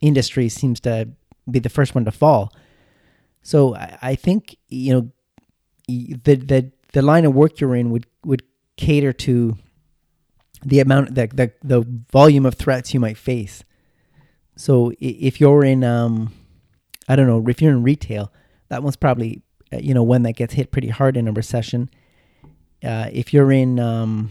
industry 0.00 0.48
seems 0.48 0.80
to 0.80 1.08
be 1.48 1.60
the 1.60 1.68
first 1.68 1.94
one 1.94 2.04
to 2.04 2.10
fall. 2.10 2.52
So 3.42 3.74
I, 3.74 3.98
I 4.02 4.14
think 4.14 4.56
you 4.68 4.94
know 4.94 5.10
the 5.88 6.34
the 6.36 6.72
the 6.92 7.02
line 7.02 7.24
of 7.24 7.34
work 7.34 7.60
you're 7.60 7.76
in 7.76 7.90
would 7.90 8.06
would 8.24 8.42
cater 8.76 9.12
to 9.12 9.56
the 10.64 10.80
amount 10.80 11.14
the 11.14 11.26
the, 11.28 11.52
the 11.62 12.02
volume 12.10 12.46
of 12.46 12.54
threats 12.54 12.92
you 12.94 13.00
might 13.00 13.16
face. 13.16 13.64
So 14.56 14.92
if 14.98 15.40
you're 15.40 15.64
in 15.64 15.84
um 15.84 16.32
I 17.08 17.16
don't 17.16 17.26
know 17.26 17.44
if 17.48 17.62
you're 17.62 17.72
in 17.72 17.82
retail, 17.82 18.32
that 18.68 18.82
one's 18.82 18.96
probably 18.96 19.42
uh, 19.72 19.78
you 19.78 19.94
know 19.94 20.02
one 20.02 20.22
that 20.22 20.32
gets 20.34 20.54
hit 20.54 20.70
pretty 20.70 20.88
hard 20.88 21.16
in 21.16 21.28
a 21.28 21.32
recession. 21.32 21.90
Uh, 22.84 23.08
if 23.12 23.32
you're 23.32 23.50
in 23.50 23.80
um, 23.80 24.30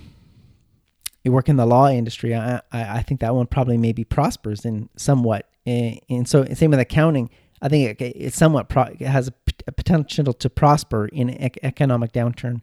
you 1.23 1.31
work 1.31 1.49
in 1.49 1.57
the 1.57 1.65
law 1.65 1.89
industry, 1.89 2.35
I, 2.35 2.61
I 2.71 2.97
I 2.97 3.01
think 3.01 3.21
that 3.21 3.33
one 3.35 3.47
probably 3.47 3.77
maybe 3.77 4.03
prospers 4.03 4.63
in 4.63 4.89
somewhat. 4.95 5.47
And, 5.65 5.99
and 6.09 6.27
so 6.27 6.45
same 6.53 6.71
with 6.71 6.79
accounting. 6.79 7.29
I 7.61 7.69
think 7.69 7.99
it, 8.01 8.13
it's 8.15 8.37
somewhat 8.37 8.69
pro, 8.69 8.83
it 8.83 9.01
has 9.01 9.27
a, 9.27 9.33
potential 9.71 10.33
to 10.33 10.49
prosper 10.49 11.07
in 11.07 11.29
ec- 11.29 11.59
economic 11.63 12.11
downturn. 12.13 12.61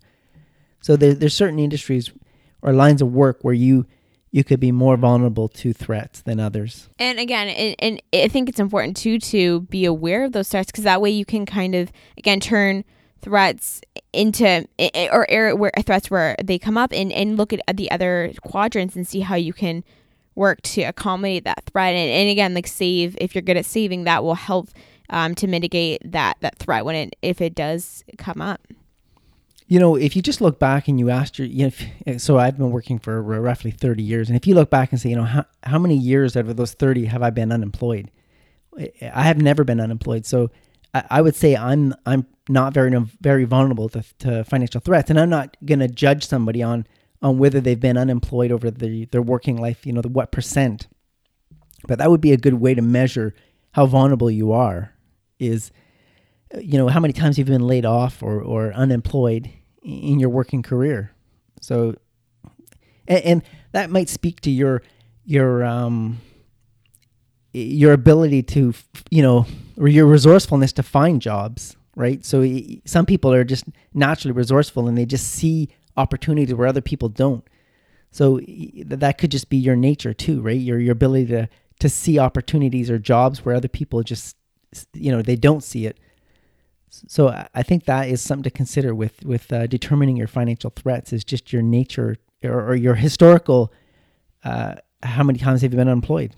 So 0.80 0.96
there, 0.96 1.14
there's 1.14 1.35
certain 1.35 1.59
industries 1.59 2.11
or 2.62 2.72
lines 2.72 3.02
of 3.02 3.12
work 3.12 3.38
where 3.42 3.54
you 3.54 3.87
you 4.30 4.42
could 4.42 4.59
be 4.59 4.72
more 4.72 4.96
vulnerable 4.96 5.48
to 5.48 5.72
threats 5.72 6.20
than 6.22 6.40
others. 6.40 6.88
And 6.98 7.20
again, 7.20 7.46
and, 7.48 7.76
and 7.78 8.02
I 8.12 8.26
think 8.26 8.48
it's 8.48 8.59
important 8.59 8.96
too 8.96 9.20
to 9.20 9.61
be 9.61 9.85
aware 9.85 10.24
of 10.24 10.33
those 10.33 10.48
threats 10.48 10.72
because 10.72 10.83
that 10.83 11.00
way 11.00 11.11
you 11.11 11.24
can 11.24 11.46
kind 11.46 11.74
of 11.76 11.92
again 12.18 12.40
turn 12.40 12.85
threats 13.22 13.80
into 14.12 14.44
i- 14.78 14.90
i- 14.94 15.09
or 15.12 15.54
where 15.57 15.70
threats 15.87 16.11
where 16.11 16.37
they 16.42 16.59
come 16.59 16.76
up 16.76 16.92
and, 16.92 17.12
and 17.12 17.37
look 17.37 17.52
at 17.52 17.76
the 17.76 17.90
other 17.90 18.33
quadrants 18.42 18.96
and 18.96 19.07
see 19.07 19.20
how 19.20 19.37
you 19.37 19.52
can 19.52 19.85
work 20.35 20.61
to 20.62 20.83
accommodate 20.83 21.44
that 21.44 21.64
threat 21.66 21.94
and, 21.94 22.11
and 22.11 22.31
again 22.31 22.55
like 22.55 22.66
save 22.66 23.16
if 23.20 23.35
you're 23.35 23.42
good 23.42 23.57
at 23.57 23.64
saving 23.64 24.05
that 24.05 24.23
will 24.25 24.35
help 24.35 24.68
um, 25.11 25.35
to 25.35 25.47
mitigate 25.47 26.01
that 26.05 26.37
that 26.40 26.59
threat 26.59 26.85
when 26.85 26.94
it 26.94 27.16
if 27.23 27.40
it 27.40 27.55
does 27.55 28.03
come 28.18 28.40
up 28.40 28.61
You 29.66 29.81
know, 29.81 29.97
if 29.97 30.14
you 30.14 30.20
just 30.20 30.40
look 30.42 30.59
back 30.59 30.88
and 30.88 30.99
you 31.01 31.09
asked 31.09 31.38
your, 31.38 31.49
you 31.49 31.64
know, 31.64 31.73
if, 32.07 32.20
so 32.20 32.38
I've 32.38 32.59
been 32.59 32.70
working 32.70 32.99
for 32.99 33.23
roughly 33.23 33.70
30 33.70 34.03
years. 34.03 34.29
And 34.29 34.37
if 34.37 34.47
you 34.47 34.55
look 34.55 34.68
back 34.68 34.92
and 34.92 35.01
say, 35.01 35.09
you 35.09 35.16
know, 35.16 35.25
how, 35.25 35.47
how 35.62 35.79
many 35.79 35.97
years 35.97 36.37
out 36.37 36.47
of 36.49 36.57
those 36.57 36.75
30 36.75 37.07
have 37.07 37.23
I 37.23 37.31
been 37.31 37.51
unemployed? 37.51 38.11
I- 38.79 39.23
have 39.23 39.40
never 39.40 39.64
been 39.64 39.81
unemployed. 39.81 40.27
So 40.27 40.51
I, 40.92 41.05
I 41.11 41.23
would 41.23 41.35
say 41.35 41.57
I'm, 41.57 41.94
I'm 42.05 42.27
not 42.47 42.75
very, 42.75 42.92
very 43.23 43.44
vulnerable 43.44 43.88
to, 43.90 44.03
to 44.18 44.44
financial 44.44 44.83
threats. 44.83 45.09
And 45.09 45.18
I'm 45.18 45.31
not 45.31 45.57
going 45.64 45.81
to 45.81 45.88
judge 45.88 46.27
somebody 46.27 46.62
on, 46.62 46.87
on 47.22 47.38
whether 47.38 47.61
they've 47.61 47.81
been 47.81 47.96
unemployed 47.96 48.53
over 48.53 48.70
the, 48.70 49.07
their 49.07 49.22
working 49.22 49.57
life, 49.57 49.87
you 49.87 49.92
know, 49.92 50.03
the 50.03 50.09
what 50.09 50.31
percent. 50.31 50.88
But 51.87 51.98
that 51.98 52.11
would 52.11 52.20
be 52.20 52.33
a 52.33 52.37
good 52.37 52.55
way 52.55 52.74
to 52.74 52.83
measure 52.83 53.35
how 53.72 53.87
vulnerable 53.87 54.31
you 54.31 54.53
are 54.53 54.92
is, 55.38 55.70
you 56.61 56.79
know 56.79 56.88
how 56.88 57.00
many 57.00 57.12
times 57.12 57.38
you've 57.38 57.48
been 57.48 57.66
laid 57.66 57.85
off 57.85 58.22
or, 58.22 58.40
or 58.40 58.72
unemployed 58.72 59.50
in 59.83 60.18
your 60.18 60.31
working 60.31 60.62
career 60.62 61.12
so 61.61 61.94
and, 63.07 63.24
and 63.24 63.42
that 63.72 63.90
might 63.90 64.09
speak 64.09 64.40
to 64.40 64.50
your 64.50 64.83
your 65.24 65.64
um 65.64 66.20
your 67.53 67.92
ability 67.92 68.42
to 68.42 68.72
you 69.11 69.22
know 69.22 69.46
or 69.77 69.88
your 69.88 70.07
resourcefulness 70.07 70.72
to 70.72 70.83
find 70.83 71.20
jobs 71.20 71.77
right 71.96 72.24
so 72.24 72.46
some 72.85 73.07
people 73.07 73.33
are 73.33 73.44
just 73.44 73.64
naturally 73.92 74.33
resourceful 74.33 74.88
and 74.88 74.96
they 74.96 75.07
just 75.07 75.29
see 75.29 75.68
opportunities 75.96 76.54
where 76.54 76.66
other 76.66 76.80
people 76.80 77.09
don't 77.09 77.44
so 78.11 78.40
that 78.85 79.18
could 79.18 79.30
just 79.30 79.48
be 79.48 79.57
your 79.57 79.76
nature 79.76 80.12
too 80.14 80.40
right 80.40 80.61
your 80.61 80.78
your 80.78 80.92
ability 80.92 81.26
to 81.26 81.48
to 81.80 81.88
see 81.88 82.18
opportunities 82.18 82.90
or 82.90 82.98
jobs 82.98 83.44
where 83.44 83.54
other 83.54 83.68
people 83.68 84.02
just 84.02 84.37
you 84.92 85.11
know 85.11 85.22
they 85.22 85.37
don't 85.37 85.62
see 85.62 85.87
it. 85.87 85.98
So 86.90 87.28
I- 87.28 87.48
I 87.54 87.62
think 87.62 87.85
that 87.85 88.09
is 88.09 88.20
something 88.20 88.44
to 88.44 88.50
consider 88.50 88.94
with 88.94 89.24
with 89.24 89.52
uh, 89.52 89.66
determining 89.66 90.16
your 90.16 90.26
financial 90.28 90.70
threats 90.70 91.12
is 91.12 91.24
just 91.24 91.52
your 91.52 91.62
nature 91.62 92.16
or, 92.42 92.70
or 92.70 92.74
your 92.74 92.94
historical. 92.94 93.72
Uh, 94.44 94.76
how 95.02 95.22
many 95.22 95.38
times 95.38 95.62
have 95.62 95.72
you 95.72 95.76
been 95.76 95.88
unemployed? 95.88 96.35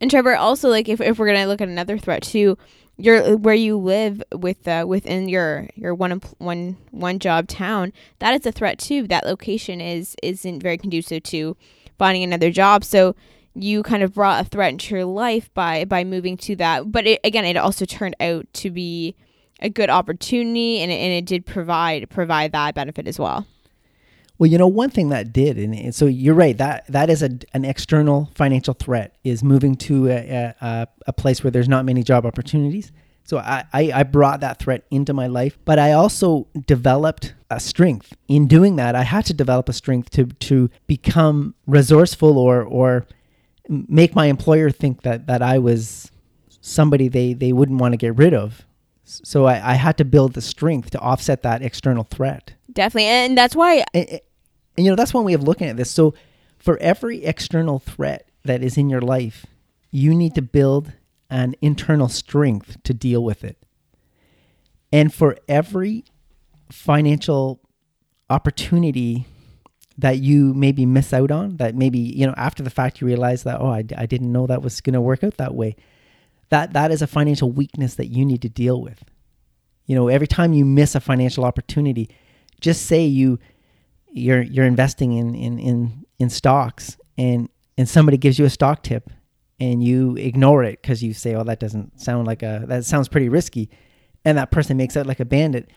And 0.00 0.10
Trevor, 0.10 0.34
also 0.36 0.68
like 0.68 0.88
if, 0.88 1.00
if 1.00 1.18
we're 1.18 1.26
gonna 1.26 1.46
look 1.46 1.60
at 1.60 1.68
another 1.68 1.98
threat 1.98 2.22
too, 2.22 2.56
your 2.96 3.36
where 3.36 3.54
you 3.54 3.78
live 3.78 4.22
with 4.32 4.66
uh, 4.68 4.84
within 4.86 5.28
your 5.28 5.68
your 5.74 5.94
one 5.94 6.20
one 6.38 6.76
one 6.90 7.18
job 7.18 7.48
town, 7.48 7.92
that 8.18 8.38
is 8.38 8.46
a 8.46 8.52
threat 8.52 8.78
too. 8.78 9.06
That 9.06 9.26
location 9.26 9.80
is 9.80 10.16
isn't 10.22 10.62
very 10.62 10.78
conducive 10.78 11.22
to 11.24 11.56
finding 11.98 12.22
another 12.22 12.50
job. 12.50 12.84
So 12.84 13.14
you 13.54 13.82
kind 13.82 14.02
of 14.02 14.14
brought 14.14 14.46
a 14.46 14.48
threat 14.48 14.72
into 14.72 14.94
your 14.94 15.04
life 15.04 15.52
by 15.54 15.84
by 15.84 16.04
moving 16.04 16.36
to 16.38 16.56
that. 16.56 16.92
But 16.92 17.06
it, 17.06 17.20
again, 17.24 17.44
it 17.44 17.56
also 17.56 17.84
turned 17.84 18.16
out 18.20 18.46
to 18.54 18.70
be 18.70 19.16
a 19.60 19.68
good 19.68 19.90
opportunity, 19.90 20.80
and 20.80 20.90
it, 20.90 20.96
and 20.96 21.12
it 21.12 21.26
did 21.26 21.46
provide 21.46 22.08
provide 22.10 22.52
that 22.52 22.74
benefit 22.74 23.06
as 23.06 23.18
well. 23.18 23.46
Well, 24.40 24.48
you 24.48 24.56
know, 24.56 24.68
one 24.68 24.88
thing 24.88 25.10
that 25.10 25.34
did, 25.34 25.58
and, 25.58 25.94
so 25.94 26.06
you're 26.06 26.34
right 26.34 26.56
that 26.56 26.86
that 26.86 27.10
is 27.10 27.22
a, 27.22 27.28
an 27.52 27.66
external 27.66 28.30
financial 28.34 28.72
threat 28.72 29.14
is 29.22 29.44
moving 29.44 29.74
to 29.74 30.08
a, 30.08 30.54
a, 30.62 30.88
a 31.06 31.12
place 31.12 31.44
where 31.44 31.50
there's 31.50 31.68
not 31.68 31.84
many 31.84 32.02
job 32.02 32.24
opportunities. 32.24 32.90
So 33.24 33.36
I, 33.36 33.64
I, 33.74 33.92
I 33.96 34.02
brought 34.02 34.40
that 34.40 34.58
threat 34.58 34.86
into 34.90 35.12
my 35.12 35.26
life, 35.26 35.58
but 35.66 35.78
I 35.78 35.92
also 35.92 36.46
developed 36.66 37.34
a 37.50 37.60
strength 37.60 38.16
in 38.28 38.46
doing 38.46 38.76
that. 38.76 38.94
I 38.94 39.02
had 39.02 39.26
to 39.26 39.34
develop 39.34 39.68
a 39.68 39.74
strength 39.74 40.08
to 40.12 40.24
to 40.24 40.70
become 40.86 41.54
resourceful 41.66 42.38
or 42.38 42.62
or 42.62 43.06
make 43.68 44.14
my 44.14 44.24
employer 44.26 44.70
think 44.70 45.02
that 45.02 45.26
that 45.26 45.42
I 45.42 45.58
was 45.58 46.10
somebody 46.62 47.08
they 47.08 47.34
they 47.34 47.52
wouldn't 47.52 47.78
want 47.78 47.92
to 47.92 47.98
get 47.98 48.16
rid 48.16 48.32
of. 48.32 48.64
So 49.04 49.44
I, 49.44 49.72
I 49.72 49.74
had 49.74 49.98
to 49.98 50.04
build 50.06 50.32
the 50.32 50.40
strength 50.40 50.90
to 50.92 50.98
offset 50.98 51.42
that 51.42 51.60
external 51.60 52.04
threat. 52.04 52.54
Definitely, 52.72 53.08
and 53.08 53.36
that's 53.36 53.54
why 53.54 53.84
And, 53.92 54.20
and 54.80 54.86
you 54.86 54.90
know 54.90 54.96
that's 54.96 55.12
one 55.12 55.24
way 55.24 55.34
of 55.34 55.42
looking 55.42 55.68
at 55.68 55.76
this. 55.76 55.90
So 55.90 56.14
for 56.58 56.78
every 56.78 57.22
external 57.22 57.80
threat 57.80 58.30
that 58.44 58.62
is 58.62 58.78
in 58.78 58.88
your 58.88 59.02
life, 59.02 59.44
you 59.90 60.14
need 60.14 60.34
to 60.36 60.40
build 60.40 60.94
an 61.28 61.54
internal 61.60 62.08
strength 62.08 62.82
to 62.84 62.94
deal 62.94 63.22
with 63.22 63.44
it. 63.44 63.58
And 64.90 65.12
for 65.12 65.36
every 65.46 66.06
financial 66.70 67.60
opportunity 68.30 69.26
that 69.98 70.20
you 70.20 70.54
maybe 70.54 70.86
miss 70.86 71.12
out 71.12 71.30
on, 71.30 71.58
that 71.58 71.74
maybe, 71.74 71.98
you 71.98 72.26
know, 72.26 72.32
after 72.38 72.62
the 72.62 72.70
fact 72.70 73.02
you 73.02 73.06
realize 73.06 73.42
that, 73.42 73.60
oh, 73.60 73.68
I, 73.68 73.84
I 73.98 74.06
didn't 74.06 74.32
know 74.32 74.46
that 74.46 74.62
was 74.62 74.80
going 74.80 74.94
to 74.94 75.00
work 75.02 75.22
out 75.22 75.36
that 75.36 75.54
way. 75.54 75.76
That 76.48 76.72
that 76.72 76.90
is 76.90 77.02
a 77.02 77.06
financial 77.06 77.52
weakness 77.52 77.96
that 77.96 78.06
you 78.06 78.24
need 78.24 78.40
to 78.40 78.48
deal 78.48 78.80
with. 78.80 79.04
You 79.84 79.94
know, 79.94 80.08
every 80.08 80.26
time 80.26 80.54
you 80.54 80.64
miss 80.64 80.94
a 80.94 81.00
financial 81.00 81.44
opportunity, 81.44 82.08
just 82.62 82.86
say 82.86 83.04
you 83.04 83.38
you're 84.12 84.42
you're 84.42 84.66
investing 84.66 85.12
in 85.12 85.34
in 85.34 85.58
in, 85.58 86.04
in 86.18 86.30
stocks 86.30 86.96
and 87.16 87.48
and 87.78 87.88
somebody 87.88 88.16
gives 88.16 88.38
you 88.38 88.44
a 88.44 88.50
stock 88.50 88.82
tip 88.82 89.10
and 89.60 89.84
you 89.84 90.16
ignore 90.16 90.64
it 90.64 90.80
because 90.80 91.02
you 91.02 91.12
say, 91.12 91.34
"Oh, 91.34 91.44
that 91.44 91.60
doesn't 91.60 92.00
sound 92.00 92.26
like 92.26 92.42
a 92.42 92.64
that 92.66 92.84
sounds 92.84 93.08
pretty 93.08 93.28
risky," 93.28 93.68
and 94.24 94.38
that 94.38 94.50
person 94.50 94.76
makes 94.76 94.96
out 94.96 95.06
like 95.06 95.20
a 95.20 95.24
bandit. 95.24 95.70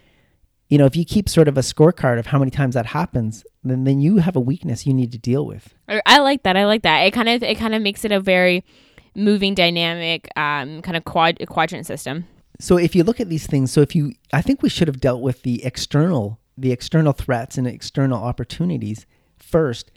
You 0.70 0.78
know, 0.78 0.86
if 0.86 0.96
you 0.96 1.06
keep 1.06 1.30
sort 1.30 1.48
of 1.48 1.58
a 1.58 1.62
scorecard 1.62 2.18
of 2.18 2.28
how 2.28 2.40
many 2.40 2.50
times 2.50 2.76
that 2.76 2.88
happens, 2.88 3.44
then 3.64 3.84
then 3.84 4.00
you 4.00 4.18
have 4.18 4.36
a 4.36 4.40
weakness 4.40 4.88
you 4.88 4.94
need 4.94 5.12
to 5.12 5.18
deal 5.18 5.46
with. 5.46 5.76
I 5.88 6.02
I 6.06 6.20
like 6.20 6.44
that. 6.44 6.56
I 6.56 6.66
like 6.66 6.84
that. 6.84 7.02
It 7.02 7.12
kind 7.12 7.30
of 7.30 7.44
it 7.44 7.58
kind 7.58 7.76
of 7.76 7.82
makes 7.82 8.06
it 8.06 8.12
a 8.12 8.20
very 8.20 8.64
moving 9.16 9.54
dynamic 9.54 10.30
um, 10.38 10.82
kind 10.82 10.98
of 10.98 11.04
quad 11.04 11.38
quadrant 11.48 11.86
system. 11.86 12.26
So 12.60 12.78
if 12.78 12.96
you 12.96 13.04
look 13.04 13.20
at 13.20 13.30
these 13.30 13.48
things, 13.48 13.72
so 13.72 13.82
if 13.82 13.96
you, 13.96 14.14
I 14.32 14.42
think 14.42 14.62
we 14.62 14.70
should 14.70 14.88
have 14.88 15.02
dealt 15.02 15.22
with 15.22 15.42
the 15.42 15.66
external, 15.66 16.40
the 16.58 16.72
external 16.72 17.14
threats 17.14 17.58
and 17.58 17.68
external 17.68 18.24
opportunities 18.24 19.06
first, 19.38 19.92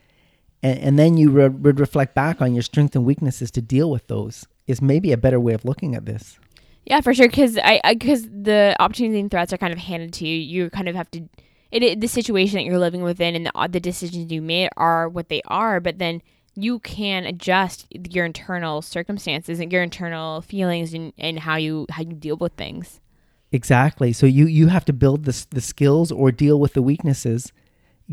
and, 0.63 0.79
and 0.79 0.99
then 0.99 1.17
you 1.17 1.31
re- 1.31 1.49
would 1.49 1.81
reflect 1.81 2.15
back 2.15 2.41
on 2.41 2.55
your 2.55 2.63
strengths 2.63 2.97
and 2.97 3.05
weaknesses 3.05 3.51
to 3.53 3.63
deal 3.63 3.91
with 3.91 4.07
those. 4.09 4.47
Is 4.67 4.83
maybe 4.83 5.13
a 5.13 5.17
better 5.17 5.39
way 5.39 5.55
of 5.55 5.65
looking 5.65 5.95
at 5.95 6.07
this. 6.07 6.41
Yeah, 6.87 7.01
for 7.01 7.15
sure. 7.15 7.29
Because 7.29 7.57
I 7.59 7.81
because 7.89 8.25
the 8.25 8.75
opportunities 8.81 9.21
and 9.21 9.31
threats 9.31 9.53
are 9.53 9.59
kind 9.59 9.73
of 9.73 9.79
handed 9.79 10.13
to 10.15 10.27
you. 10.27 10.37
You 10.37 10.71
kind 10.71 10.89
of 10.89 10.95
have 10.95 11.11
to. 11.13 11.29
It, 11.71 11.83
it 11.83 12.01
the 12.01 12.09
situation 12.09 12.57
that 12.57 12.65
you're 12.65 12.79
living 12.79 13.03
within 13.03 13.35
and 13.37 13.47
the 13.47 13.57
uh, 13.57 13.67
the 13.67 13.81
decisions 13.81 14.33
you 14.33 14.43
made 14.43 14.71
are 14.77 15.09
what 15.09 15.29
they 15.29 15.43
are. 15.47 15.79
But 15.81 15.99
then 15.99 16.23
you 16.55 16.79
can 16.79 17.27
adjust 17.27 17.87
your 17.91 18.25
internal 18.25 18.83
circumstances 18.83 19.61
and 19.61 19.71
your 19.71 19.83
internal 19.83 20.41
feelings 20.41 20.95
and, 20.95 21.13
and 21.19 21.41
how 21.41 21.57
you 21.57 21.87
how 21.91 22.03
you 22.03 22.15
deal 22.15 22.37
with 22.37 22.55
things. 22.55 23.01
Exactly. 23.53 24.13
So 24.13 24.27
you 24.27 24.47
you 24.47 24.69
have 24.69 24.85
to 24.87 24.93
build 24.93 25.25
the 25.25 25.47
the 25.51 25.61
skills 25.61 26.11
or 26.11 26.33
deal 26.33 26.59
with 26.59 26.75
the 26.75 26.83
weaknesses, 26.83 27.53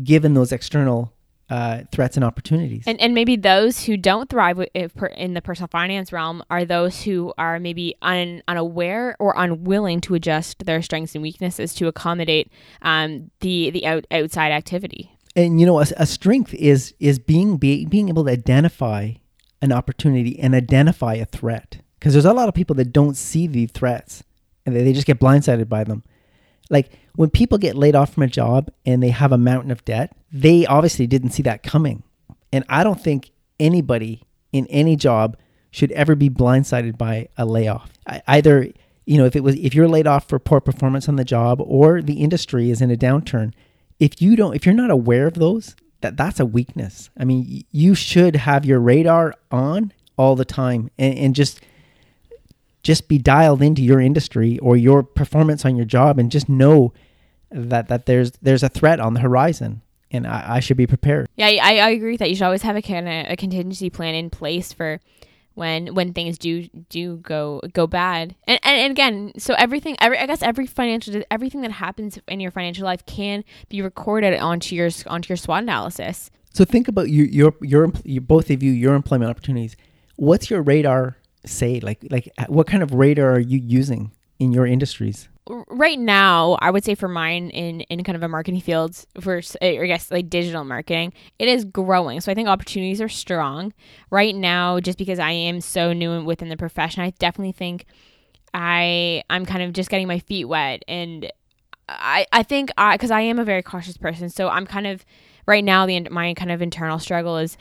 given 0.02 0.34
those 0.34 0.52
external 0.52 1.12
uh, 1.50 1.82
threats 1.92 2.16
and 2.16 2.24
opportunities. 2.24 2.84
And 2.86 3.00
and 3.00 3.14
maybe 3.14 3.36
those 3.36 3.84
who 3.84 3.96
don't 3.96 4.30
thrive 4.30 4.56
wi- 4.56 4.70
if 4.74 4.94
per- 4.94 5.06
in 5.06 5.34
the 5.34 5.42
personal 5.42 5.68
finance 5.68 6.12
realm 6.12 6.42
are 6.50 6.64
those 6.64 7.02
who 7.02 7.34
are 7.36 7.60
maybe 7.60 7.96
un, 8.00 8.42
unaware 8.48 9.16
or 9.18 9.34
unwilling 9.36 10.00
to 10.02 10.14
adjust 10.14 10.64
their 10.64 10.80
strengths 10.80 11.14
and 11.14 11.22
weaknesses 11.22 11.74
to 11.74 11.86
accommodate 11.88 12.50
um, 12.82 13.30
the 13.40 13.70
the 13.70 13.86
out, 13.86 14.06
outside 14.10 14.52
activity. 14.52 15.10
and 15.36 15.60
you 15.60 15.66
know 15.66 15.80
a, 15.80 15.86
a 15.98 16.06
strength 16.06 16.54
is 16.54 16.94
is 16.98 17.18
being 17.18 17.56
be, 17.58 17.84
being 17.84 18.08
able 18.08 18.24
to 18.24 18.30
identify 18.30 19.10
an 19.60 19.72
opportunity 19.72 20.38
and 20.38 20.54
identify 20.54 21.14
a 21.14 21.24
threat 21.26 21.78
because 21.98 22.12
there's 22.14 22.24
a 22.24 22.32
lot 22.32 22.48
of 22.48 22.54
people 22.54 22.74
that 22.76 22.92
don't 22.92 23.16
see 23.16 23.46
the 23.46 23.66
threats 23.66 24.22
and 24.66 24.74
they, 24.74 24.92
just 24.92 25.06
get 25.06 25.20
blindsided 25.20 25.68
by 25.68 25.84
them. 25.84 26.02
Like 26.70 26.90
when 27.16 27.30
people 27.30 27.58
get 27.58 27.76
laid 27.76 27.94
off 27.94 28.14
from 28.14 28.22
a 28.22 28.28
job 28.28 28.70
and 28.86 29.02
they 29.02 29.10
have 29.10 29.32
a 29.32 29.38
mountain 29.38 29.70
of 29.70 29.84
debt 29.84 30.16
they 30.34 30.66
obviously 30.66 31.06
didn't 31.06 31.30
see 31.30 31.42
that 31.44 31.62
coming. 31.62 32.02
And 32.52 32.64
i 32.68 32.84
don't 32.84 33.00
think 33.00 33.30
anybody 33.60 34.22
in 34.52 34.66
any 34.66 34.96
job 34.96 35.36
should 35.70 35.92
ever 35.92 36.14
be 36.14 36.28
blindsided 36.28 36.98
by 36.98 37.28
a 37.36 37.46
layoff. 37.46 37.90
I, 38.06 38.22
either 38.26 38.68
you 39.06 39.18
know 39.18 39.24
if 39.26 39.36
it 39.36 39.42
was 39.42 39.54
if 39.56 39.74
you're 39.74 39.88
laid 39.88 40.06
off 40.06 40.28
for 40.28 40.38
poor 40.38 40.60
performance 40.60 41.08
on 41.08 41.16
the 41.16 41.24
job 41.24 41.60
or 41.60 42.02
the 42.02 42.14
industry 42.14 42.70
is 42.70 42.80
in 42.80 42.90
a 42.90 42.96
downturn 42.96 43.52
if 43.98 44.20
you 44.20 44.34
don't 44.36 44.54
if 44.54 44.64
you're 44.64 44.74
not 44.74 44.90
aware 44.90 45.26
of 45.26 45.34
those 45.34 45.76
that 46.00 46.16
that's 46.16 46.40
a 46.40 46.46
weakness. 46.46 47.10
I 47.18 47.24
mean 47.24 47.64
you 47.70 47.94
should 47.94 48.36
have 48.36 48.64
your 48.64 48.80
radar 48.80 49.34
on 49.50 49.92
all 50.16 50.36
the 50.36 50.44
time 50.44 50.90
and, 50.98 51.16
and 51.18 51.34
just 51.34 51.60
just 52.84 53.08
be 53.08 53.18
dialed 53.18 53.60
into 53.62 53.82
your 53.82 54.00
industry 54.00 54.58
or 54.60 54.76
your 54.76 55.02
performance 55.02 55.64
on 55.64 55.74
your 55.74 55.86
job 55.86 56.18
and 56.20 56.30
just 56.30 56.48
know 56.48 56.92
that 57.50 57.88
that 57.88 58.06
there's 58.06 58.30
there's 58.42 58.62
a 58.62 58.68
threat 58.68 59.00
on 59.00 59.14
the 59.14 59.20
horizon 59.20 59.80
and 60.10 60.26
i, 60.26 60.56
I 60.56 60.60
should 60.60 60.76
be 60.76 60.86
prepared 60.86 61.26
Yeah, 61.36 61.46
I, 61.46 61.78
I 61.78 61.88
agree 61.90 62.12
with 62.12 62.20
that. 62.20 62.28
You 62.30 62.36
should 62.36 62.44
always 62.44 62.62
have 62.62 62.76
a 62.76 62.82
kind 62.82 63.08
of 63.08 63.32
a 63.32 63.36
contingency 63.36 63.90
plan 63.90 64.14
in 64.14 64.30
place 64.30 64.72
for 64.72 65.00
when 65.54 65.94
when 65.94 66.12
things 66.12 66.36
do 66.36 66.68
do 66.90 67.16
go 67.18 67.60
go 67.72 67.86
bad. 67.86 68.34
And 68.46 68.58
and, 68.64 68.80
and 68.80 68.90
again, 68.90 69.32
so 69.38 69.54
everything, 69.54 69.96
every, 70.00 70.18
I 70.18 70.26
guess 70.26 70.42
every 70.42 70.66
financial 70.66 71.22
everything 71.30 71.60
that 71.62 71.70
happens 71.70 72.18
in 72.26 72.40
your 72.40 72.50
financial 72.50 72.84
life 72.84 73.06
can 73.06 73.44
be 73.68 73.80
recorded 73.80 74.36
onto 74.38 74.74
your 74.74 74.90
onto 75.06 75.28
your 75.30 75.36
SWOT 75.36 75.62
analysis. 75.62 76.30
so 76.52 76.64
think 76.64 76.88
about 76.88 77.08
your 77.08 77.26
your 77.26 77.54
your, 77.62 77.92
your 78.04 78.20
both 78.20 78.50
of 78.50 78.62
you 78.64 78.72
your 78.72 78.94
employment 78.94 79.30
opportunities 79.30 79.76
what's 80.16 80.50
your 80.50 80.60
radar 80.62 81.16
say 81.44 81.80
like 81.80 82.04
like 82.10 82.28
uh, 82.38 82.46
what 82.48 82.66
kind 82.66 82.82
of 82.82 82.94
radar 82.94 83.32
are 83.32 83.40
you 83.40 83.58
using 83.58 84.10
in 84.38 84.52
your 84.52 84.66
industries 84.66 85.28
Right 85.46 85.98
now, 85.98 86.56
I 86.62 86.70
would 86.70 86.84
say 86.84 86.94
for 86.94 87.06
mine 87.06 87.50
in 87.50 87.82
in 87.82 88.02
kind 88.02 88.16
of 88.16 88.22
a 88.22 88.28
marketing 88.28 88.62
field 88.62 89.04
for 89.20 89.42
eh, 89.60 89.78
I 89.78 89.86
guess 89.86 90.10
like 90.10 90.30
digital 90.30 90.64
marketing, 90.64 91.12
it 91.38 91.48
is 91.48 91.66
growing. 91.66 92.22
So 92.22 92.32
I 92.32 92.34
think 92.34 92.48
opportunities 92.48 93.02
are 93.02 93.10
strong 93.10 93.74
right 94.10 94.34
now. 94.34 94.80
Just 94.80 94.96
because 94.96 95.18
I 95.18 95.32
am 95.32 95.60
so 95.60 95.92
new 95.92 96.24
within 96.24 96.48
the 96.48 96.56
profession, 96.56 97.02
I 97.02 97.10
definitely 97.18 97.52
think 97.52 97.84
I 98.54 99.22
I'm 99.28 99.44
kind 99.44 99.62
of 99.62 99.74
just 99.74 99.90
getting 99.90 100.08
my 100.08 100.18
feet 100.18 100.46
wet 100.46 100.82
and 100.88 101.30
I 101.90 102.26
I 102.32 102.42
think 102.42 102.70
I 102.78 102.96
because 102.96 103.10
I 103.10 103.20
am 103.20 103.38
a 103.38 103.44
very 103.44 103.62
cautious 103.62 103.98
person, 103.98 104.30
so 104.30 104.48
I'm 104.48 104.66
kind 104.66 104.86
of 104.86 105.04
right 105.46 105.62
now 105.62 105.84
the 105.84 106.08
my 106.08 106.32
kind 106.32 106.52
of 106.52 106.62
internal 106.62 106.98
struggle 106.98 107.36
is 107.36 107.58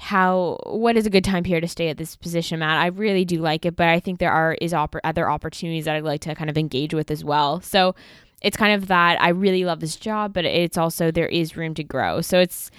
how 0.00 0.58
what 0.66 0.96
is 0.96 1.06
a 1.06 1.10
good 1.10 1.24
time 1.24 1.44
period 1.44 1.62
to 1.62 1.68
stay 1.68 1.88
at 1.88 1.96
this 1.98 2.16
position, 2.16 2.58
Matt. 2.60 2.78
I 2.78 2.86
really 2.86 3.24
do 3.24 3.38
like 3.40 3.64
it, 3.64 3.76
but 3.76 3.88
I 3.88 4.00
think 4.00 4.18
there 4.18 4.32
are 4.32 4.54
is 4.60 4.72
oppor- 4.72 5.00
other 5.04 5.30
opportunities 5.30 5.84
that 5.84 5.94
I'd 5.96 6.04
like 6.04 6.20
to 6.22 6.34
kind 6.34 6.50
of 6.50 6.58
engage 6.58 6.92
with 6.94 7.10
as 7.10 7.24
well. 7.24 7.60
So 7.60 7.94
it's 8.42 8.56
kind 8.56 8.74
of 8.74 8.88
that 8.88 9.20
I 9.22 9.28
really 9.30 9.64
love 9.64 9.80
this 9.80 9.96
job, 9.96 10.32
but 10.34 10.44
it's 10.44 10.76
also 10.76 11.10
there 11.10 11.28
is 11.28 11.56
room 11.56 11.74
to 11.74 11.84
grow. 11.84 12.20
So 12.20 12.40
it's 12.40 12.70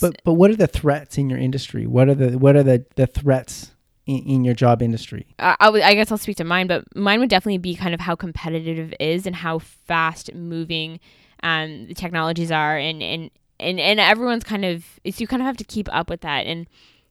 but 0.00 0.20
but 0.24 0.34
what 0.34 0.50
are 0.50 0.56
the 0.56 0.66
threats 0.66 1.16
in 1.16 1.30
your 1.30 1.38
industry 1.38 1.86
what 1.86 2.08
are 2.10 2.14
the 2.14 2.36
what 2.38 2.54
are 2.56 2.62
the 2.62 2.84
the 2.96 3.06
threats 3.06 3.72
in, 4.06 4.18
in 4.18 4.44
your 4.44 4.54
job 4.54 4.82
industry 4.82 5.26
I, 5.38 5.56
I 5.58 5.70
would- 5.70 5.80
I 5.82 5.94
guess 5.94 6.12
I'll 6.12 6.18
speak 6.18 6.36
to 6.36 6.44
mine, 6.44 6.66
but 6.66 6.84
mine 6.94 7.20
would 7.20 7.30
definitely 7.30 7.56
be 7.58 7.74
kind 7.74 7.94
of 7.94 8.00
how 8.00 8.14
competitive 8.14 8.92
it 8.92 9.00
is 9.00 9.26
and 9.26 9.34
how 9.34 9.58
fast 9.60 10.34
moving 10.34 11.00
um, 11.42 11.86
the 11.86 11.94
technologies 11.94 12.52
are, 12.52 12.76
and, 12.76 13.02
and 13.02 13.30
and 13.60 13.80
and 13.80 14.00
everyone's 14.00 14.44
kind 14.44 14.64
of 14.64 14.84
it's 15.04 15.20
you 15.20 15.26
kind 15.26 15.42
of 15.42 15.46
have 15.46 15.56
to 15.56 15.64
keep 15.64 15.88
up 15.92 16.08
with 16.10 16.20
that 16.22 16.46
and 16.46 16.66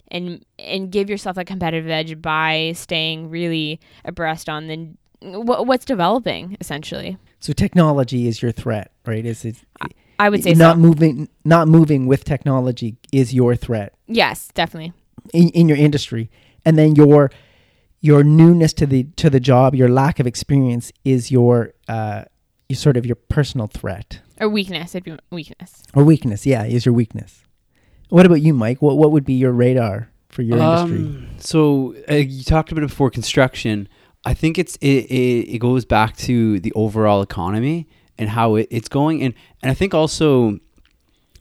and 0.09 0.45
and 0.59 0.91
give 0.91 1.09
yourself 1.09 1.37
a 1.37 1.43
competitive 1.45 1.89
edge 1.89 2.21
by 2.21 2.71
staying 2.75 3.29
really 3.29 3.79
abreast 4.05 4.47
on 4.49 4.67
the 4.67 4.89
what, 5.21 5.65
what's 5.65 5.85
developing 5.85 6.55
essentially. 6.59 7.17
So 7.39 7.53
technology 7.53 8.27
is 8.27 8.41
your 8.41 8.51
threat, 8.51 8.91
right? 9.05 9.25
Is 9.25 9.45
it 9.45 9.57
I 10.19 10.29
would 10.29 10.43
say 10.43 10.53
not 10.53 10.75
so. 10.75 10.79
moving 10.79 11.29
not 11.43 11.67
moving 11.67 12.07
with 12.07 12.23
technology 12.23 12.97
is 13.11 13.33
your 13.33 13.55
threat 13.55 13.93
Yes, 14.07 14.49
definitely. 14.53 14.93
in, 15.33 15.49
in 15.49 15.67
your 15.67 15.77
industry. 15.77 16.29
And 16.65 16.77
then 16.77 16.95
your 16.95 17.31
your 17.99 18.23
newness 18.23 18.73
to 18.73 18.85
the 18.85 19.03
to 19.17 19.29
the 19.29 19.39
job, 19.39 19.75
your 19.75 19.89
lack 19.89 20.19
of 20.19 20.27
experience 20.27 20.91
is 21.03 21.31
your 21.31 21.73
uh 21.87 22.25
your 22.69 22.77
sort 22.77 22.97
of 22.97 23.05
your 23.05 23.15
personal 23.15 23.67
threat. 23.67 24.19
Or 24.39 24.49
weakness. 24.49 24.95
It'd 24.95 25.03
be 25.03 25.17
weakness. 25.31 25.83
Or 25.93 26.03
weakness, 26.03 26.45
yeah, 26.45 26.63
is 26.63 26.85
your 26.85 26.93
weakness. 26.93 27.43
What 28.09 28.25
about 28.25 28.41
you, 28.41 28.53
Mike? 28.53 28.81
What 28.81 28.97
what 28.97 29.11
would 29.11 29.25
be 29.25 29.33
your 29.33 29.51
radar 29.51 30.09
for 30.29 30.41
your 30.41 30.57
industry? 30.57 30.97
Um, 30.97 31.27
so 31.39 31.95
uh, 32.09 32.15
you 32.15 32.43
talked 32.43 32.71
about 32.71 32.83
it 32.83 32.88
before 32.89 33.09
construction. 33.09 33.89
I 34.25 34.33
think 34.33 34.57
it's 34.57 34.75
it, 34.77 35.05
it, 35.05 35.55
it 35.55 35.59
goes 35.59 35.85
back 35.85 36.15
to 36.17 36.59
the 36.59 36.71
overall 36.73 37.21
economy 37.21 37.88
and 38.17 38.29
how 38.29 38.55
it, 38.55 38.67
it's 38.71 38.88
going, 38.88 39.21
and 39.23 39.33
and 39.61 39.71
I 39.71 39.73
think 39.73 39.93
also 39.93 40.59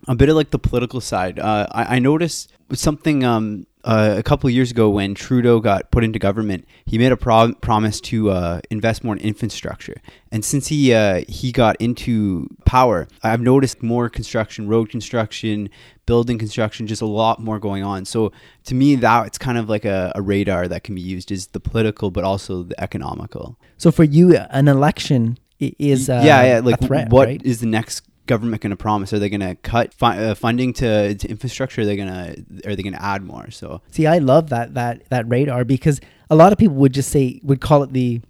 a 0.08 0.14
bit 0.14 0.28
of 0.28 0.36
like 0.36 0.50
the 0.50 0.58
political 0.58 1.00
side. 1.00 1.38
Uh, 1.38 1.66
I, 1.72 1.96
I 1.96 1.98
noticed 1.98 2.52
something 2.72 3.24
um, 3.24 3.66
uh, 3.86 4.14
a 4.18 4.22
couple 4.22 4.48
of 4.48 4.52
years 4.52 4.70
ago 4.70 4.90
when 4.90 5.14
Trudeau 5.14 5.60
got 5.60 5.90
put 5.90 6.04
into 6.04 6.18
government. 6.18 6.66
He 6.84 6.98
made 6.98 7.12
a 7.12 7.16
pro- 7.16 7.54
promise 7.54 8.00
to 8.02 8.30
uh, 8.30 8.60
invest 8.70 9.04
more 9.04 9.14
in 9.14 9.22
infrastructure, 9.22 9.94
and 10.30 10.44
since 10.44 10.66
he 10.66 10.92
uh, 10.92 11.22
he 11.28 11.52
got 11.52 11.76
into 11.80 12.48
power, 12.64 13.06
I've 13.22 13.40
noticed 13.40 13.82
more 13.82 14.10
construction, 14.10 14.68
road 14.68 14.90
construction, 14.90 15.70
building 16.04 16.38
construction, 16.38 16.86
just 16.86 17.00
a 17.00 17.06
lot 17.06 17.40
more 17.40 17.58
going 17.58 17.84
on. 17.84 18.04
So 18.04 18.32
to 18.64 18.74
me, 18.74 18.96
that 18.96 19.26
it's 19.28 19.38
kind 19.38 19.56
of 19.56 19.68
like 19.68 19.84
a, 19.84 20.12
a 20.14 20.20
radar 20.20 20.68
that 20.68 20.84
can 20.84 20.94
be 20.94 21.00
used 21.00 21.30
is 21.30 21.46
the 21.48 21.60
political, 21.60 22.10
but 22.10 22.24
also 22.24 22.64
the 22.64 22.80
economical. 22.82 23.56
So 23.78 23.92
for 23.92 24.04
you, 24.04 24.36
an 24.36 24.68
election 24.68 25.38
is 25.60 26.10
uh, 26.10 26.22
yeah, 26.24 26.42
yeah. 26.42 26.60
Like 26.60 26.82
a 26.82 26.86
threat, 26.86 27.10
what 27.10 27.28
is 27.28 27.38
right? 27.38 27.58
the 27.60 27.66
next 27.66 28.02
government 28.26 28.62
going 28.62 28.70
to 28.70 28.76
promise? 28.76 29.12
Are 29.12 29.18
they 29.18 29.28
going 29.28 29.40
to 29.40 29.54
cut 29.56 29.94
fi- 29.94 30.18
uh, 30.18 30.34
funding 30.34 30.72
to, 30.74 31.14
to 31.14 31.28
infrastructure? 31.28 31.82
Are 31.82 31.84
they 31.84 31.96
going 31.96 32.08
to 32.08 32.68
are 32.68 32.76
they 32.76 32.82
going 32.82 32.92
to 32.92 33.02
add 33.02 33.22
more? 33.22 33.50
So 33.50 33.80
See, 33.90 34.06
I 34.06 34.18
love 34.18 34.50
that 34.50 34.74
that 34.74 35.08
that 35.10 35.28
radar 35.28 35.64
because 35.64 36.00
a 36.30 36.36
lot 36.36 36.52
of 36.52 36.58
people 36.58 36.76
would 36.76 36.92
just 36.92 37.10
say 37.10 37.40
would 37.42 37.60
call 37.60 37.82
it 37.82 37.92
the 37.92 38.20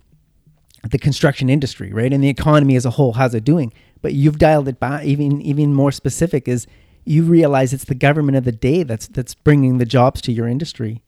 the 0.90 0.98
construction 0.98 1.48
industry, 1.48 1.92
right? 1.92 2.12
And 2.12 2.22
the 2.22 2.28
economy 2.28 2.76
as 2.76 2.84
a 2.84 2.90
whole, 2.90 3.14
how's 3.14 3.34
it 3.34 3.44
doing? 3.44 3.72
But 4.02 4.12
you've 4.12 4.38
dialed 4.38 4.68
it 4.68 4.78
back 4.78 5.04
even 5.04 5.40
even 5.42 5.74
more 5.74 5.92
specific 5.92 6.46
is 6.46 6.66
you 7.04 7.22
realize 7.22 7.72
it's 7.72 7.84
the 7.84 7.94
government 7.94 8.36
of 8.36 8.44
the 8.44 8.52
day 8.52 8.82
that's 8.82 9.06
that's 9.06 9.34
bringing 9.34 9.78
the 9.78 9.86
jobs 9.86 10.20
to 10.22 10.32
your 10.32 10.48
industry. 10.48 11.02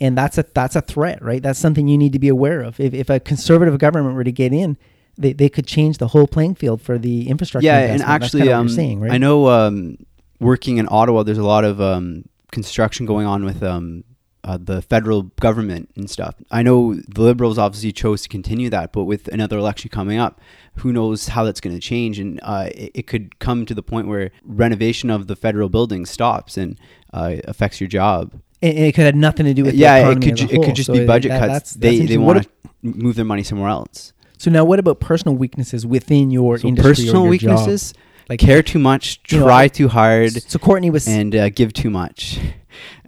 And 0.00 0.16
that's 0.16 0.38
a 0.38 0.44
that's 0.54 0.76
a 0.76 0.80
threat, 0.80 1.20
right? 1.22 1.42
That's 1.42 1.58
something 1.58 1.88
you 1.88 1.98
need 1.98 2.12
to 2.12 2.20
be 2.20 2.28
aware 2.28 2.60
of. 2.62 2.78
If, 2.78 2.94
if 2.94 3.10
a 3.10 3.18
conservative 3.18 3.78
government 3.78 4.14
were 4.14 4.24
to 4.24 4.32
get 4.32 4.52
in, 4.52 4.76
they, 5.18 5.32
they 5.32 5.48
could 5.48 5.66
change 5.66 5.98
the 5.98 6.08
whole 6.08 6.26
playing 6.26 6.54
field 6.54 6.80
for 6.82 6.98
the 6.98 7.28
infrastructure. 7.28 7.66
yeah, 7.66 7.78
and 7.78 7.92
investment. 8.00 8.20
That's 8.20 8.24
actually, 8.34 8.52
um, 8.52 8.68
saying, 8.68 9.00
right? 9.00 9.12
I 9.12 9.18
know 9.18 9.48
um, 9.48 9.98
working 10.40 10.78
in 10.78 10.88
Ottawa, 10.90 11.22
there's 11.22 11.38
a 11.38 11.44
lot 11.44 11.64
of 11.64 11.80
um, 11.80 12.24
construction 12.50 13.06
going 13.06 13.26
on 13.26 13.44
with 13.44 13.62
um, 13.62 14.04
uh, 14.44 14.58
the 14.60 14.82
federal 14.82 15.22
government 15.40 15.90
and 15.96 16.10
stuff. 16.10 16.34
I 16.50 16.62
know 16.62 16.94
the 16.94 17.22
Liberals 17.22 17.58
obviously 17.58 17.92
chose 17.92 18.22
to 18.22 18.28
continue 18.28 18.70
that, 18.70 18.92
but 18.92 19.04
with 19.04 19.28
another 19.28 19.58
election 19.58 19.90
coming 19.90 20.18
up, 20.18 20.40
who 20.76 20.92
knows 20.92 21.28
how 21.28 21.44
that's 21.44 21.60
going 21.60 21.76
to 21.76 21.80
change? 21.80 22.18
And 22.18 22.40
uh, 22.42 22.68
it, 22.74 22.90
it 22.94 23.06
could 23.06 23.38
come 23.38 23.66
to 23.66 23.74
the 23.74 23.82
point 23.82 24.08
where 24.08 24.30
renovation 24.44 25.10
of 25.10 25.26
the 25.26 25.36
federal 25.36 25.68
building 25.68 26.06
stops 26.06 26.56
and 26.56 26.78
uh, 27.12 27.36
affects 27.44 27.80
your 27.80 27.88
job. 27.88 28.32
And 28.62 28.78
it 28.78 28.94
could 28.94 29.04
have 29.06 29.14
nothing 29.16 29.44
to 29.46 29.54
do 29.54 29.64
with 29.64 29.72
the 29.74 29.78
yeah, 29.78 30.08
it 30.10 30.22
could 30.22 30.36
ju- 30.36 30.48
it 30.50 30.62
could 30.62 30.74
just 30.76 30.86
So 30.86 30.92
be 30.94 31.04
budget 31.04 31.30
that- 31.30 31.40
cuts. 31.40 31.52
that's- 31.52 31.74
that's 31.74 31.98
they 31.98 32.06
they 32.06 32.16
want 32.16 32.42
to 32.44 32.48
move 32.82 33.16
their 33.16 33.24
money 33.24 33.42
somewhere 33.42 33.68
else. 33.68 34.12
So 34.42 34.50
now, 34.50 34.64
what 34.64 34.80
about 34.80 34.98
personal 34.98 35.36
weaknesses 35.36 35.86
within 35.86 36.32
your 36.32 36.58
So 36.58 36.66
industry? 36.66 36.90
or 36.90 36.94
personal 36.94 37.22
your 37.22 37.30
weaknesses: 37.30 37.94
Like- 38.28 38.40
care 38.40 38.60
too 38.60 38.80
much, 38.80 39.20
You 39.30 39.38
know, 39.38 39.44
try 39.46 39.68
too 39.68 39.86
hard. 39.86 40.32
So 40.50 40.58
Courtney 40.58 40.90
was. 40.90 41.06
and 41.06 41.32
uh, 41.32 41.48
give 41.50 41.72
too 41.72 41.90
much. 41.90 42.40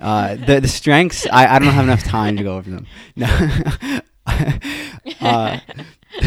Uh, 0.01 0.37
the 0.37 0.61
the 0.61 0.68
strengths 0.68 1.26
I, 1.32 1.57
I 1.57 1.59
don't 1.59 1.72
have 1.72 1.87
enough 1.87 2.05
time 2.05 2.37
to 2.37 2.45
go 2.45 2.55
over 2.57 2.70
them. 2.70 2.87
No, 3.16 3.26
uh, 4.26 5.59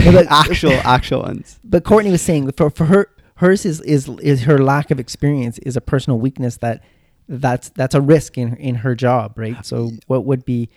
but- 0.04 0.28
actual 0.30 0.74
actual 0.84 1.22
ones. 1.22 1.58
but 1.64 1.86
Courtney 1.86 2.12
was 2.12 2.22
saying 2.22 2.52
for 2.52 2.70
for 2.70 2.86
her 2.86 3.08
hers 3.36 3.66
is 3.66 3.80
is 3.82 4.10
is 4.22 4.44
her 4.44 4.58
lack 4.58 4.92
of 4.92 5.00
experience 5.00 5.58
is 5.60 5.78
a 5.78 5.82
personal 5.82 6.20
weakness 6.20 6.58
that 6.58 6.84
that's 7.30 7.70
that's 7.70 7.96
a 7.96 8.02
risk 8.02 8.38
in 8.38 8.58
in 8.58 8.76
her 8.76 8.94
job, 8.94 9.38
right? 9.38 9.66
So 9.66 9.92
what 10.08 10.26
would 10.26 10.44
be 10.44 10.70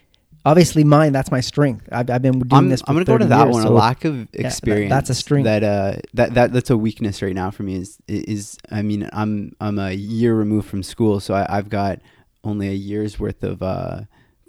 obviously 0.44 0.84
mine? 0.84 1.12
That's 1.12 1.30
my 1.30 1.40
strength. 1.40 1.88
I've, 1.92 2.10
I've 2.10 2.22
been 2.22 2.38
doing 2.38 2.48
I'm, 2.52 2.68
this. 2.68 2.80
For 2.80 2.90
I'm 2.90 2.94
gonna 2.96 3.04
go 3.04 3.18
to 3.18 3.26
that 3.26 3.44
years, 3.46 3.54
one. 3.54 3.62
so 3.64 3.68
a 3.68 3.74
lack 3.74 4.04
of 4.04 4.30
that- 4.32 4.40
experience. 4.46 4.90
that's 4.90 5.10
a 5.10 5.14
strength. 5.14 5.44
That 5.44 5.62
uh 5.64 5.96
that, 6.14 6.34
that 6.34 6.52
that's 6.52 6.70
a 6.70 6.76
weakness 6.76 7.22
right 7.22 7.34
now 7.34 7.50
for 7.50 7.62
me. 7.62 7.76
Is 7.76 7.98
is 8.08 8.56
I 8.70 8.82
mean 8.82 9.08
I'm 9.12 9.54
I'm 9.60 9.78
a 9.78 9.92
year 9.92 10.34
removed 10.34 10.68
from 10.68 10.82
school, 10.82 11.20
so 11.20 11.34
I, 11.34 11.46
I've 11.58 11.68
got 11.68 12.00
only 12.44 12.68
a 12.68 12.72
year's 12.72 13.18
worth 13.20 13.42
of 13.42 13.62
uh 13.62 14.02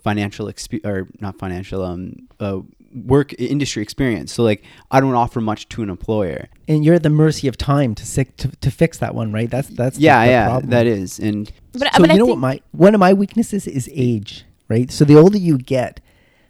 financial 0.03 0.47
exp 0.47 0.83
or 0.85 1.07
not 1.19 1.37
financial 1.37 1.83
um 1.83 2.15
uh 2.39 2.59
work 3.05 3.33
industry 3.39 3.81
experience. 3.83 4.33
So 4.33 4.43
like 4.43 4.63
I 4.89 4.99
don't 4.99 5.13
offer 5.15 5.39
much 5.39 5.69
to 5.69 5.83
an 5.83 5.89
employer. 5.89 6.49
and 6.67 6.83
you're 6.83 6.95
at 6.95 7.03
the 7.03 7.09
mercy 7.09 7.47
of 7.47 7.55
time 7.57 7.95
to 7.95 8.05
sick 8.05 8.35
to, 8.37 8.47
to 8.49 8.71
fix 8.71 8.97
that 8.97 9.13
one, 9.15 9.31
right? 9.31 9.49
That's 9.49 9.67
that's 9.69 9.97
the- 9.97 10.03
yeah, 10.03 10.25
the 10.25 10.31
yeah, 10.31 10.45
problem. 10.47 10.69
that 10.71 10.87
is. 10.87 11.19
And 11.19 11.51
But, 11.73 11.81
so 11.81 11.87
but 11.99 12.07
you 12.09 12.13
I 12.13 12.17
know 12.17 12.25
think, 12.25 12.29
what 12.35 12.39
my 12.39 12.61
one 12.71 12.93
of 12.95 12.99
my 12.99 13.13
weaknesses 13.13 13.67
is 13.67 13.89
age, 13.93 14.43
right? 14.71 14.89
So 14.89 15.05
the 15.05 15.17
older 15.17 15.37
you 15.37 15.57
get, 15.57 15.99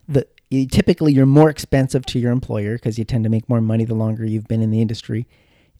the 0.07 0.27
you- 0.49 0.67
typically 0.67 1.11
you're 1.13 1.25
more 1.25 1.49
expensive 1.49 2.05
to 2.07 2.19
your 2.19 2.31
employer 2.31 2.75
because 2.75 2.97
you 2.99 3.03
tend 3.03 3.23
to 3.25 3.29
make 3.29 3.49
more 3.49 3.61
money 3.61 3.83
the 3.83 3.95
longer 3.95 4.25
you've 4.25 4.47
been 4.47 4.61
in 4.61 4.71
the 4.71 4.81
industry, 4.81 5.27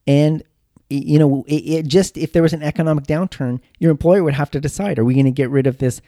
and 0.08 0.44
you 0.90 1.20
know 1.20 1.46
it, 1.48 1.64
it 1.76 1.88
just 1.88 2.18
if 2.18 2.34
there 2.34 2.42
was 2.44 2.54
an 2.54 2.64
economic 2.64 3.06
downturn, 3.06 3.60
your 3.80 3.92
employer 3.92 4.24
would 4.24 4.34
have 4.34 4.52
to 4.52 4.60
decide: 4.60 4.98
Are 5.00 5.06
we 5.06 5.14
going 5.14 5.26
to 5.26 5.32
get 5.32 5.50
rid 5.50 5.68
of 5.68 5.78
this 5.78 6.02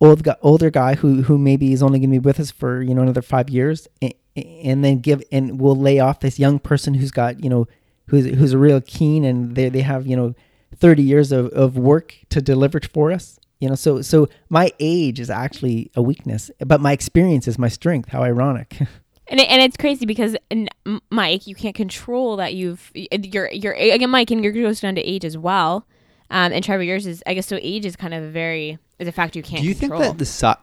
old 0.00 0.26
older 0.42 0.70
guy 0.70 0.94
who 0.96 1.22
who 1.22 1.38
maybe 1.38 1.72
is 1.72 1.82
only 1.82 1.98
going 1.98 2.10
to 2.10 2.20
be 2.20 2.26
with 2.26 2.38
us 2.38 2.50
for 2.50 2.82
you 2.82 2.94
know 2.94 3.02
another 3.02 3.22
five 3.22 3.48
years, 3.48 3.88
and, 4.02 4.14
and 4.36 4.84
then 4.84 4.98
give 4.98 5.22
and 5.32 5.58
we'll 5.60 5.76
lay 5.76 5.98
off 5.98 6.20
this 6.20 6.38
young 6.38 6.58
person 6.58 6.94
who's 6.94 7.10
got 7.10 7.42
you 7.42 7.50
know 7.50 7.66
who's 8.08 8.26
who's 8.26 8.52
a 8.52 8.58
real 8.58 8.80
keen 8.80 9.24
and 9.24 9.54
they 9.56 9.68
they 9.70 9.80
have 9.82 10.06
you 10.06 10.16
know 10.16 10.34
30 10.76 11.02
years 11.02 11.32
of, 11.32 11.46
of 11.48 11.76
work 11.76 12.16
to 12.30 12.40
deliver 12.40 12.80
for 12.80 13.10
us 13.12 13.39
you 13.60 13.68
know 13.68 13.74
so 13.74 14.02
so 14.02 14.28
my 14.48 14.72
age 14.80 15.20
is 15.20 15.30
actually 15.30 15.90
a 15.94 16.02
weakness 16.02 16.50
but 16.66 16.80
my 16.80 16.92
experience 16.92 17.46
is 17.46 17.58
my 17.58 17.68
strength 17.68 18.08
how 18.08 18.22
ironic 18.22 18.78
And, 19.30 19.38
it, 19.38 19.48
and 19.48 19.62
it's 19.62 19.76
crazy 19.76 20.06
because 20.06 20.36
n- 20.50 20.68
M- 20.84 21.00
Mike, 21.08 21.46
you 21.46 21.54
can't 21.54 21.76
control 21.76 22.34
that 22.38 22.54
you've 22.54 22.90
you're 22.94 23.48
you're 23.52 23.74
again 23.74 24.10
Mike, 24.10 24.32
and 24.32 24.42
your 24.42 24.52
goes 24.52 24.80
down 24.80 24.96
to 24.96 25.00
age 25.02 25.24
as 25.24 25.38
well. 25.38 25.86
Um, 26.30 26.52
and 26.52 26.64
Trevor, 26.64 26.82
yours 26.82 27.06
is 27.06 27.22
I 27.28 27.34
guess 27.34 27.46
so. 27.46 27.56
Age 27.62 27.86
is 27.86 27.94
kind 27.94 28.12
of 28.12 28.24
a 28.24 28.28
very 28.28 28.78
is 28.98 29.06
a 29.06 29.12
factor 29.12 29.38
you 29.38 29.44
can't. 29.44 29.62
do 29.62 29.68
you 29.68 29.74
think 29.74 29.92
that 29.92 30.18
the 30.18 30.26
si- 30.26 30.60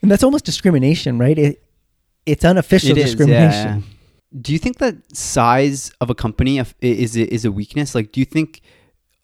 and 0.00 0.08
that's 0.12 0.22
almost 0.22 0.44
discrimination 0.44 1.18
right 1.18 1.36
it 1.36 1.60
it's 2.24 2.44
unofficial 2.44 2.90
It 2.90 2.98
is, 2.98 3.04
discrimination 3.16 3.78
yeah. 3.78 4.40
Do 4.40 4.52
you 4.52 4.60
think 4.60 4.78
that 4.78 4.94
size 5.16 5.90
of 6.00 6.08
a 6.08 6.14
company 6.14 6.58
is 6.80 7.16
a, 7.16 7.34
is 7.34 7.44
a 7.44 7.50
weakness? 7.50 7.94
Like, 7.96 8.12
do 8.12 8.20
you 8.20 8.26
think 8.26 8.60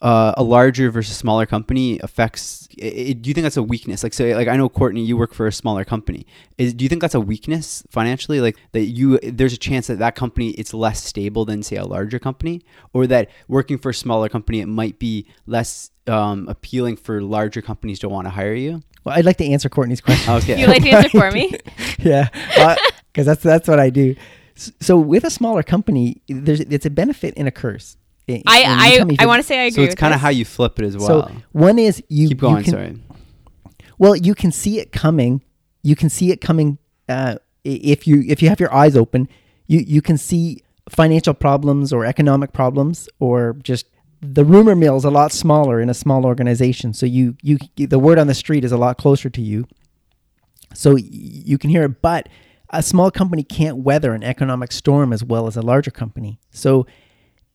uh, 0.04 0.34
a 0.36 0.42
larger 0.42 0.90
versus 0.90 1.16
smaller 1.16 1.46
company 1.46 1.98
affects? 2.00 2.68
i 2.82 2.86
i 2.86 3.12
do 3.12 3.28
you 3.30 3.34
think 3.34 3.42
that's 3.44 3.56
a 3.56 3.62
weakness? 3.62 4.02
Like, 4.04 4.12
say, 4.14 4.34
like 4.36 4.48
I 4.48 4.56
know 4.56 4.68
Courtney, 4.68 5.02
you 5.02 5.16
work 5.16 5.32
for 5.34 5.46
a 5.46 5.52
smaller 5.52 5.84
company. 5.84 6.26
Is 6.58 6.74
do 6.74 6.84
you 6.84 6.88
think 6.90 7.00
that's 7.00 7.14
a 7.14 7.20
weakness 7.32 7.82
financially? 7.90 8.40
Like 8.40 8.56
that 8.72 8.84
you 8.98 9.18
there's 9.38 9.54
a 9.54 9.62
chance 9.68 9.86
that 9.88 9.98
that 9.98 10.14
company 10.14 10.50
it's 10.60 10.74
less 10.74 11.02
stable 11.02 11.44
than 11.46 11.62
say 11.62 11.76
a 11.76 11.86
larger 11.86 12.18
company, 12.18 12.62
or 12.92 13.06
that 13.06 13.30
working 13.48 13.78
for 13.78 13.90
a 13.90 13.94
smaller 13.94 14.28
company 14.28 14.60
it 14.60 14.66
might 14.66 14.98
be 14.98 15.26
less 15.46 15.90
um, 16.06 16.46
appealing 16.48 16.96
for 16.96 17.22
larger 17.22 17.62
companies 17.62 17.98
to 18.00 18.08
want 18.08 18.26
to 18.26 18.30
hire 18.30 18.54
you. 18.54 18.82
well 19.04 19.16
i'd 19.16 19.24
like 19.24 19.38
to 19.38 19.46
answer 19.46 19.68
courtney's 19.70 20.00
question 20.02 20.34
Okay. 20.38 20.60
you 20.60 20.66
like 20.66 20.82
to 20.82 20.90
answer 20.90 21.08
for 21.18 21.30
me? 21.30 21.46
yeah 21.98 22.28
because 23.10 23.26
that's 23.26 23.42
that's 23.42 23.68
what 23.68 23.80
i 23.80 23.88
do 23.90 24.14
so 24.80 24.98
with 24.98 25.24
a 25.24 25.30
smaller 25.30 25.62
company 25.62 26.20
there's 26.28 26.60
it's 26.60 26.86
a 26.86 26.90
benefit 26.90 27.32
and 27.36 27.48
a 27.48 27.50
curse 27.50 27.96
And 28.28 28.42
I 28.46 28.62
I, 29.00 29.16
I 29.20 29.26
want 29.26 29.40
to 29.40 29.46
say 29.46 29.58
I 29.60 29.62
agree. 29.64 29.70
so 29.76 29.82
it's 29.82 29.94
kind 29.94 30.14
of 30.14 30.20
how 30.20 30.30
you 30.30 30.44
flip 30.44 30.78
it 30.80 30.84
as 30.86 30.96
well. 30.96 31.28
so 31.28 31.32
one 31.52 31.78
is 31.78 32.02
you 32.08 32.28
Keep 32.28 32.36
you 32.36 32.40
going. 32.40 32.64
can- 32.64 32.72
sorry. 32.72 32.98
Well, 33.98 34.16
you 34.16 34.34
can 34.34 34.50
see 34.50 34.80
it 34.80 34.90
coming. 34.92 35.42
You 35.82 35.94
can 35.94 36.08
see 36.08 36.30
it 36.32 36.40
coming 36.40 36.78
uh, 37.08 37.36
if 37.64 38.06
you 38.06 38.24
if 38.26 38.42
you 38.42 38.48
have 38.48 38.60
your 38.60 38.72
eyes 38.74 38.96
open. 38.96 39.28
You 39.66 39.80
you 39.80 40.02
can 40.02 40.18
see 40.18 40.62
financial 40.88 41.32
problems 41.34 41.92
or 41.92 42.04
economic 42.04 42.52
problems 42.52 43.08
or 43.18 43.56
just 43.62 43.86
the 44.20 44.44
rumor 44.44 44.74
mill 44.74 44.96
is 44.96 45.04
a 45.04 45.10
lot 45.10 45.32
smaller 45.32 45.80
in 45.80 45.88
a 45.90 45.94
small 45.94 46.26
organization. 46.26 46.92
So 46.94 47.06
you 47.06 47.36
you 47.42 47.58
the 47.76 47.98
word 47.98 48.18
on 48.18 48.26
the 48.26 48.34
street 48.34 48.64
is 48.64 48.72
a 48.72 48.76
lot 48.78 48.98
closer 48.98 49.30
to 49.30 49.40
you. 49.40 49.66
So 50.74 50.96
you 50.96 51.56
can 51.58 51.70
hear 51.70 51.84
it, 51.84 52.02
but 52.02 52.28
a 52.70 52.82
small 52.82 53.10
company 53.10 53.44
can't 53.44 53.78
weather 53.78 54.12
an 54.14 54.24
economic 54.24 54.72
storm 54.72 55.12
as 55.12 55.22
well 55.22 55.46
as 55.46 55.56
a 55.56 55.62
larger 55.62 55.90
company. 55.92 56.40
So 56.50 56.86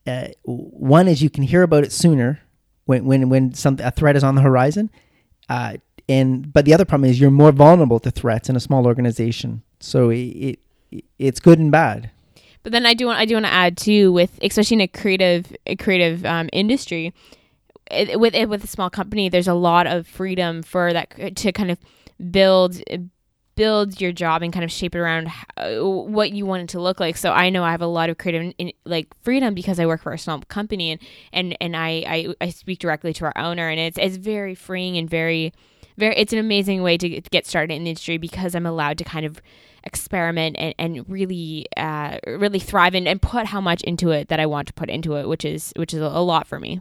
uh, 0.10 0.28
one 0.44 1.08
is 1.08 1.22
you 1.22 1.30
can 1.30 1.44
hear 1.44 1.64
about 1.64 1.84
it 1.84 1.92
sooner 1.92 2.42
when 2.86 3.06
when 3.06 3.30
when 3.30 3.54
some 3.54 3.78
a 3.80 3.92
threat 3.92 4.16
is 4.16 4.24
on 4.24 4.36
the 4.36 4.42
horizon. 4.42 4.90
Uh, 5.48 5.78
and 6.08 6.52
but 6.52 6.66
the 6.66 6.74
other 6.74 6.86
problem 6.86 7.10
is 7.10 7.20
you're 7.20 7.32
more 7.32 7.52
vulnerable 7.52 8.00
to 8.00 8.12
threats 8.12 8.50
in 8.50 8.56
a 8.56 8.60
small 8.60 8.86
organization. 8.88 9.62
So 9.80 10.10
it, 10.10 10.18
it 10.18 10.60
it's 11.18 11.40
good 11.40 11.60
and 11.60 11.72
bad. 11.72 12.12
But 12.64 12.72
then 12.72 12.86
I 12.86 12.94
do 12.94 13.06
want 13.06 13.20
I 13.20 13.26
do 13.26 13.36
want 13.36 13.46
to 13.46 13.54
add 13.54 13.78
too 13.78 14.12
with 14.12 14.40
especially 14.42 14.76
in 14.76 14.82
a 14.82 14.88
creative 14.88 15.56
a 15.66 15.76
creative 15.76 16.26
um, 16.26 16.50
industry 16.52 17.14
it, 17.90 18.20
with 18.20 18.36
it 18.36 18.50
with 18.50 18.64
a 18.64 18.68
small 18.68 18.90
company 18.90 19.30
there's 19.30 19.48
a 19.48 19.54
lot 19.54 19.88
of 19.88 20.06
freedom 20.08 20.62
for 20.62 20.94
that 20.94 21.36
to 21.38 21.52
kind 21.52 21.72
of 21.72 21.80
build 22.32 22.82
build 23.60 24.00
your 24.00 24.14
job 24.14 24.42
and 24.42 24.54
kind 24.54 24.64
of 24.64 24.72
shape 24.72 24.96
it 24.96 25.00
around 25.00 25.28
how, 25.28 25.86
what 25.86 26.32
you 26.32 26.46
want 26.46 26.64
it 26.64 26.70
to 26.70 26.80
look 26.80 26.98
like. 27.02 27.18
So 27.18 27.34
I 27.34 27.50
know 27.50 27.62
I 27.62 27.72
have 27.72 27.82
a 27.82 27.88
lot 27.88 28.10
of 28.10 28.18
creative 28.18 28.54
in, 28.58 28.72
like 28.86 29.08
freedom 29.22 29.54
because 29.54 29.82
I 29.82 29.86
work 29.86 30.02
for 30.02 30.14
a 30.14 30.18
small 30.18 30.40
company 30.48 30.92
and 30.92 31.02
and 31.34 31.58
and 31.60 31.76
I, 31.76 31.90
I 32.08 32.36
I 32.40 32.50
speak 32.52 32.80
directly 32.80 33.12
to 33.16 33.26
our 33.26 33.38
owner 33.38 33.68
and 33.68 33.78
it's 33.78 33.98
it's 33.98 34.16
very 34.16 34.56
freeing 34.56 34.98
and 34.98 35.10
very 35.10 35.52
very 35.98 36.16
it's 36.16 36.32
an 36.32 36.40
amazing 36.40 36.84
way 36.84 36.98
to 37.00 37.10
get 37.10 37.46
started 37.46 37.74
in 37.74 37.84
the 37.84 37.90
industry 37.90 38.18
because 38.18 38.56
I'm 38.56 38.66
allowed 38.66 38.98
to 39.00 39.04
kind 39.04 39.26
of 39.26 39.42
experiment 39.84 40.56
and, 40.58 40.74
and 40.80 41.10
really 41.10 41.66
uh, 41.76 42.18
really 42.28 42.60
thrive 42.60 42.96
and, 42.96 43.10
and 43.10 43.22
put 43.22 43.46
how 43.48 43.60
much 43.60 43.84
into 43.84 44.12
it 44.12 44.30
that 44.30 44.40
I 44.40 44.46
want 44.46 44.70
to 44.70 44.74
put 44.74 44.90
into 44.90 45.16
it, 45.16 45.28
which 45.28 45.44
is 45.44 45.74
which 45.76 45.94
is 45.94 46.00
a 46.00 46.08
lot 46.08 46.48
for 46.48 46.62
me. 46.62 46.80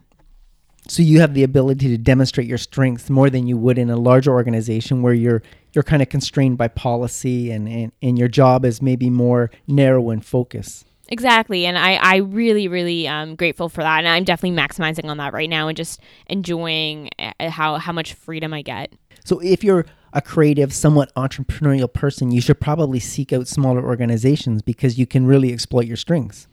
So 0.86 1.02
you 1.02 1.20
have 1.20 1.34
the 1.34 1.42
ability 1.42 1.88
to 1.88 1.98
demonstrate 1.98 2.46
your 2.46 2.58
strengths 2.58 3.10
more 3.10 3.28
than 3.28 3.46
you 3.46 3.58
would 3.58 3.76
in 3.78 3.90
a 3.90 3.96
larger 3.96 4.30
organization 4.30 5.02
where 5.02 5.12
you're 5.12 5.42
you're 5.74 5.82
kind 5.82 6.00
of 6.00 6.08
constrained 6.08 6.56
by 6.56 6.68
policy 6.68 7.50
and, 7.50 7.68
and, 7.68 7.92
and 8.00 8.18
your 8.18 8.28
job 8.28 8.64
is 8.64 8.80
maybe 8.80 9.10
more 9.10 9.50
narrow 9.66 10.10
in 10.10 10.20
focus. 10.20 10.84
Exactly. 11.10 11.66
And 11.66 11.78
I, 11.78 11.94
I 11.94 12.16
really, 12.16 12.68
really 12.68 13.06
am 13.06 13.34
grateful 13.34 13.68
for 13.68 13.82
that. 13.82 13.98
And 13.98 14.08
I'm 14.08 14.24
definitely 14.24 14.58
maximizing 14.58 15.08
on 15.08 15.16
that 15.18 15.32
right 15.32 15.48
now 15.48 15.68
and 15.68 15.76
just 15.76 16.00
enjoying 16.26 17.10
uh, 17.18 17.50
how, 17.50 17.76
how 17.76 17.92
much 17.92 18.14
freedom 18.14 18.52
I 18.52 18.62
get. 18.62 18.92
So 19.24 19.40
if 19.40 19.62
you're 19.62 19.86
a 20.12 20.22
creative, 20.22 20.72
somewhat 20.74 21.14
entrepreneurial 21.14 21.92
person, 21.92 22.30
you 22.30 22.40
should 22.40 22.60
probably 22.60 22.98
seek 22.98 23.32
out 23.32 23.46
smaller 23.46 23.84
organizations 23.84 24.62
because 24.62 24.98
you 24.98 25.06
can 25.06 25.26
really 25.26 25.52
exploit 25.52 25.86
your 25.86 25.96
strengths. 25.96 26.46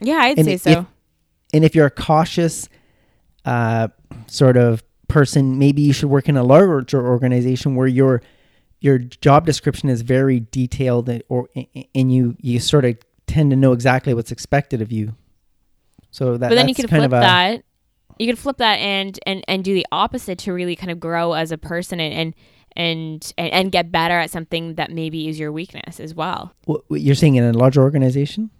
Yeah, 0.00 0.16
I'd 0.16 0.38
and 0.38 0.46
say 0.46 0.54
if, 0.54 0.62
so. 0.62 0.86
And 1.52 1.64
if 1.64 1.74
you're 1.74 1.86
a 1.86 1.90
cautious 1.90 2.68
uh, 3.44 3.88
sort 4.26 4.56
of 4.56 4.82
person, 5.08 5.58
maybe 5.58 5.82
you 5.82 5.92
should 5.92 6.08
work 6.08 6.28
in 6.28 6.36
a 6.36 6.42
larger 6.42 7.06
organization 7.06 7.74
where 7.74 7.86
your 7.86 8.22
your 8.80 8.98
job 8.98 9.46
description 9.46 9.88
is 9.88 10.02
very 10.02 10.40
detailed 10.40 11.08
and, 11.08 11.22
or 11.28 11.48
and 11.94 12.12
you 12.12 12.36
you 12.40 12.60
sort 12.60 12.84
of 12.84 12.96
tend 13.26 13.50
to 13.50 13.56
know 13.56 13.72
exactly 13.72 14.12
what's 14.14 14.30
expected 14.30 14.82
of 14.82 14.92
you. 14.92 15.14
So 16.10 16.36
that 16.36 16.48
but 16.48 16.54
then 16.54 16.68
you 16.68 16.74
could 16.74 16.88
flip 16.88 17.06
a, 17.06 17.08
that. 17.08 17.64
You 18.18 18.26
could 18.26 18.38
flip 18.38 18.58
that 18.58 18.76
and 18.76 19.18
and 19.26 19.44
and 19.48 19.64
do 19.64 19.74
the 19.74 19.86
opposite 19.90 20.38
to 20.40 20.52
really 20.52 20.76
kind 20.76 20.90
of 20.90 21.00
grow 21.00 21.32
as 21.32 21.50
a 21.50 21.58
person 21.58 21.98
and 21.98 22.14
and 22.14 22.34
and 22.76 23.32
and, 23.38 23.52
and 23.52 23.72
get 23.72 23.90
better 23.90 24.14
at 24.14 24.30
something 24.30 24.74
that 24.74 24.90
maybe 24.90 25.28
is 25.28 25.38
your 25.38 25.50
weakness 25.50 25.98
as 25.98 26.14
well. 26.14 26.52
What, 26.66 26.82
you're 26.90 27.14
saying 27.14 27.36
in 27.36 27.44
a 27.44 27.52
larger 27.52 27.82
organization? 27.82 28.50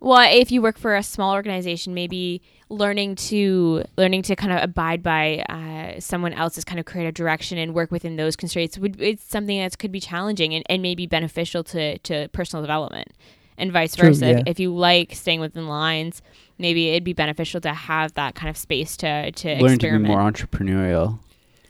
Well, 0.00 0.28
if 0.30 0.52
you 0.52 0.62
work 0.62 0.78
for 0.78 0.94
a 0.94 1.02
small 1.02 1.34
organization, 1.34 1.92
maybe 1.92 2.40
learning 2.68 3.16
to 3.16 3.82
learning 3.96 4.22
to 4.22 4.36
kind 4.36 4.52
of 4.52 4.62
abide 4.62 5.02
by 5.02 5.38
uh, 5.48 5.98
someone 6.00 6.32
else's 6.32 6.64
kind 6.64 6.78
of 6.78 6.86
creative 6.86 7.14
direction 7.14 7.58
and 7.58 7.74
work 7.74 7.90
within 7.90 8.16
those 8.16 8.36
constraints 8.36 8.78
would 8.78 9.00
it's 9.00 9.24
something 9.24 9.58
that 9.58 9.78
could 9.78 9.90
be 9.90 10.00
challenging 10.00 10.54
and, 10.54 10.64
and 10.68 10.82
maybe 10.82 11.06
beneficial 11.06 11.64
to, 11.64 11.98
to 12.00 12.28
personal 12.28 12.62
development 12.62 13.08
and 13.56 13.72
vice 13.72 13.96
True, 13.96 14.10
versa. 14.10 14.28
yeah. 14.30 14.42
If 14.46 14.60
you 14.60 14.72
like 14.74 15.14
staying 15.14 15.40
within 15.40 15.66
lines, 15.66 16.22
maybe 16.58 16.90
it'd 16.90 17.04
be 17.04 17.14
beneficial 17.14 17.60
to 17.62 17.72
have 17.72 18.14
that 18.14 18.34
kind 18.34 18.50
of 18.50 18.56
space 18.56 18.96
to 18.98 19.32
to 19.32 19.48
Learn 19.56 19.72
experiment. 19.74 20.04
to 20.04 20.08
be 20.08 20.14
more 20.14 20.30
entrepreneurial. 20.30 21.18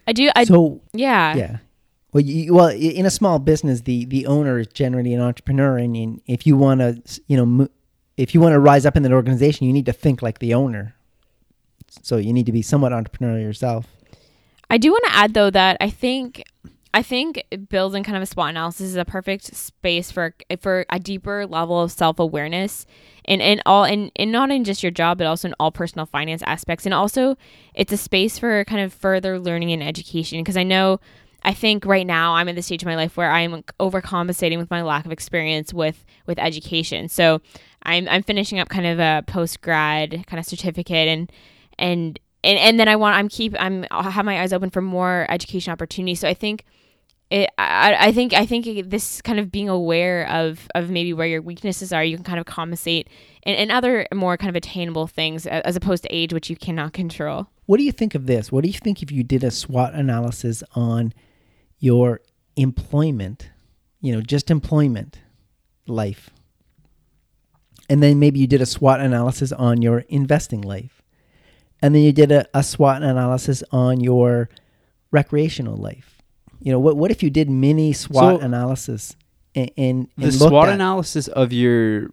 I 0.05 0.13
do. 0.13 0.29
I 0.35 0.43
so 0.43 0.81
yeah. 0.93 1.35
yeah. 1.35 1.57
Well, 2.11 2.21
you, 2.23 2.53
well, 2.55 2.69
in 2.69 3.05
a 3.05 3.11
small 3.11 3.39
business, 3.39 3.81
the 3.81 4.05
the 4.05 4.25
owner 4.25 4.59
is 4.59 4.67
generally 4.67 5.13
an 5.13 5.21
entrepreneur, 5.21 5.77
and, 5.77 5.95
and 5.95 6.21
if 6.25 6.45
you 6.47 6.57
want 6.57 6.81
to, 6.81 7.21
you 7.27 7.37
know, 7.37 7.45
mo- 7.45 7.69
if 8.19 8.33
you 8.33 8.41
want 8.41 8.51
to 8.51 8.59
rise 8.59 8.85
up 8.85 8.97
in 8.97 9.03
that 9.03 9.13
organization, 9.13 9.65
you 9.65 9.71
need 9.71 9.85
to 9.85 9.93
think 9.93 10.21
like 10.21 10.39
the 10.39 10.53
owner. 10.53 10.93
So 12.01 12.17
you 12.17 12.33
need 12.33 12.45
to 12.47 12.51
be 12.51 12.61
somewhat 12.61 12.91
entrepreneurial 12.91 13.41
yourself. 13.41 13.87
I 14.69 14.77
do 14.77 14.91
want 14.91 15.05
to 15.05 15.15
add 15.15 15.33
though 15.33 15.49
that 15.49 15.77
I 15.79 15.89
think 15.89 16.43
I 16.93 17.01
think 17.01 17.43
building 17.69 18.03
kind 18.03 18.17
of 18.17 18.23
a 18.23 18.25
SWOT 18.25 18.49
analysis 18.49 18.87
is 18.87 18.95
a 18.97 19.05
perfect 19.05 19.55
space 19.55 20.11
for 20.11 20.35
for 20.59 20.85
a 20.89 20.99
deeper 20.99 21.47
level 21.47 21.81
of 21.81 21.93
self 21.93 22.19
awareness 22.19 22.85
and 23.23 23.41
and 23.41 23.61
all 23.65 23.85
and, 23.85 24.11
and 24.17 24.33
not 24.33 24.51
in 24.51 24.65
just 24.65 24.83
your 24.83 24.91
job 24.91 25.17
but 25.17 25.25
also 25.25 25.47
in 25.47 25.55
all 25.57 25.71
personal 25.71 26.05
finance 26.05 26.43
aspects 26.45 26.85
and 26.85 26.93
also 26.93 27.37
it's 27.73 27.93
a 27.93 27.97
space 27.97 28.37
for 28.37 28.65
kind 28.65 28.81
of 28.81 28.93
further 28.93 29.39
learning 29.39 29.71
and 29.71 29.81
education 29.81 30.41
because 30.41 30.57
I 30.57 30.63
know 30.63 30.99
I 31.43 31.53
think 31.53 31.85
right 31.85 32.05
now 32.05 32.33
I'm 32.33 32.49
at 32.49 32.55
the 32.55 32.61
stage 32.61 32.83
of 32.83 32.87
my 32.87 32.95
life 32.95 33.15
where 33.15 33.31
I'm 33.31 33.63
overcompensating 33.79 34.57
with 34.57 34.69
my 34.69 34.81
lack 34.81 35.05
of 35.05 35.11
experience 35.11 35.73
with 35.73 36.05
with 36.25 36.37
education. 36.37 37.07
So 37.07 37.41
I'm 37.89 38.07
I'm 38.07 38.23
finishing 38.23 38.59
up 38.59 38.69
kind 38.69 38.85
of 38.85 38.99
a 38.99 39.23
post 39.25 39.61
grad 39.61 40.25
kind 40.27 40.39
of 40.39 40.45
certificate 40.45 41.07
and 41.07 41.31
and 41.77 42.19
and 42.43 42.59
and 42.59 42.79
then 42.79 42.87
I 42.87 42.95
want 42.95 43.17
I'm 43.17 43.27
keep 43.27 43.55
I'm 43.59 43.85
I'll 43.91 44.11
have 44.11 44.25
my 44.25 44.41
eyes 44.41 44.53
open 44.53 44.69
for 44.69 44.81
more 44.81 45.25
education 45.29 45.71
opportunities. 45.71 46.19
So 46.19 46.27
I 46.27 46.33
think 46.33 46.65
it 47.31 47.49
I, 47.57 47.95
I 47.99 48.11
think 48.11 48.33
I 48.33 48.45
think 48.45 48.89
this 48.89 49.21
kind 49.21 49.39
of 49.39 49.51
being 49.51 49.69
aware 49.69 50.27
of 50.29 50.67
of 50.75 50.89
maybe 50.89 51.13
where 51.13 51.27
your 51.27 51.41
weaknesses 51.41 51.91
are, 51.91 52.03
you 52.03 52.15
can 52.15 52.23
kind 52.23 52.39
of 52.39 52.45
compensate 52.45 53.09
and, 53.43 53.55
and 53.55 53.71
other 53.71 54.05
more 54.13 54.37
kind 54.37 54.49
of 54.49 54.55
attainable 54.55 55.07
things 55.07 55.47
as 55.47 55.75
opposed 55.75 56.03
to 56.03 56.09
age, 56.15 56.33
which 56.33 56.49
you 56.49 56.55
cannot 56.55 56.93
control. 56.93 57.47
What 57.65 57.77
do 57.77 57.83
you 57.83 57.91
think 57.91 58.15
of 58.15 58.25
this? 58.25 58.51
What 58.51 58.63
do 58.63 58.69
you 58.69 58.79
think 58.79 59.03
if 59.03 59.11
you 59.11 59.23
did 59.23 59.43
a 59.43 59.51
SWOT 59.51 59.93
analysis 59.93 60.63
on 60.75 61.13
your 61.77 62.21
employment, 62.55 63.49
you 64.01 64.13
know, 64.13 64.21
just 64.21 64.49
employment 64.49 65.19
life? 65.87 66.31
And 67.89 68.03
then 68.03 68.19
maybe 68.19 68.39
you 68.39 68.47
did 68.47 68.61
a 68.61 68.65
SWOT 68.65 68.99
analysis 69.01 69.51
on 69.51 69.81
your 69.81 69.99
investing 70.09 70.61
life. 70.61 71.01
And 71.81 71.95
then 71.95 72.03
you 72.03 72.11
did 72.11 72.31
a, 72.31 72.45
a 72.53 72.61
SWOT 72.61 73.01
analysis 73.01 73.63
on 73.71 73.99
your 73.99 74.49
recreational 75.11 75.75
life. 75.75 76.21
You 76.61 76.71
know, 76.71 76.79
what 76.79 76.97
what 76.97 77.09
if 77.09 77.23
you 77.23 77.29
did 77.29 77.49
mini 77.49 77.93
SWOT 77.93 78.39
So- 78.39 78.45
analysis 78.45 79.15
and, 79.55 79.71
and, 79.77 80.07
The 80.17 80.25
and 80.25 80.33
looked 80.39 80.51
SWOT 80.51 80.69
analysis 80.69 81.27
of 81.29 81.51
your 81.51 82.11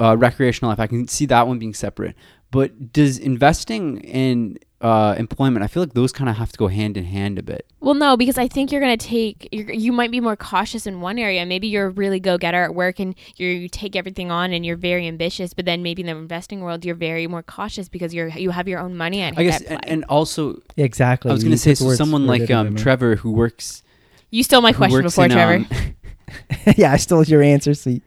uh, 0.00 0.16
recreational 0.16 0.70
life, 0.70 0.80
I 0.80 0.86
can 0.86 1.06
see 1.08 1.26
that 1.26 1.46
one 1.46 1.58
being 1.58 1.74
separate. 1.74 2.16
But 2.56 2.92
does 2.92 3.18
investing 3.18 3.98
in 4.00 4.58
uh, 4.80 5.14
employment, 5.18 5.62
I 5.62 5.66
feel 5.66 5.82
like 5.82 5.92
those 5.92 6.10
kind 6.10 6.30
of 6.30 6.36
have 6.36 6.52
to 6.52 6.58
go 6.58 6.68
hand 6.68 6.96
in 6.96 7.04
hand 7.04 7.38
a 7.38 7.42
bit. 7.42 7.66
Well, 7.80 7.92
no, 7.92 8.16
because 8.16 8.38
I 8.38 8.48
think 8.48 8.72
you're 8.72 8.80
going 8.80 8.96
to 8.96 9.06
take, 9.06 9.46
you're, 9.52 9.70
you 9.70 9.92
might 9.92 10.10
be 10.10 10.20
more 10.20 10.36
cautious 10.36 10.86
in 10.86 11.02
one 11.02 11.18
area. 11.18 11.44
Maybe 11.44 11.66
you're 11.66 11.88
a 11.88 11.90
really 11.90 12.18
go 12.18 12.38
getter 12.38 12.62
at 12.62 12.74
work 12.74 12.98
and 12.98 13.14
you're, 13.36 13.50
you 13.50 13.68
take 13.68 13.94
everything 13.94 14.30
on 14.30 14.54
and 14.54 14.64
you're 14.64 14.76
very 14.76 15.06
ambitious. 15.06 15.52
But 15.52 15.66
then 15.66 15.82
maybe 15.82 16.00
in 16.00 16.06
the 16.06 16.16
investing 16.16 16.62
world, 16.62 16.84
you're 16.84 16.94
very 16.94 17.26
more 17.26 17.42
cautious 17.42 17.90
because 17.90 18.14
you're 18.14 18.28
you 18.28 18.50
have 18.50 18.68
your 18.68 18.80
own 18.80 18.96
money 18.96 19.20
at, 19.20 19.36
I 19.36 19.44
guess, 19.44 19.60
at 19.60 19.66
play. 19.66 19.76
and, 19.76 19.88
and 19.88 20.04
also, 20.04 20.62
Exactly. 20.78 21.30
I 21.30 21.34
was 21.34 21.44
going 21.44 21.52
to 21.52 21.58
say, 21.58 21.74
so 21.74 21.92
someone 21.94 22.26
like 22.26 22.50
um, 22.50 22.74
Trevor 22.74 23.16
who 23.16 23.32
works. 23.32 23.82
you 24.30 24.42
stole 24.42 24.62
my 24.62 24.72
question 24.72 25.02
before, 25.02 25.26
in, 25.26 25.30
Trevor. 25.30 25.54
um, 25.54 25.68
yeah, 26.76 26.92
I 26.92 26.96
stole 26.96 27.24
your 27.24 27.42
answer, 27.42 27.74
so 27.74 27.98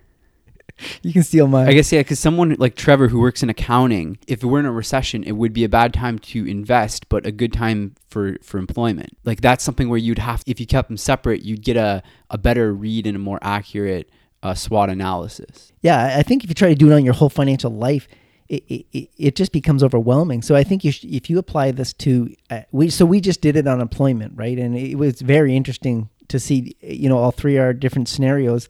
you, 1.01 1.13
can 1.13 1.23
steal 1.23 1.47
mine. 1.47 1.67
I 1.67 1.73
guess 1.73 1.91
yeah, 1.91 2.01
because 2.01 2.19
someone 2.19 2.55
like 2.59 2.75
Trevor 2.75 3.07
who 3.09 3.19
works 3.19 3.43
in 3.43 3.49
accounting, 3.49 4.17
if 4.27 4.43
we're 4.43 4.59
in 4.59 4.65
a 4.65 4.71
recession, 4.71 5.23
it 5.23 5.33
would 5.33 5.53
be 5.53 5.63
a 5.63 5.69
bad 5.69 5.93
time 5.93 6.19
to 6.19 6.45
invest, 6.45 7.09
but 7.09 7.25
a 7.25 7.31
good 7.31 7.53
time 7.53 7.95
for 8.09 8.37
for 8.43 8.57
employment. 8.57 9.17
Like 9.25 9.41
that's 9.41 9.63
something 9.63 9.89
where 9.89 9.99
you'd 9.99 10.19
have, 10.19 10.43
if 10.45 10.59
you 10.59 10.65
kept 10.65 10.87
them 10.89 10.97
separate, 10.97 11.43
you'd 11.43 11.63
get 11.63 11.77
a 11.77 12.01
a 12.29 12.37
better 12.37 12.73
read 12.73 13.05
and 13.07 13.15
a 13.15 13.19
more 13.19 13.39
accurate 13.41 14.09
uh, 14.43 14.53
SWOT 14.53 14.89
analysis. 14.89 15.71
yeah, 15.81 16.15
I- 16.17 16.23
think 16.23 16.43
if 16.43 16.49
you 16.49 16.53
try 16.53 16.69
to 16.69 16.75
do 16.75 16.89
it 16.91 16.93
on 16.95 17.03
your 17.03 17.13
whole 17.13 17.29
financial 17.29 17.71
life, 17.71 18.07
it, 18.47 18.63
it, 18.69 18.85
it- 18.93 19.09
it 19.17 19.35
just 19.35 19.51
becomes 19.51 19.83
overwhelming. 19.83 20.41
So 20.41 20.55
I 20.55 20.63
think 20.63 20.83
you 20.85 20.91
sh- 20.93 21.03
if 21.05 21.29
you 21.29 21.37
apply 21.39 21.71
this 21.71 21.91
to 21.93 22.33
uh, 22.49 22.61
we 22.71 22.89
so 22.89 23.05
we 23.05 23.19
just 23.19 23.41
did 23.41 23.55
it 23.57 23.67
on 23.67 23.81
employment, 23.81 24.33
right? 24.37 24.57
And 24.57 24.77
it 24.77 24.95
was 24.95 25.19
very 25.21 25.55
interesting 25.55 26.09
to 26.29 26.39
see 26.39 26.75
you 26.81 27.09
know 27.09 27.17
all 27.17 27.31
three 27.31 27.57
are 27.57 27.73
different 27.73 28.07
scenarios. 28.07 28.69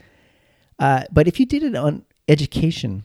Uh, 0.80 1.04
but 1.12 1.28
if 1.28 1.40
you 1.40 1.46
did 1.46 1.64
it 1.64 1.76
on 1.76 2.04
education, 2.28 3.04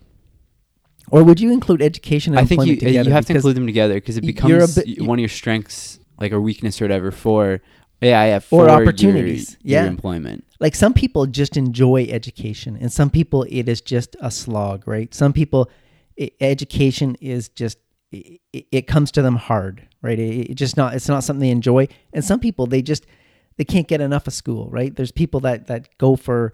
or 1.10 1.22
would 1.24 1.40
you 1.40 1.52
include 1.52 1.82
education 1.82 2.32
and 2.34 2.40
I 2.40 2.44
think 2.46 2.64
you 2.64 2.78
uh, 2.86 2.90
you 3.04 3.10
have 3.10 3.26
to 3.26 3.34
include 3.34 3.56
them 3.56 3.66
together 3.66 3.94
because 3.94 4.16
it 4.16 4.22
becomes 4.24 4.76
bit- 4.76 5.02
one 5.02 5.18
of 5.18 5.20
your 5.20 5.28
strengths, 5.28 5.98
like 6.18 6.32
a 6.32 6.40
weakness 6.40 6.80
or 6.80 6.84
whatever. 6.84 7.10
For 7.10 7.60
yeah, 8.00 8.20
I 8.20 8.26
have 8.26 8.46
Or 8.50 8.66
for 8.66 8.70
opportunities, 8.70 9.56
Your, 9.62 9.78
your 9.78 9.84
yeah. 9.84 9.88
employment. 9.90 10.44
like 10.60 10.74
some 10.74 10.94
people 10.94 11.26
just 11.26 11.56
enjoy 11.56 12.06
education 12.10 12.76
and 12.80 12.92
some 12.92 13.10
people 13.10 13.44
it 13.48 13.68
is 13.68 13.80
just 13.80 14.14
a 14.20 14.30
slog 14.30 14.86
right 14.86 15.12
some 15.14 15.32
people 15.32 15.70
i 16.20 16.30
education 16.40 17.16
is 17.20 17.48
just 17.48 17.78
it, 18.12 18.40
it 18.52 18.86
comes 18.86 19.10
to 19.12 19.22
them 19.22 19.36
hard 19.36 19.88
right 20.02 20.18
it, 20.18 20.50
it 20.50 20.54
just 20.54 20.76
not 20.76 20.94
it's 20.94 21.08
not 21.08 21.24
something 21.24 21.40
they 21.40 21.50
enjoy 21.50 21.88
and 22.12 22.24
some 22.24 22.38
people 22.40 22.66
they 22.66 22.82
just 22.82 23.04
they 23.56 23.64
can't 23.64 23.88
get 23.88 24.00
enough 24.00 24.26
of 24.26 24.34
school 24.34 24.68
right 24.70 24.94
there's 24.96 25.12
people 25.12 25.40
that 25.40 25.66
that 25.66 25.88
go 25.98 26.14
for 26.16 26.52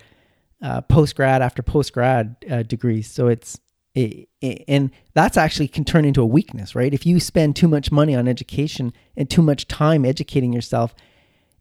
uh, 0.62 0.80
post 0.82 1.16
grad 1.16 1.42
after 1.42 1.62
post 1.62 1.92
grad 1.92 2.36
uh, 2.50 2.62
degrees 2.62 3.11
so 3.11 3.28
it's 3.28 3.61
it, 3.94 4.28
it, 4.40 4.64
and 4.68 4.90
that's 5.14 5.36
actually 5.36 5.66
can 5.66 5.84
turn 5.84 6.04
into 6.04 6.22
a 6.22 6.26
weakness 6.26 6.74
right 6.74 6.94
if 6.94 7.04
you 7.04 7.18
spend 7.18 7.56
too 7.56 7.68
much 7.68 7.90
money 7.90 8.14
on 8.14 8.28
education 8.28 8.92
and 9.16 9.28
too 9.28 9.42
much 9.42 9.66
time 9.66 10.04
educating 10.04 10.52
yourself 10.52 10.94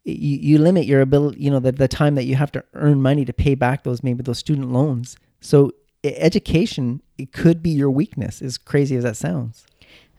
you, 0.03 0.37
you 0.37 0.57
limit 0.57 0.85
your 0.85 1.01
ability, 1.01 1.41
you 1.41 1.51
know, 1.51 1.59
the, 1.59 1.71
the 1.71 1.87
time 1.87 2.15
that 2.15 2.25
you 2.25 2.35
have 2.35 2.51
to 2.53 2.63
earn 2.73 3.01
money 3.01 3.25
to 3.25 3.33
pay 3.33 3.55
back 3.55 3.83
those 3.83 4.03
maybe 4.03 4.23
those 4.23 4.39
student 4.39 4.71
loans. 4.71 5.17
So 5.41 5.71
education 6.03 7.01
it 7.17 7.33
could 7.33 7.61
be 7.61 7.69
your 7.69 7.91
weakness, 7.91 8.41
as 8.41 8.57
crazy 8.57 8.95
as 8.95 9.03
that 9.03 9.17
sounds. 9.17 9.65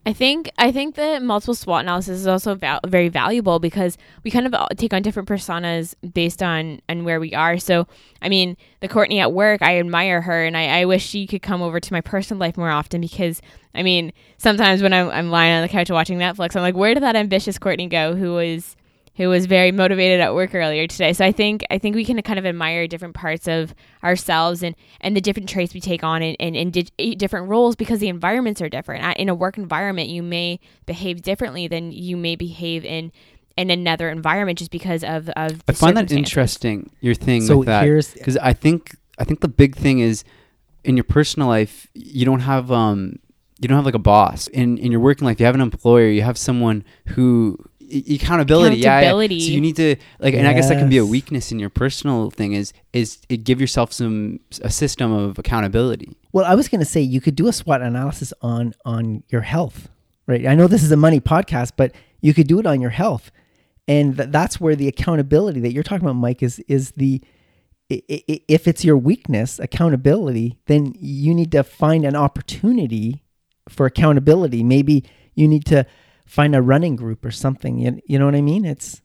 I 0.06 0.14
think 0.14 0.50
I 0.56 0.72
think 0.72 0.94
the 0.94 1.20
multiple 1.20 1.54
SWOT 1.54 1.82
analysis 1.82 2.20
is 2.20 2.26
also 2.26 2.54
val- 2.54 2.80
very 2.86 3.08
valuable 3.08 3.58
because 3.58 3.98
we 4.24 4.30
kind 4.30 4.46
of 4.46 4.54
all 4.54 4.68
take 4.74 4.94
on 4.94 5.02
different 5.02 5.28
personas 5.28 5.94
based 6.14 6.42
on 6.42 6.80
and 6.88 7.04
where 7.04 7.20
we 7.20 7.34
are. 7.34 7.58
So, 7.58 7.86
I 8.22 8.30
mean, 8.30 8.56
the 8.80 8.88
Courtney 8.88 9.20
at 9.20 9.32
work, 9.32 9.60
I 9.60 9.78
admire 9.78 10.22
her, 10.22 10.44
and 10.44 10.56
I, 10.56 10.80
I 10.80 10.84
wish 10.86 11.06
she 11.06 11.26
could 11.26 11.42
come 11.42 11.60
over 11.60 11.80
to 11.80 11.92
my 11.92 12.00
personal 12.00 12.40
life 12.40 12.56
more 12.56 12.70
often 12.70 13.02
because, 13.02 13.42
I 13.74 13.82
mean, 13.82 14.14
sometimes 14.38 14.80
when 14.80 14.94
I'm, 14.94 15.10
I'm 15.10 15.30
lying 15.30 15.52
on 15.52 15.62
the 15.62 15.68
couch 15.68 15.90
watching 15.90 16.18
Netflix, 16.18 16.56
I'm 16.56 16.62
like, 16.62 16.76
where 16.76 16.94
did 16.94 17.02
that 17.02 17.14
ambitious 17.14 17.58
Courtney 17.58 17.86
go? 17.86 18.14
Who 18.14 18.32
was 18.32 18.76
who 19.20 19.28
was 19.28 19.44
very 19.44 19.70
motivated 19.70 20.18
at 20.18 20.34
work 20.34 20.54
earlier 20.54 20.86
today. 20.86 21.12
So 21.12 21.26
I 21.26 21.30
think 21.30 21.62
I 21.70 21.76
think 21.76 21.94
we 21.94 22.06
can 22.06 22.20
kind 22.22 22.38
of 22.38 22.46
admire 22.46 22.86
different 22.86 23.14
parts 23.14 23.46
of 23.46 23.74
ourselves 24.02 24.62
and 24.62 24.74
and 25.02 25.14
the 25.14 25.20
different 25.20 25.46
traits 25.46 25.74
we 25.74 25.80
take 25.80 26.02
on 26.02 26.22
in, 26.22 26.34
in, 26.36 26.54
in 26.54 26.70
di- 26.70 27.14
different 27.16 27.50
roles 27.50 27.76
because 27.76 27.98
the 27.98 28.08
environments 28.08 28.62
are 28.62 28.70
different. 28.70 29.18
In 29.18 29.28
a 29.28 29.34
work 29.34 29.58
environment, 29.58 30.08
you 30.08 30.22
may 30.22 30.58
behave 30.86 31.20
differently 31.20 31.68
than 31.68 31.92
you 31.92 32.16
may 32.16 32.34
behave 32.34 32.82
in 32.86 33.12
in 33.58 33.68
another 33.68 34.08
environment 34.08 34.58
just 34.58 34.70
because 34.70 35.04
of 35.04 35.28
of. 35.36 35.62
I 35.68 35.72
find 35.72 35.98
that 35.98 36.10
interesting. 36.10 36.90
Your 37.02 37.14
thing 37.14 37.42
So 37.42 37.58
with 37.58 37.66
that 37.66 37.84
because 38.14 38.38
I 38.38 38.54
think 38.54 38.96
I 39.18 39.24
think 39.24 39.40
the 39.40 39.48
big 39.48 39.76
thing 39.76 39.98
is 39.98 40.24
in 40.82 40.96
your 40.96 41.04
personal 41.04 41.46
life 41.46 41.88
you 41.92 42.24
don't 42.24 42.40
have 42.40 42.72
um 42.72 43.16
you 43.60 43.68
don't 43.68 43.76
have 43.76 43.84
like 43.84 43.94
a 43.94 43.98
boss 43.98 44.46
in 44.46 44.78
in 44.78 44.90
your 44.90 45.00
working 45.00 45.26
life 45.26 45.38
you 45.38 45.44
have 45.44 45.54
an 45.54 45.60
employer 45.60 46.08
you 46.08 46.22
have 46.22 46.38
someone 46.38 46.82
who 47.08 47.58
e- 47.90 48.14
accountability, 48.16 48.76
yeah, 48.78 49.00
yeah. 49.00 49.10
So 49.46 49.52
you 49.52 49.60
need 49.60 49.76
to 49.76 49.96
like 50.20 50.34
and 50.34 50.46
i 50.46 50.52
guess 50.52 50.68
that 50.68 50.78
can 50.78 50.88
be 50.88 50.98
a 50.98 51.04
weakness 51.06 51.50
in 51.52 51.58
your 51.58 51.70
personal 51.70 52.30
thing 52.30 52.52
is 52.52 52.72
is 52.92 53.18
it 53.28 53.44
give 53.44 53.60
yourself 53.60 53.92
some 53.92 54.40
a 54.62 54.70
system 54.70 55.12
of 55.12 55.38
accountability 55.38 56.08
Well, 56.32 56.44
I 56.44 56.54
was 56.54 56.68
going 56.68 56.80
to 56.86 56.90
say 56.94 57.00
you 57.00 57.20
could 57.20 57.36
do 57.36 57.46
a 57.48 57.52
SWOT 57.52 57.80
analysis 57.82 58.32
on 58.42 58.74
on 58.84 59.22
your 59.32 59.42
health, 59.42 59.88
right? 60.26 60.46
I 60.46 60.54
know 60.54 60.66
this 60.68 60.82
is 60.82 60.92
a 60.92 60.96
money 61.06 61.20
podcast, 61.20 61.72
but 61.76 61.92
you 62.20 62.32
could 62.34 62.46
do 62.46 62.58
it 62.60 62.66
on 62.66 62.80
your 62.80 62.90
health, 63.02 63.30
and 63.88 64.16
th- 64.16 64.28
that's 64.30 64.60
where 64.60 64.76
the 64.76 64.88
accountability 64.88 65.60
that 65.60 65.72
you're 65.72 65.82
talking 65.90 66.06
about, 66.06 66.16
Mike, 66.26 66.42
is 66.48 66.54
is 66.76 66.92
the 67.02 67.20
i- 67.92 68.02
i- 68.32 68.40
if 68.56 68.68
it's 68.68 68.84
your 68.84 68.96
weakness, 69.10 69.58
accountability, 69.58 70.58
then 70.66 70.94
you 71.00 71.34
need 71.34 71.50
to 71.52 71.62
find 71.64 72.04
an 72.04 72.14
opportunity 72.26 73.22
for 73.68 73.86
accountability. 73.86 74.62
Maybe 74.62 75.04
you 75.34 75.48
need 75.48 75.64
to 75.66 75.84
find 76.30 76.54
a 76.54 76.62
running 76.62 76.94
group 76.94 77.24
or 77.24 77.32
something. 77.32 77.78
You, 77.78 78.00
you 78.06 78.16
know 78.16 78.24
what 78.24 78.36
I 78.36 78.40
mean? 78.40 78.64
It's 78.64 79.02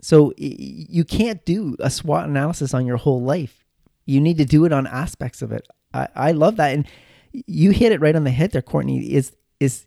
so 0.00 0.32
you 0.38 1.04
can't 1.04 1.44
do 1.44 1.76
a 1.78 1.90
SWOT 1.90 2.26
analysis 2.26 2.72
on 2.72 2.86
your 2.86 2.96
whole 2.96 3.22
life. 3.22 3.64
You 4.06 4.20
need 4.20 4.38
to 4.38 4.46
do 4.46 4.64
it 4.64 4.72
on 4.72 4.86
aspects 4.86 5.42
of 5.42 5.52
it. 5.52 5.66
I, 5.92 6.08
I 6.14 6.32
love 6.32 6.56
that, 6.56 6.72
and 6.72 6.86
you 7.32 7.70
hit 7.70 7.92
it 7.92 8.00
right 8.00 8.16
on 8.16 8.24
the 8.24 8.30
head 8.30 8.52
there, 8.52 8.62
Courtney. 8.62 9.12
Is 9.12 9.36
is 9.60 9.86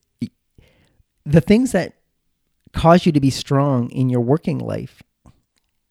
the 1.25 1.41
things 1.41 1.71
that 1.71 1.95
cause 2.73 3.07
you 3.07 3.11
to 3.11 3.19
be 3.19 3.31
strong 3.31 3.89
in 3.89 4.09
your 4.09 4.21
working 4.21 4.59
life? 4.59 5.01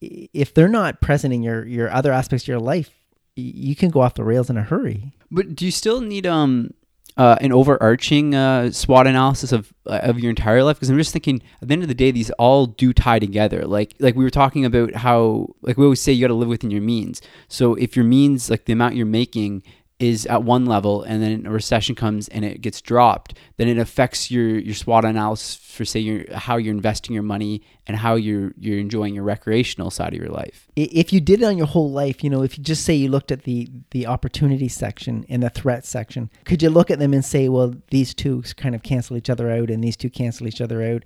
If 0.00 0.54
they're 0.54 0.68
not 0.68 1.00
present 1.00 1.34
in 1.34 1.42
your 1.42 1.66
your 1.66 1.90
other 1.90 2.12
aspects 2.12 2.44
of 2.44 2.48
your 2.48 2.60
life, 2.60 2.90
you 3.34 3.74
can 3.74 3.90
go 3.90 4.02
off 4.02 4.14
the 4.14 4.24
rails 4.24 4.50
in 4.50 4.56
a 4.56 4.62
hurry. 4.62 5.12
But 5.32 5.56
do 5.56 5.64
you 5.64 5.72
still 5.72 6.00
need 6.00 6.26
um 6.26 6.74
uh, 7.18 7.36
an 7.40 7.52
overarching 7.52 8.34
uh, 8.34 8.70
SWOT 8.70 9.06
analysis 9.06 9.52
of 9.52 9.72
uh, 9.86 10.00
of 10.02 10.18
your 10.18 10.30
entire 10.30 10.62
life? 10.62 10.76
Because 10.76 10.88
I'm 10.88 10.96
just 10.96 11.12
thinking, 11.12 11.42
at 11.60 11.68
the 11.68 11.72
end 11.72 11.82
of 11.82 11.88
the 11.88 11.94
day, 11.94 12.10
these 12.10 12.30
all 12.32 12.66
do 12.66 12.92
tie 12.92 13.18
together. 13.18 13.66
Like 13.66 13.94
like 13.98 14.14
we 14.14 14.24
were 14.24 14.30
talking 14.30 14.64
about 14.64 14.94
how 14.94 15.48
like 15.60 15.76
we 15.76 15.84
always 15.84 16.00
say 16.00 16.12
you 16.12 16.22
got 16.22 16.28
to 16.28 16.34
live 16.34 16.48
within 16.48 16.70
your 16.70 16.82
means. 16.82 17.20
So 17.48 17.74
if 17.74 17.96
your 17.96 18.04
means, 18.04 18.48
like 18.48 18.64
the 18.64 18.72
amount 18.72 18.94
you're 18.94 19.06
making, 19.06 19.62
is 20.00 20.26
at 20.26 20.44
one 20.44 20.64
level, 20.64 21.02
and 21.02 21.22
then 21.22 21.44
a 21.44 21.50
recession 21.50 21.94
comes 21.94 22.28
and 22.28 22.44
it 22.44 22.60
gets 22.60 22.80
dropped, 22.80 23.34
then 23.56 23.66
it 23.66 23.78
affects 23.78 24.30
your 24.30 24.56
your 24.58 24.74
SWOT 24.74 25.04
analysis 25.04 25.56
for 25.56 25.84
say 25.84 25.98
your 25.98 26.32
how 26.36 26.56
you're 26.56 26.74
investing 26.74 27.14
your 27.14 27.24
money 27.24 27.62
and 27.86 27.96
how 27.96 28.14
you're 28.14 28.52
you're 28.56 28.78
enjoying 28.78 29.14
your 29.14 29.24
recreational 29.24 29.90
side 29.90 30.12
of 30.12 30.20
your 30.20 30.28
life. 30.28 30.68
If 30.76 31.12
you 31.12 31.20
did 31.20 31.42
it 31.42 31.44
on 31.44 31.58
your 31.58 31.66
whole 31.66 31.90
life, 31.90 32.22
you 32.22 32.30
know, 32.30 32.42
if 32.42 32.56
you 32.56 32.62
just 32.62 32.84
say 32.84 32.94
you 32.94 33.08
looked 33.08 33.32
at 33.32 33.42
the 33.42 33.68
the 33.90 34.06
opportunity 34.06 34.68
section 34.68 35.26
and 35.28 35.42
the 35.42 35.50
threat 35.50 35.84
section, 35.84 36.30
could 36.44 36.62
you 36.62 36.70
look 36.70 36.90
at 36.90 37.00
them 37.00 37.12
and 37.12 37.24
say, 37.24 37.48
well, 37.48 37.74
these 37.90 38.14
two 38.14 38.42
kind 38.56 38.74
of 38.76 38.82
cancel 38.84 39.16
each 39.16 39.30
other 39.30 39.50
out, 39.50 39.68
and 39.68 39.82
these 39.82 39.96
two 39.96 40.10
cancel 40.10 40.46
each 40.46 40.60
other 40.60 40.82
out, 40.82 41.04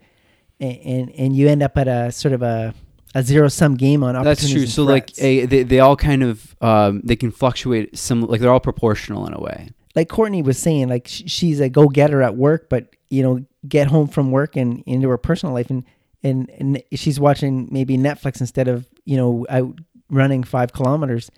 and 0.61 0.77
and, 0.85 1.11
and 1.13 1.37
you 1.37 1.49
end 1.49 1.63
up 1.63 1.79
at 1.79 1.89
a 1.89 2.13
sort 2.13 2.35
of 2.35 2.43
a 2.43 2.75
a 3.15 3.23
zero 3.23 3.49
sum 3.49 3.77
game 3.77 4.03
on 4.03 4.23
That's 4.25 4.49
true. 4.51 4.67
So 4.67 4.85
like 4.85 5.13
a, 5.19 5.47
they 5.47 5.63
they 5.63 5.81
all 5.81 5.97
kind 5.97 6.23
of 6.23 6.57
um, 6.61 7.03
they 7.05 7.17
can 7.17 7.31
fluctuate. 7.31 7.97
Some 7.99 8.23
like 8.23 8.41
they're 8.41 8.53
all 8.53 8.61
proportional 8.61 9.27
in 9.27 9.35
a 9.35 9.41
way. 9.41 9.71
like 9.95 10.09
Courtney 10.09 10.43
was 10.43 10.59
saying, 10.59 10.89
like 10.89 11.09
sh- 11.09 11.25
she's 11.27 11.61
a 11.61 11.69
go 11.69 11.89
getter 11.89 12.23
at 12.23 12.37
work, 12.37 12.69
but 12.69 12.95
you 13.11 13.23
know, 13.23 13.45
get 13.69 13.89
home 13.89 14.09
from 14.09 14.31
work 14.31 14.57
and 14.57 14.83
into 14.87 15.09
her 15.09 15.19
personal 15.19 15.55
life, 15.55 15.69
and 15.71 15.85
and 16.23 16.51
and 16.59 16.83
she's 16.95 17.21
watching 17.21 17.69
maybe 17.71 17.99
Netflix 17.99 18.41
instead 18.41 18.69
of 18.69 18.87
you 19.05 19.17
know 19.17 19.47
out 19.51 19.79
running 20.11 20.43
five 20.45 20.73
kilometers. 20.73 21.31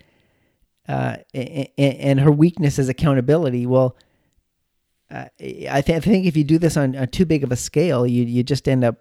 Uh, 0.87 1.17
and, 1.33 1.69
and 1.79 2.21
her 2.21 2.31
weakness 2.31 2.79
is 2.79 2.91
accountability. 2.91 3.65
Well, 3.65 3.97
uh, 5.11 5.25
I, 5.41 5.81
th- 5.81 5.97
I 5.97 6.01
think 6.01 6.27
if 6.27 6.37
you 6.37 6.45
do 6.45 6.59
this 6.59 6.77
on, 6.77 6.95
on 6.95 7.09
too 7.09 7.25
big 7.25 7.43
of 7.43 7.51
a 7.51 7.57
scale, 7.57 8.07
you 8.07 8.25
you 8.25 8.43
just 8.43 8.69
end 8.69 8.85
up, 8.85 8.97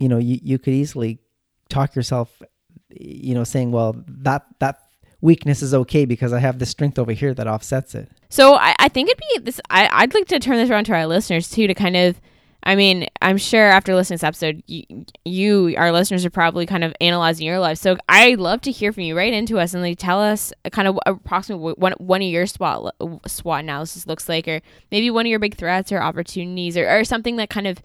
you 0.00 0.08
know, 0.08 0.18
you, 0.18 0.40
you 0.42 0.58
could 0.58 0.72
easily 0.74 1.20
talk 1.68 1.94
yourself, 1.94 2.42
you 2.90 3.34
know, 3.34 3.44
saying, 3.44 3.72
well, 3.72 3.96
that 4.06 4.46
that 4.60 4.80
weakness 5.20 5.62
is 5.62 5.74
okay 5.74 6.04
because 6.04 6.32
I 6.32 6.38
have 6.38 6.58
this 6.58 6.70
strength 6.70 6.98
over 6.98 7.12
here 7.12 7.34
that 7.34 7.46
offsets 7.48 7.94
it. 7.94 8.08
So 8.28 8.54
I, 8.54 8.74
I 8.78 8.88
think 8.88 9.08
it'd 9.08 9.22
be 9.34 9.40
this. 9.44 9.60
I, 9.70 9.88
I'd 9.90 10.14
like 10.14 10.26
to 10.28 10.38
turn 10.38 10.56
this 10.56 10.70
around 10.70 10.84
to 10.84 10.94
our 10.94 11.06
listeners 11.06 11.48
too, 11.50 11.66
to 11.66 11.74
kind 11.74 11.96
of. 11.96 12.20
I 12.64 12.74
mean, 12.74 13.06
I'm 13.22 13.38
sure 13.38 13.68
after 13.68 13.94
listening 13.94 14.18
to 14.18 14.20
this 14.20 14.28
episode, 14.28 14.62
you, 14.66 15.06
you, 15.24 15.74
our 15.78 15.92
listeners, 15.92 16.26
are 16.26 16.30
probably 16.30 16.66
kind 16.66 16.82
of 16.82 16.92
analyzing 17.00 17.46
your 17.46 17.60
life. 17.60 17.78
So 17.78 17.96
I'd 18.08 18.40
love 18.40 18.60
to 18.62 18.72
hear 18.72 18.92
from 18.92 19.04
you. 19.04 19.16
Write 19.16 19.32
into 19.32 19.60
us 19.60 19.74
and 19.74 19.82
like 19.82 19.96
tell 19.96 20.20
us 20.20 20.52
kind 20.72 20.88
of 20.88 20.98
approximately 21.06 21.62
what 21.62 21.78
one 21.78 21.92
one 21.98 22.20
of 22.20 22.28
your 22.28 22.46
SWOT 22.46 22.94
SWOT 23.26 23.60
analysis 23.60 24.08
looks 24.08 24.28
like, 24.28 24.48
or 24.48 24.60
maybe 24.90 25.08
one 25.08 25.24
of 25.24 25.30
your 25.30 25.38
big 25.38 25.56
threats 25.56 25.92
or 25.92 26.02
opportunities, 26.02 26.76
or, 26.76 26.90
or 26.90 27.04
something 27.04 27.36
that 27.36 27.48
kind 27.48 27.68
of 27.68 27.80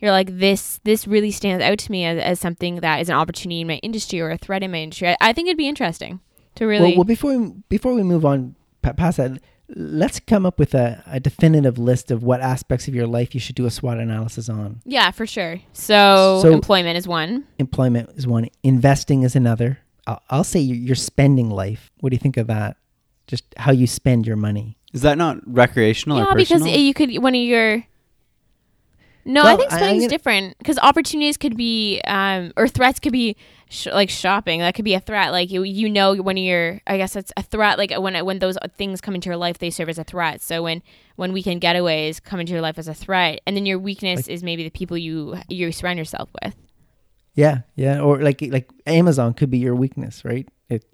you're 0.00 0.10
like 0.12 0.38
this. 0.38 0.80
This 0.84 1.06
really 1.06 1.30
stands 1.30 1.62
out 1.62 1.78
to 1.78 1.90
me 1.90 2.04
as, 2.04 2.18
as 2.18 2.40
something 2.40 2.76
that 2.76 3.00
is 3.00 3.08
an 3.08 3.16
opportunity 3.16 3.60
in 3.60 3.66
my 3.66 3.76
industry 3.76 4.20
or 4.20 4.30
a 4.30 4.38
threat 4.38 4.62
in 4.62 4.70
my 4.70 4.78
industry. 4.78 5.08
I, 5.08 5.16
I 5.20 5.32
think 5.32 5.48
it'd 5.48 5.58
be 5.58 5.68
interesting 5.68 6.20
to 6.56 6.66
really. 6.66 6.90
Well, 6.90 6.98
well, 6.98 7.04
before 7.04 7.36
we, 7.36 7.52
before 7.68 7.94
we 7.94 8.02
move 8.02 8.24
on 8.24 8.54
past 8.82 9.16
that, 9.18 9.40
let's 9.74 10.20
come 10.20 10.46
up 10.46 10.58
with 10.58 10.74
a, 10.74 11.02
a 11.06 11.20
definitive 11.20 11.78
list 11.78 12.10
of 12.10 12.22
what 12.22 12.40
aspects 12.40 12.88
of 12.88 12.94
your 12.94 13.06
life 13.06 13.34
you 13.34 13.40
should 13.40 13.56
do 13.56 13.66
a 13.66 13.70
SWOT 13.70 13.98
analysis 13.98 14.48
on. 14.48 14.80
yeah, 14.84 15.10
for 15.10 15.26
sure. 15.26 15.60
So, 15.72 16.40
So- 16.42 16.52
employment 16.52 16.96
is 16.96 17.06
one. 17.06 17.44
Employment 17.58 18.10
is 18.16 18.26
one, 18.26 18.48
investing 18.62 19.22
is 19.22 19.36
another. 19.36 19.78
I'll, 20.06 20.22
I'll 20.30 20.44
say 20.44 20.60
your, 20.60 20.76
your 20.76 20.96
spending 20.96 21.50
life. 21.50 21.90
What 22.00 22.10
do 22.10 22.14
you 22.14 22.20
think 22.20 22.36
of 22.38 22.46
that? 22.46 22.76
Just 23.26 23.44
how 23.58 23.72
you 23.72 23.86
spend 23.86 24.26
your 24.26 24.36
money. 24.36 24.78
Is 24.94 25.02
that 25.02 25.18
not 25.18 25.36
recreational 25.46 26.16
yeah, 26.16 26.24
or 26.24 26.34
personal? 26.34 26.64
because 26.64 26.80
you 26.80 26.94
could 26.94 27.22
one 27.22 27.34
of 27.34 27.40
your. 27.40 27.84
No, 29.28 29.42
I 29.42 29.44
Well, 29.44 29.56
think 29.58 29.70
I- 29.72 29.74
I'm 29.74 29.78
spending's 29.80 30.02
gonna- 30.04 30.08
different 30.10 30.58
because 30.58 30.78
opportunities 30.78 31.36
could 31.36 31.54
be, 31.56 32.00
um, 32.06 32.50
or 32.56 32.66
threats 32.66 32.98
could 32.98 33.12
be, 33.12 33.36
sh- 33.68 33.86
like 33.92 34.08
shopping. 34.08 34.60
That 34.60 34.74
could 34.74 34.86
be 34.86 34.94
a 34.94 35.00
threat. 35.00 35.32
Like 35.32 35.50
you, 35.50 35.62
you 35.64 35.90
know, 35.90 36.14
when 36.16 36.38
you're, 36.38 36.80
I 36.86 36.96
guess 36.96 37.12
that's 37.12 37.30
a 37.36 37.42
threat. 37.42 37.76
Like 37.76 37.92
when 37.98 38.14
when 38.24 38.38
those 38.38 38.56
things 38.78 39.02
come 39.02 39.14
into 39.14 39.28
your 39.28 39.36
life, 39.36 39.58
they 39.58 39.68
serve 39.68 39.90
as 39.90 39.98
a 39.98 40.04
threat. 40.04 40.40
So 40.40 40.62
when 40.62 40.82
when 41.16 41.32
weekend 41.34 41.60
getaways 41.60 42.22
come 42.22 42.40
into 42.40 42.52
your 42.54 42.62
life 42.62 42.78
as 42.78 42.88
a 42.88 42.94
threat, 42.94 43.40
and 43.46 43.54
then 43.54 43.66
your 43.66 43.78
weakness 43.78 44.28
is 44.28 44.42
maybe 44.42 44.64
the 44.64 44.70
people 44.70 44.96
you 44.96 45.36
you 45.48 45.70
surround 45.72 45.98
yourself 45.98 46.30
with. 46.42 46.54
Yeah, 47.34 47.58
yeah, 47.76 48.00
or 48.00 48.22
like 48.22 48.40
like 48.50 48.70
Amazon 48.86 49.34
could 49.34 49.50
be 49.50 49.58
your 49.58 49.74
weakness, 49.74 50.24
right? 50.24 50.48
It, 50.70 50.84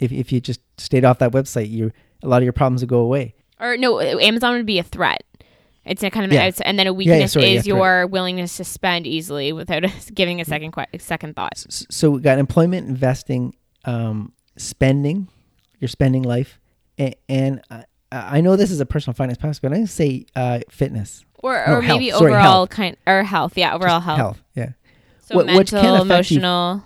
if 0.00 0.10
if 0.10 0.32
you 0.32 0.40
just 0.40 0.60
stayed 0.78 1.04
off 1.04 1.20
that 1.20 1.30
website, 1.30 1.70
you 1.70 1.92
a 2.24 2.28
lot 2.28 2.38
of 2.38 2.42
your 2.44 2.52
problems 2.52 2.82
would 2.82 2.90
go 2.90 2.98
away. 3.00 3.34
Or 3.60 3.76
no, 3.76 4.00
Amazon 4.00 4.54
would 4.54 4.66
be 4.66 4.78
a 4.80 4.82
threat. 4.82 5.22
It's 5.88 6.02
a 6.02 6.10
kind 6.10 6.26
of, 6.26 6.32
Yeah. 6.32 6.44
it's, 6.44 6.60
and 6.60 6.78
then 6.78 6.86
a 6.86 6.90
Yeah, 6.90 6.92
yeah, 6.92 6.96
weakness 7.14 7.32
sorry, 7.32 7.54
is 7.54 7.66
yeah, 7.66 7.74
your 7.74 8.06
willingness 8.06 8.56
to 8.58 8.64
spend 8.64 9.06
easily 9.06 9.52
without 9.52 9.82
giving 10.14 10.40
a 10.40 10.44
second 10.44 10.72
que- 10.72 10.98
second 10.98 11.34
thought. 11.36 11.52
S- 11.56 11.86
So 11.90 12.10
we 12.10 12.20
got 12.20 12.38
employment, 12.38 12.88
investing, 12.88 13.54
um, 13.84 14.32
spending, 14.56 15.28
your 15.80 15.88
spending 15.88 16.22
life, 16.22 16.60
and, 16.98 17.14
and 17.28 17.60
I, 17.70 17.84
I 18.12 18.40
know 18.40 18.56
this 18.56 18.70
is 18.70 18.80
a 18.80 18.86
personal 18.86 19.14
finance 19.14 19.38
podcast, 19.38 19.60
but 19.62 19.68
I'm 19.68 19.78
gonna 19.78 19.86
say 19.86 20.26
uh, 20.36 20.60
fitness, 20.70 21.24
or 21.38 21.62
No, 21.66 21.74
or 21.74 21.82
maybe 21.82 22.08
health. 22.08 22.18
Sorry, 22.20 22.32
overall 22.32 22.42
health. 22.42 22.70
kind 22.70 22.96
or 23.06 23.22
health 23.22 23.56
yeah 23.56 23.74
overall 23.74 23.98
Just 24.00 24.04
health. 24.06 24.18
health. 24.18 24.42
Yeah, 24.54 24.68
so 25.24 25.36
What- 25.36 25.46
which 25.54 25.70
can 25.70 25.82
mental 25.82 26.02
affect 26.02 26.30
you- 26.30 26.38
emotional 26.38 26.84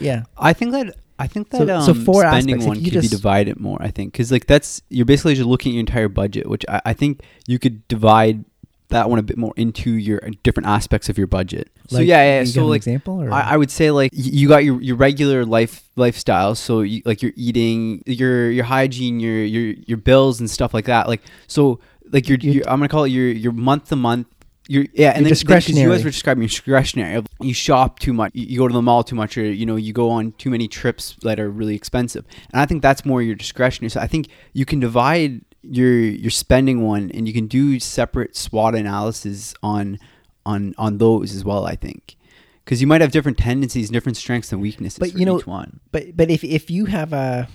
yeah. 0.00 0.24
I 0.36 0.52
think 0.52 0.72
that 0.72 0.96
I 1.18 1.26
think 1.26 1.48
So- 1.50 1.64
that 1.64 1.82
so 1.84 1.92
um, 1.92 2.04
four 2.04 2.22
spending 2.22 2.56
aspects. 2.56 2.66
One 2.66 2.76
you 2.78 2.84
could 2.90 3.00
be 3.00 3.08
just- 3.08 3.10
divided 3.10 3.58
more. 3.60 3.78
I 3.80 3.90
think 3.90 4.12
because 4.12 4.30
like 4.32 4.46
that's 4.46 4.82
you're 4.90 5.06
basically 5.06 5.34
just 5.34 5.46
looking 5.48 5.72
at 5.72 5.74
your 5.74 5.80
entire 5.80 6.08
budget, 6.08 6.48
which 6.48 6.64
I, 6.68 6.80
I 6.86 6.92
think 6.92 7.22
you 7.46 7.58
could 7.58 7.86
divide 7.88 8.44
that 8.88 9.10
one 9.10 9.18
a 9.18 9.22
bit 9.22 9.36
more 9.36 9.52
into 9.56 9.90
your 9.94 10.24
uh, 10.24 10.30
different 10.44 10.68
aspects 10.68 11.08
of 11.08 11.18
your 11.18 11.26
budget. 11.26 11.70
so 11.88 11.98
yeah, 11.98 12.38
yeah. 12.40 12.44
So 12.44 12.66
like 12.66 12.76
example, 12.78 13.20
or 13.20 13.32
I, 13.32 13.40
I 13.52 13.56
would 13.56 13.70
say 13.70 13.90
like 13.90 14.10
you 14.14 14.46
got 14.48 14.62
your, 14.64 14.80
your 14.80 14.94
regular 14.96 15.44
life 15.44 15.88
lifestyle. 15.96 16.54
So 16.54 16.82
you, 16.82 17.02
like 17.04 17.20
you're 17.22 17.32
eating, 17.34 18.02
your 18.06 18.50
your 18.50 18.64
hygiene, 18.64 19.18
your 19.18 19.42
your 19.42 19.74
your 19.86 19.98
bills 19.98 20.38
and 20.38 20.48
stuff 20.50 20.72
like 20.72 20.84
that. 20.84 21.08
Like 21.08 21.22
so 21.48 21.80
like 22.12 22.28
your, 22.28 22.38
Your- 22.38 22.54
your 22.56 22.64
I'm 22.68 22.78
gonna 22.78 22.88
call 22.88 23.04
it 23.04 23.08
your 23.10 23.28
your 23.28 23.52
month 23.52 23.88
to 23.88 23.96
month. 23.96 24.28
Your 24.68 24.84
yeah, 24.94 25.10
and 25.10 25.24
Your 25.26 25.34
then, 25.34 25.46
then 25.46 25.60
'cause 25.60 25.68
you 25.68 25.88
guys 25.88 26.04
were 26.04 26.10
describing 26.10 26.42
your 26.42 26.48
discretionary. 26.48 27.22
You 27.40 27.54
shop 27.54 27.98
too 28.00 28.12
much. 28.12 28.32
You, 28.34 28.58
go 28.58 28.66
to 28.68 28.74
the 28.74 28.82
mall 28.82 29.04
too 29.04 29.14
much, 29.14 29.38
or 29.38 29.44
you 29.44 29.64
know 29.66 29.76
you 29.76 29.92
go 29.92 30.10
on 30.10 30.32
too 30.32 30.50
many 30.50 30.66
trips 30.68 31.16
that 31.22 31.38
are 31.38 31.48
really 31.50 31.74
expensive. 31.76 32.24
And 32.52 32.60
I 32.60 32.66
think 32.66 32.82
that's 32.82 33.04
more 33.04 33.22
your 33.22 33.36
discretionary. 33.36 33.90
So 33.90 34.00
I 34.00 34.06
think 34.08 34.28
you 34.52 34.64
can 34.64 34.80
divide 34.80 35.42
your 35.62 35.92
your 35.98 36.30
spending 36.30 36.82
one, 36.82 37.10
and 37.12 37.28
you 37.28 37.32
can 37.34 37.46
do 37.46 37.78
separate 37.78 38.36
SWOT 38.36 38.74
analysis 38.74 39.54
on 39.62 39.98
on 40.44 40.74
on 40.78 40.98
those 40.98 41.34
as 41.34 41.44
well. 41.44 41.64
I 41.66 41.76
think 41.76 42.16
because 42.64 42.80
you 42.80 42.88
might 42.88 43.00
have 43.00 43.12
different 43.12 43.38
tendencies, 43.38 43.90
different 43.90 44.16
strengths 44.16 44.50
and 44.52 44.60
weaknesses 44.60 44.98
But 44.98 45.12
for 45.12 45.18
you 45.18 45.26
know- 45.26 45.38
each 45.38 45.46
one. 45.46 45.78
but 45.92 46.16
but 46.16 46.28
if 46.30 46.42
if 46.42 46.70
you 46.70 46.86
have 46.86 47.12
a 47.12 47.48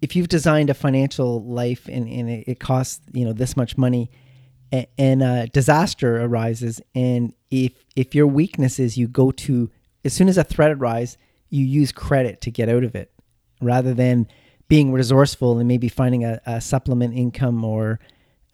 if 0.00 0.16
you've 0.16 0.28
designed 0.28 0.68
a 0.70 0.74
financial 0.74 1.44
life 1.44 1.86
and, 1.88 2.08
and 2.08 2.28
it, 2.30 2.44
it 2.48 2.58
costs 2.60 3.00
you 3.12 3.24
know 3.26 3.32
this 3.34 3.56
much 3.56 3.76
money 3.76 4.10
and, 4.72 5.22
a 5.22 5.46
disaster 5.48 6.22
arises 6.24 6.80
and 6.94 7.34
if 7.50 7.72
if 7.94 8.14
your 8.14 8.26
weakness 8.26 8.78
is 8.78 8.96
you 8.96 9.06
go 9.06 9.30
to 9.30 9.70
as 10.04 10.12
soon 10.12 10.28
as 10.28 10.38
a 10.38 10.44
threat 10.44 10.70
arises 10.72 11.18
you 11.50 11.64
use 11.64 11.92
credit 11.92 12.40
to 12.40 12.50
get 12.50 12.68
out 12.68 12.82
of 12.82 12.94
it 12.94 13.12
rather 13.60 13.92
than 13.92 14.26
being 14.68 14.90
resourceful 14.90 15.58
and 15.58 15.68
maybe 15.68 15.86
finding 15.86 16.24
a, 16.24 16.40
a 16.46 16.58
supplement 16.58 17.14
income 17.14 17.62
or 17.62 18.00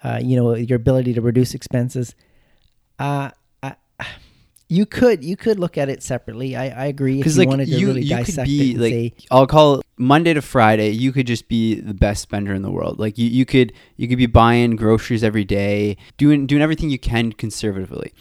uh, 0.03 0.19
you 0.21 0.37
know 0.37 0.55
your 0.55 0.77
ability 0.77 1.15
to 1.15 1.21
reduce 1.21 1.55
expenses. 1.55 2.17
Uh, 2.99 3.31
you 4.69 4.87
could 4.87 5.25
you 5.25 5.37
could 5.37 5.59
look 5.59 5.79
at 5.79 5.89
it 5.89 6.03
separately 6.03 6.55
i, 6.55 6.69
I 6.69 6.87
agree 6.87 7.17
Because 7.17 7.39
like 7.39 7.49
wanted 7.49 7.67
to 7.67 7.73
you, 7.73 7.87
really 7.89 8.03
you 8.03 8.25
could 8.25 8.37
be 8.45 8.73
it 8.73 8.79
like 8.79 8.93
say 8.93 9.15
I'll 9.31 9.47
call 9.47 9.81
it 9.81 9.87
Monday 9.99 10.33
to 10.33 10.41
Friday. 10.41 10.91
You 10.91 11.13
could 11.13 11.27
just 11.27 11.49
be 11.49 11.75
the 11.75 11.95
best 11.95 12.23
spender 12.23 12.55
in 12.55 12.63
the 12.63 12.71
world. 12.71 12.99
Like 12.99 13.19
you, 13.19 13.29
you 13.29 13.45
could 13.45 13.73
you 13.97 14.09
could 14.09 14.19
be 14.19 14.27
buying 14.27 14.77
groceries 14.77 15.25
every 15.25 15.45
day, 15.45 15.97
doing 16.17 16.47
doing 16.47 16.63
everything 16.63 16.89
you 16.89 16.99
can 16.99 17.33
conservatively. 17.33 18.13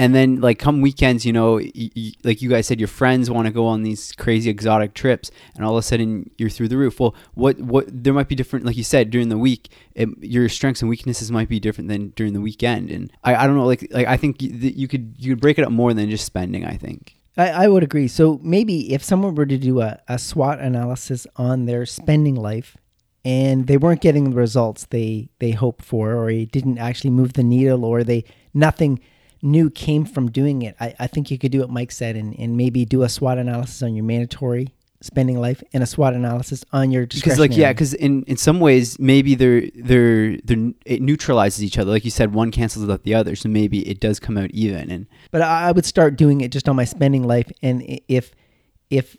And 0.00 0.14
then 0.14 0.40
like 0.40 0.58
come 0.58 0.80
weekends, 0.80 1.26
you 1.26 1.32
know, 1.32 1.54
y- 1.56 1.90
y- 1.94 2.12
like 2.24 2.40
you 2.42 2.48
guys 2.48 2.66
said, 2.66 2.80
your 2.80 2.88
friends 2.88 3.30
want 3.30 3.46
to 3.46 3.52
go 3.52 3.66
on 3.66 3.82
these 3.82 4.12
crazy 4.12 4.48
exotic 4.48 4.94
trips, 4.94 5.30
and 5.54 5.64
all 5.64 5.72
of 5.76 5.78
a 5.78 5.82
sudden 5.82 6.30
you're 6.38 6.48
through 6.48 6.68
the 6.68 6.76
roof. 6.78 6.98
Well, 7.00 7.14
what 7.34 7.60
what 7.60 7.84
there 7.88 8.14
might 8.14 8.28
be 8.28 8.34
different, 8.34 8.64
like 8.64 8.76
you 8.78 8.84
said, 8.84 9.10
during 9.10 9.28
the 9.28 9.36
week, 9.38 9.68
it, 9.94 10.08
your 10.20 10.48
strengths 10.48 10.80
and 10.82 10.88
weaknesses 10.88 11.30
might 11.30 11.48
be 11.48 11.60
different 11.60 11.88
than 11.88 12.02
during 12.16 12.32
the 12.32 12.40
weekend. 12.40 12.90
And 12.90 13.12
I, 13.24 13.34
I 13.34 13.46
don't 13.46 13.56
know, 13.56 13.66
like 13.66 13.86
like 13.90 14.06
I 14.06 14.16
think 14.16 14.38
y- 14.40 14.48
that 14.62 14.74
you 14.78 14.88
could 14.88 15.14
you 15.18 15.32
could 15.32 15.40
break 15.40 15.58
it 15.58 15.64
up 15.66 15.72
more 15.72 15.92
than 15.92 16.08
just 16.08 16.24
spending. 16.24 16.64
I 16.64 16.76
think. 16.78 17.16
I, 17.36 17.64
I 17.64 17.68
would 17.68 17.82
agree. 17.82 18.08
So 18.08 18.40
maybe 18.42 18.92
if 18.94 19.04
someone 19.04 19.34
were 19.34 19.46
to 19.46 19.58
do 19.58 19.80
a, 19.82 20.00
a 20.08 20.18
SWOT 20.18 20.58
analysis 20.60 21.26
on 21.36 21.66
their 21.66 21.86
spending 21.86 22.34
life 22.34 22.76
and 23.24 23.66
they 23.66 23.76
weren't 23.76 24.00
getting 24.00 24.30
the 24.30 24.36
results 24.36 24.86
they, 24.86 25.28
they 25.38 25.52
hoped 25.52 25.84
for, 25.84 26.14
or 26.14 26.30
it 26.30 26.50
didn't 26.50 26.78
actually 26.78 27.10
move 27.10 27.34
the 27.34 27.44
needle, 27.44 27.84
or 27.84 28.02
they 28.02 28.24
nothing 28.52 28.98
new 29.42 29.70
came 29.70 30.04
from 30.04 30.30
doing 30.30 30.62
it, 30.62 30.76
I, 30.80 30.94
I 30.98 31.06
think 31.06 31.30
you 31.30 31.38
could 31.38 31.52
do 31.52 31.60
what 31.60 31.70
Mike 31.70 31.92
said 31.92 32.16
and, 32.16 32.38
and 32.38 32.56
maybe 32.56 32.84
do 32.84 33.02
a 33.02 33.08
SWOT 33.08 33.38
analysis 33.38 33.82
on 33.82 33.94
your 33.94 34.04
mandatory 34.04 34.74
spending 35.02 35.40
life 35.40 35.62
and 35.72 35.82
a 35.82 35.86
SWOT 35.86 36.12
analysis 36.12 36.62
on 36.72 36.90
your 36.90 37.06
because 37.06 37.38
like 37.38 37.56
yeah 37.56 37.72
because 37.72 37.94
in 37.94 38.22
in 38.24 38.36
some 38.36 38.60
ways 38.60 38.98
maybe 38.98 39.34
they're 39.34 39.62
they're 39.74 40.36
they're 40.44 40.72
it 40.84 41.00
neutralizes 41.00 41.64
each 41.64 41.78
other. 41.78 41.90
Like 41.90 42.04
you 42.04 42.10
said 42.10 42.34
one 42.34 42.50
cancels 42.50 42.88
out 42.88 43.02
the 43.02 43.14
other 43.14 43.34
so 43.34 43.48
maybe 43.48 43.88
it 43.88 43.98
does 43.98 44.20
come 44.20 44.36
out 44.36 44.50
even 44.50 44.90
and 44.90 45.06
But 45.30 45.40
I 45.42 45.68
I 45.68 45.72
would 45.72 45.86
start 45.86 46.16
doing 46.16 46.42
it 46.42 46.52
just 46.52 46.68
on 46.68 46.76
my 46.76 46.84
spending 46.84 47.26
life, 47.26 47.50
and 47.62 47.82
if 48.08 48.32
if 48.90 49.16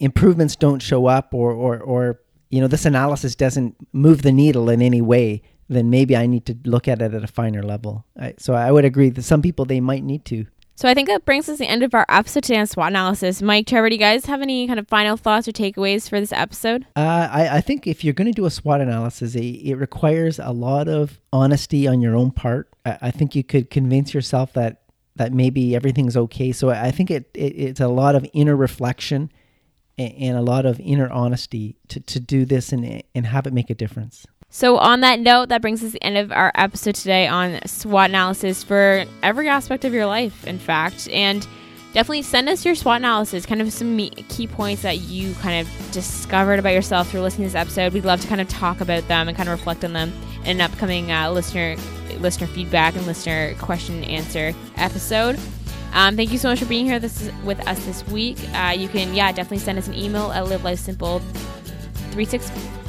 improvements 0.00 0.56
don't 0.56 0.80
show 0.80 1.06
up, 1.06 1.32
or 1.32 1.52
or 1.52 1.78
or 1.78 2.20
you 2.50 2.60
know 2.60 2.68
this 2.68 2.84
analysis 2.84 3.34
doesn't 3.34 3.76
move 3.92 4.22
the 4.22 4.32
needle 4.32 4.68
in 4.68 4.82
any 4.82 5.00
way, 5.00 5.42
then 5.68 5.90
maybe 5.90 6.16
I 6.16 6.26
need 6.26 6.46
to 6.46 6.56
look 6.64 6.88
at 6.88 7.02
it 7.02 7.14
at 7.14 7.24
a 7.24 7.28
finer 7.28 7.62
level. 7.62 8.04
I, 8.18 8.34
so 8.38 8.54
I 8.54 8.70
would 8.70 8.84
agree 8.84 9.10
that 9.10 9.22
some 9.22 9.42
people 9.42 9.64
they 9.64 9.80
might 9.80 10.04
need 10.04 10.24
to. 10.26 10.46
So 10.78 10.90
I 10.90 10.92
think 10.92 11.08
that 11.08 11.24
brings 11.24 11.48
us 11.48 11.56
to 11.56 11.64
the 11.64 11.70
end 11.70 11.82
of 11.82 11.94
our 11.94 12.04
episode 12.06 12.42
today 12.42 12.58
on 12.58 12.66
SWOT 12.66 12.88
analysis. 12.88 13.40
Mike, 13.40 13.66
Trevor, 13.66 13.88
do 13.88 13.94
you 13.94 13.98
guys 13.98 14.26
have 14.26 14.42
any 14.42 14.66
kind 14.66 14.78
of 14.78 14.86
final 14.88 15.16
thoughts 15.16 15.48
or 15.48 15.52
takeaways 15.52 16.06
for 16.06 16.20
this 16.20 16.32
episode? 16.32 16.86
Uh, 16.94 17.28
I, 17.32 17.48
I 17.56 17.60
think 17.62 17.86
if 17.86 18.04
you're 18.04 18.12
going 18.12 18.30
to 18.30 18.36
do 18.36 18.44
a 18.44 18.50
SWOT 18.50 18.82
analysis, 18.82 19.34
it, 19.34 19.40
it 19.40 19.76
requires 19.76 20.38
a 20.38 20.52
lot 20.52 20.86
of 20.86 21.18
honesty 21.32 21.88
on 21.88 22.02
your 22.02 22.14
own 22.14 22.30
part. 22.30 22.68
I, 22.84 22.98
I 23.00 23.10
think 23.10 23.34
you 23.34 23.42
could 23.42 23.70
convince 23.70 24.12
yourself 24.12 24.52
that 24.52 24.82
that 25.16 25.32
maybe 25.32 25.74
everything's 25.74 26.14
okay. 26.14 26.52
So 26.52 26.68
I 26.68 26.90
think 26.90 27.10
it, 27.10 27.30
it 27.32 27.54
it's 27.54 27.80
a 27.80 27.88
lot 27.88 28.14
of 28.14 28.26
inner 28.34 28.54
reflection 28.54 29.32
and, 29.96 30.12
and 30.12 30.36
a 30.36 30.42
lot 30.42 30.66
of 30.66 30.78
inner 30.78 31.08
honesty 31.08 31.76
to, 31.88 32.00
to 32.00 32.20
do 32.20 32.44
this 32.44 32.70
and 32.70 33.02
and 33.14 33.26
have 33.26 33.46
it 33.46 33.54
make 33.54 33.70
a 33.70 33.74
difference. 33.74 34.26
So, 34.48 34.78
on 34.78 35.00
that 35.00 35.20
note, 35.20 35.48
that 35.48 35.60
brings 35.60 35.82
us 35.82 35.92
the 35.92 36.02
end 36.02 36.16
of 36.16 36.32
our 36.32 36.52
episode 36.54 36.94
today 36.94 37.26
on 37.26 37.58
SWOT 37.66 38.10
analysis 38.10 38.62
for 38.62 39.04
every 39.22 39.48
aspect 39.48 39.84
of 39.84 39.92
your 39.92 40.06
life, 40.06 40.46
in 40.46 40.58
fact. 40.58 41.08
And 41.10 41.46
definitely 41.92 42.22
send 42.22 42.48
us 42.48 42.64
your 42.64 42.74
SWOT 42.74 42.98
analysis, 42.98 43.44
kind 43.44 43.60
of 43.60 43.72
some 43.72 43.98
key 43.98 44.46
points 44.46 44.82
that 44.82 44.98
you 44.98 45.34
kind 45.34 45.66
of 45.66 45.92
discovered 45.92 46.58
about 46.58 46.74
yourself 46.74 47.10
through 47.10 47.22
listening 47.22 47.48
to 47.48 47.52
this 47.52 47.60
episode. 47.60 47.92
We'd 47.92 48.04
love 48.04 48.20
to 48.20 48.28
kind 48.28 48.40
of 48.40 48.48
talk 48.48 48.80
about 48.80 49.06
them 49.08 49.28
and 49.28 49.36
kind 49.36 49.48
of 49.48 49.58
reflect 49.58 49.84
on 49.84 49.92
them 49.92 50.12
in 50.44 50.60
an 50.60 50.60
upcoming 50.60 51.10
uh, 51.10 51.30
listener 51.30 51.76
listener 52.18 52.46
feedback 52.46 52.94
and 52.94 53.04
listener 53.04 53.54
question 53.54 53.96
and 53.96 54.04
answer 54.04 54.54
episode. 54.76 55.38
Um, 55.92 56.16
thank 56.16 56.30
you 56.30 56.38
so 56.38 56.48
much 56.48 56.60
for 56.60 56.66
being 56.66 56.86
here 56.86 56.98
this 56.98 57.20
is, 57.20 57.32
with 57.42 57.66
us 57.66 57.84
this 57.84 58.06
week. 58.08 58.38
Uh, 58.54 58.74
you 58.76 58.88
can, 58.88 59.14
yeah, 59.14 59.32
definitely 59.32 59.58
send 59.58 59.78
us 59.78 59.88
an 59.88 59.94
email 59.94 60.30
at 60.32 60.46
live 60.46 60.62
life 60.62 60.78
simple 60.78 61.18
365 62.12 62.85